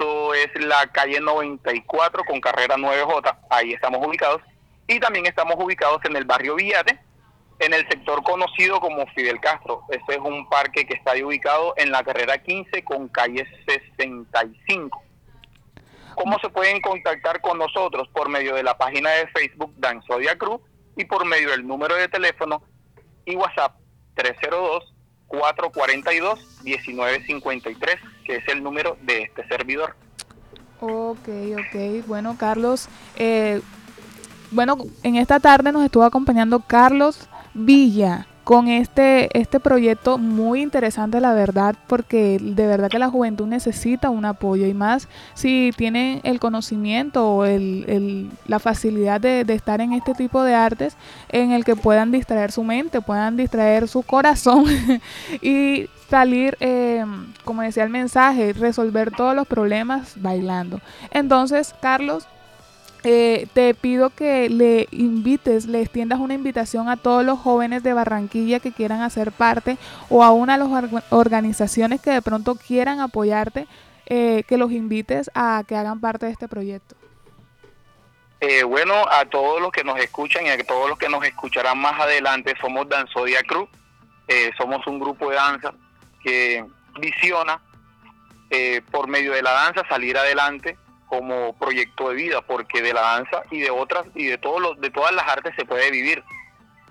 eso 0.00 0.34
es 0.34 0.64
la 0.64 0.86
calle 0.92 1.20
94 1.20 2.24
con 2.24 2.40
carrera 2.40 2.76
9J, 2.76 3.38
ahí 3.50 3.72
estamos 3.72 4.06
ubicados. 4.06 4.40
Y 4.86 4.98
también 4.98 5.26
estamos 5.26 5.56
ubicados 5.58 6.00
en 6.04 6.16
el 6.16 6.24
barrio 6.24 6.54
Villate, 6.56 6.98
en 7.58 7.74
el 7.74 7.86
sector 7.88 8.22
conocido 8.22 8.80
como 8.80 9.06
Fidel 9.08 9.38
Castro. 9.40 9.82
Este 9.90 10.14
es 10.14 10.18
un 10.18 10.48
parque 10.48 10.86
que 10.86 10.94
está 10.94 11.12
ahí 11.12 11.22
ubicado 11.22 11.74
en 11.76 11.90
la 11.90 12.02
carrera 12.02 12.38
15 12.38 12.82
con 12.84 13.08
calle 13.08 13.46
65. 13.66 15.02
¿Cómo 16.14 16.38
se 16.40 16.48
pueden 16.48 16.80
contactar 16.80 17.40
con 17.40 17.58
nosotros? 17.58 18.08
Por 18.08 18.28
medio 18.28 18.54
de 18.54 18.62
la 18.62 18.76
página 18.76 19.10
de 19.10 19.28
Facebook 19.28 19.72
Danzodia 19.76 20.36
Cruz 20.36 20.60
y 20.96 21.04
por 21.04 21.24
medio 21.24 21.50
del 21.50 21.66
número 21.66 21.94
de 21.94 22.08
teléfono 22.08 22.62
y 23.26 23.36
WhatsApp 23.36 23.76
302-442-1953, 25.30 27.98
que 28.24 28.36
es 28.36 28.46
el 28.48 28.62
número 28.62 28.96
de 29.02 29.22
este 29.22 29.46
servidor. 29.48 29.96
Ok, 30.80 31.28
ok. 31.28 32.06
Bueno, 32.06 32.36
Carlos, 32.38 32.88
eh, 33.16 33.60
bueno, 34.50 34.78
en 35.02 35.16
esta 35.16 35.40
tarde 35.40 35.72
nos 35.72 35.84
estuvo 35.84 36.04
acompañando 36.04 36.60
Carlos 36.60 37.28
Villa 37.54 38.26
con 38.44 38.68
este, 38.68 39.28
este 39.38 39.60
proyecto 39.60 40.18
muy 40.18 40.62
interesante, 40.62 41.20
la 41.20 41.32
verdad, 41.32 41.76
porque 41.86 42.38
de 42.40 42.66
verdad 42.66 42.88
que 42.88 42.98
la 42.98 43.10
juventud 43.10 43.46
necesita 43.46 44.10
un 44.10 44.24
apoyo 44.24 44.66
y 44.66 44.74
más 44.74 45.08
si 45.34 45.70
tienen 45.76 46.20
el 46.24 46.40
conocimiento 46.40 47.28
o 47.28 47.44
el, 47.44 48.30
la 48.46 48.58
facilidad 48.58 49.20
de, 49.20 49.44
estar 49.50 49.80
en 49.80 49.92
este 49.92 50.14
tipo 50.14 50.42
de 50.42 50.54
artes 50.54 50.96
en 51.28 51.52
el 51.52 51.64
que 51.64 51.76
puedan 51.76 52.12
distraer 52.12 52.52
su 52.52 52.64
mente, 52.64 53.00
puedan 53.00 53.36
distraer 53.36 53.88
su 53.88 54.02
corazón 54.02 54.64
y 55.42 55.86
salir, 56.08 56.56
eh, 56.60 57.04
como 57.44 57.62
decía 57.62 57.84
el 57.84 57.90
mensaje, 57.90 58.52
resolver 58.52 59.10
todos 59.10 59.34
los 59.34 59.46
problemas 59.46 60.14
bailando. 60.16 60.80
Entonces, 61.12 61.74
Carlos, 61.80 62.26
eh, 63.02 63.46
te 63.54 63.74
pido 63.74 64.10
que 64.10 64.50
le 64.50 64.86
invites, 64.90 65.66
le 65.66 65.80
extiendas 65.80 66.18
una 66.18 66.34
invitación 66.34 66.88
a 66.88 66.96
todos 66.96 67.24
los 67.24 67.38
jóvenes 67.38 67.82
de 67.82 67.94
Barranquilla 67.94 68.60
que 68.60 68.72
quieran 68.72 69.00
hacer 69.00 69.32
parte 69.32 69.78
o 70.10 70.22
a 70.22 70.32
una 70.32 70.58
de 70.58 70.64
las 70.64 71.04
organizaciones 71.10 72.00
que 72.02 72.10
de 72.10 72.20
pronto 72.20 72.56
quieran 72.56 73.00
apoyarte, 73.00 73.66
eh, 74.06 74.44
que 74.46 74.58
los 74.58 74.70
invites 74.72 75.30
a 75.34 75.64
que 75.66 75.76
hagan 75.76 76.00
parte 76.00 76.26
de 76.26 76.32
este 76.32 76.48
proyecto. 76.48 76.94
Eh, 78.40 78.64
bueno, 78.64 78.94
a 79.10 79.24
todos 79.26 79.60
los 79.60 79.70
que 79.72 79.84
nos 79.84 79.98
escuchan 79.98 80.46
y 80.46 80.50
a 80.50 80.62
todos 80.64 80.88
los 80.88 80.98
que 80.98 81.08
nos 81.08 81.24
escucharán 81.24 81.78
más 81.78 81.98
adelante, 82.00 82.54
somos 82.60 82.88
Danzodia 82.88 83.42
Cruz, 83.42 83.68
somos 84.56 84.86
un 84.86 85.00
grupo 85.00 85.28
de 85.28 85.34
danza 85.34 85.72
que 86.22 86.64
visiona 87.00 87.60
por 88.92 89.08
medio 89.08 89.32
de 89.32 89.42
la 89.42 89.50
danza 89.50 89.82
salir 89.88 90.16
adelante 90.16 90.78
como 91.10 91.52
proyecto 91.54 92.10
de 92.10 92.14
vida, 92.14 92.40
porque 92.40 92.80
de 92.80 92.94
la 92.94 93.00
danza 93.00 93.42
y 93.50 93.58
de 93.58 93.70
otras 93.70 94.06
y 94.14 94.26
de 94.26 94.38
todos 94.38 94.60
los, 94.62 94.80
de 94.80 94.90
todas 94.90 95.12
las 95.12 95.26
artes 95.26 95.52
se 95.56 95.64
puede 95.64 95.90
vivir. 95.90 96.22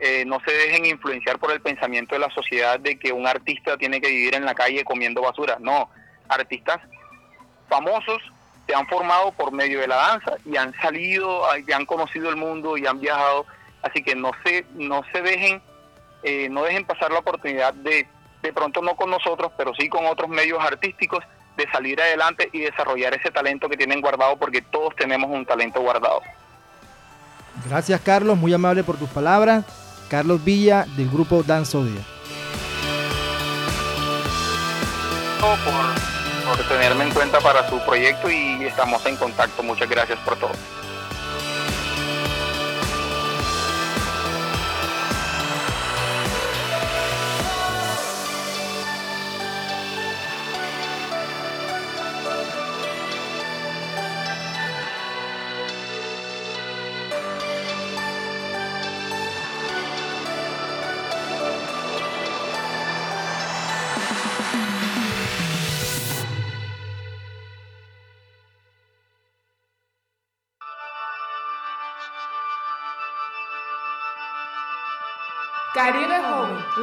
Eh, 0.01 0.26
no 0.26 0.39
se 0.45 0.51
dejen 0.51 0.86
influenciar 0.86 1.39
por 1.39 1.51
el 1.53 1.61
pensamiento 1.61 2.15
de 2.15 2.20
la 2.20 2.30
sociedad 2.30 2.80
de 2.80 2.99
que 2.99 3.13
un 3.13 3.26
artista 3.26 3.78
tiene 3.78 4.01
que 4.01 4.09
vivir 4.09 4.36
en 4.36 4.43
la 4.43 4.53
calle 4.53 4.84
comiendo 4.84 5.22
basura. 5.22 5.57
No, 5.61 5.89
artistas 6.28 6.80
famosos 7.70 8.22
se 8.67 8.76
han 8.76 8.88
formado 8.88 9.32
por 9.32 9.53
medio 9.53 9.80
de 9.80 9.88
la 9.88 9.95
danza 9.95 10.36
y 10.45 10.57
han 10.57 10.74
salido, 10.82 11.43
y 11.65 11.72
han 11.72 11.86
conocido 11.86 12.30
el 12.30 12.36
mundo 12.36 12.78
y 12.78 12.86
han 12.86 12.99
viajado. 12.99 13.45
Así 13.84 14.03
que 14.03 14.15
no 14.15 14.32
se, 14.43 14.65
no 14.74 15.01
se 15.13 15.22
dejen, 15.22 15.61
eh, 16.24 16.49
no 16.49 16.63
dejen 16.63 16.86
pasar 16.86 17.09
la 17.11 17.20
oportunidad 17.20 17.74
de, 17.74 18.05
de 18.41 18.53
pronto 18.53 18.82
no 18.82 18.97
con 18.97 19.09
nosotros, 19.09 19.53
pero 19.55 19.74
sí 19.76 19.88
con 19.88 20.05
otros 20.05 20.28
medios 20.28 20.59
artísticos 20.61 21.24
de 21.60 21.70
salir 21.72 22.01
adelante 22.01 22.49
y 22.51 22.62
desarrollar 22.62 23.14
ese 23.14 23.30
talento 23.30 23.70
que 23.70 23.78
tienen 23.78 24.01
guardado, 24.01 24.38
porque 24.38 24.62
todos 24.62 24.95
tenemos 24.95 25.30
un 25.30 25.45
talento 25.45 25.80
guardado. 25.82 26.22
Gracias 27.68 28.01
Carlos, 28.01 28.38
muy 28.38 28.53
amable 28.53 28.84
por 28.84 28.97
tus 28.97 29.10
palabras. 29.10 29.66
Carlos 30.10 30.43
Villa 30.43 30.86
del 30.97 31.10
grupo 31.10 31.43
Danzo 31.43 31.84
Día. 31.84 32.01
Por, 35.39 36.57
por 36.57 36.68
tenerme 36.68 37.03
en 37.03 37.12
cuenta 37.12 37.39
para 37.39 37.70
su 37.70 37.80
proyecto 37.86 38.30
y 38.30 38.64
estamos 38.64 39.05
en 39.05 39.16
contacto. 39.18 39.62
Muchas 39.62 39.88
gracias 39.88 40.18
por 40.20 40.36
todo. 40.38 40.51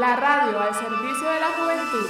La 0.06 0.14
radio 0.14 0.60
al 0.60 0.72
servicio 0.72 1.28
de 1.28 1.40
la 1.40 1.48
juventud. 1.58 2.06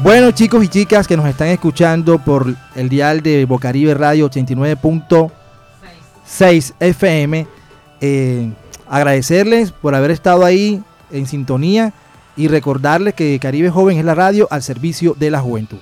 Bueno 0.00 0.30
chicos 0.30 0.62
y 0.62 0.68
chicas 0.68 1.08
que 1.08 1.16
nos 1.16 1.26
están 1.26 1.48
escuchando 1.48 2.20
por 2.20 2.54
el 2.76 2.88
dial 2.88 3.20
de 3.20 3.46
Bocaribe 3.46 3.94
Radio 3.94 4.30
89.6 4.30 6.74
FM, 6.78 7.48
eh, 8.00 8.52
agradecerles 8.88 9.72
por 9.72 9.96
haber 9.96 10.12
estado 10.12 10.44
ahí 10.44 10.80
en 11.10 11.26
sintonía 11.26 11.92
y 12.36 12.48
recordarles 12.48 13.14
que 13.14 13.38
Caribe 13.38 13.70
Joven 13.70 13.98
es 13.98 14.04
la 14.04 14.14
radio 14.14 14.48
al 14.50 14.62
servicio 14.62 15.14
de 15.18 15.30
la 15.30 15.40
juventud. 15.40 15.78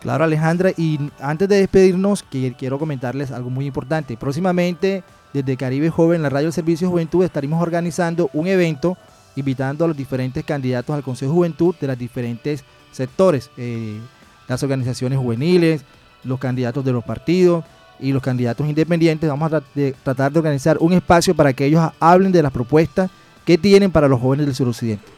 Claro, 0.00 0.24
Alejandra, 0.24 0.70
y 0.76 0.98
antes 1.20 1.48
de 1.48 1.56
despedirnos, 1.56 2.22
quiero 2.22 2.78
comentarles 2.78 3.32
algo 3.32 3.50
muy 3.50 3.66
importante. 3.66 4.16
Próximamente 4.16 5.02
desde 5.32 5.56
Caribe 5.56 5.90
Joven, 5.90 6.22
la 6.22 6.30
Radio 6.30 6.52
Servicio 6.52 6.88
Juventud, 6.88 7.24
estaremos 7.24 7.60
organizando 7.60 8.30
un 8.32 8.46
evento 8.46 8.96
invitando 9.36 9.84
a 9.84 9.88
los 9.88 9.96
diferentes 9.96 10.44
candidatos 10.44 10.94
al 10.94 11.02
Consejo 11.02 11.32
de 11.32 11.36
Juventud 11.36 11.74
de 11.80 11.86
los 11.86 11.98
diferentes 11.98 12.64
sectores, 12.92 13.50
eh, 13.56 13.98
las 14.46 14.62
organizaciones 14.62 15.18
juveniles, 15.18 15.82
los 16.24 16.38
candidatos 16.38 16.84
de 16.84 16.92
los 16.92 17.04
partidos 17.04 17.64
y 18.00 18.12
los 18.12 18.22
candidatos 18.22 18.66
independientes. 18.66 19.28
Vamos 19.28 19.52
a 19.52 19.62
tratar 20.02 20.32
de 20.32 20.38
organizar 20.38 20.76
un 20.80 20.92
espacio 20.92 21.34
para 21.34 21.52
que 21.52 21.66
ellos 21.66 21.90
hablen 22.00 22.32
de 22.32 22.42
las 22.42 22.52
propuestas 22.52 23.10
que 23.44 23.58
tienen 23.58 23.90
para 23.90 24.08
los 24.08 24.20
jóvenes 24.20 24.46
del 24.46 24.54
suroccidente. 24.54 25.17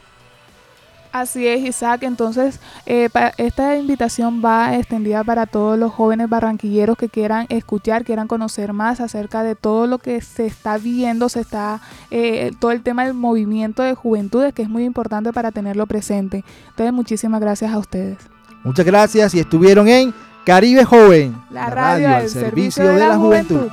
Así 1.11 1.47
es, 1.47 1.61
Isaac. 1.61 2.03
Entonces, 2.03 2.59
eh, 2.85 3.09
esta 3.37 3.77
invitación 3.77 4.41
va 4.43 4.77
extendida 4.77 5.23
para 5.23 5.45
todos 5.45 5.77
los 5.77 5.91
jóvenes 5.91 6.29
barranquilleros 6.29 6.97
que 6.97 7.09
quieran 7.09 7.45
escuchar, 7.49 8.05
quieran 8.05 8.27
conocer 8.27 8.73
más 8.73 9.01
acerca 9.01 9.43
de 9.43 9.55
todo 9.55 9.87
lo 9.87 9.97
que 9.97 10.21
se 10.21 10.45
está 10.45 10.77
viendo, 10.77 11.27
se 11.29 11.41
está 11.41 11.81
eh, 12.11 12.51
todo 12.59 12.71
el 12.71 12.81
tema 12.81 13.05
del 13.05 13.13
movimiento 13.13 13.83
de 13.83 13.93
juventudes, 13.93 14.53
que 14.53 14.61
es 14.61 14.69
muy 14.69 14.85
importante 14.85 15.33
para 15.33 15.51
tenerlo 15.51 15.85
presente. 15.85 16.43
Entonces, 16.69 16.93
muchísimas 16.93 17.41
gracias 17.41 17.73
a 17.73 17.77
ustedes. 17.77 18.17
Muchas 18.63 18.85
gracias 18.85 19.33
y 19.33 19.39
estuvieron 19.39 19.87
en 19.87 20.13
Caribe 20.45 20.85
Joven, 20.85 21.35
La 21.49 21.69
radio 21.69 22.09
al 22.09 22.29
servicio 22.29 22.85
de 22.85 22.99
la 22.99 23.17
juventud. 23.17 23.69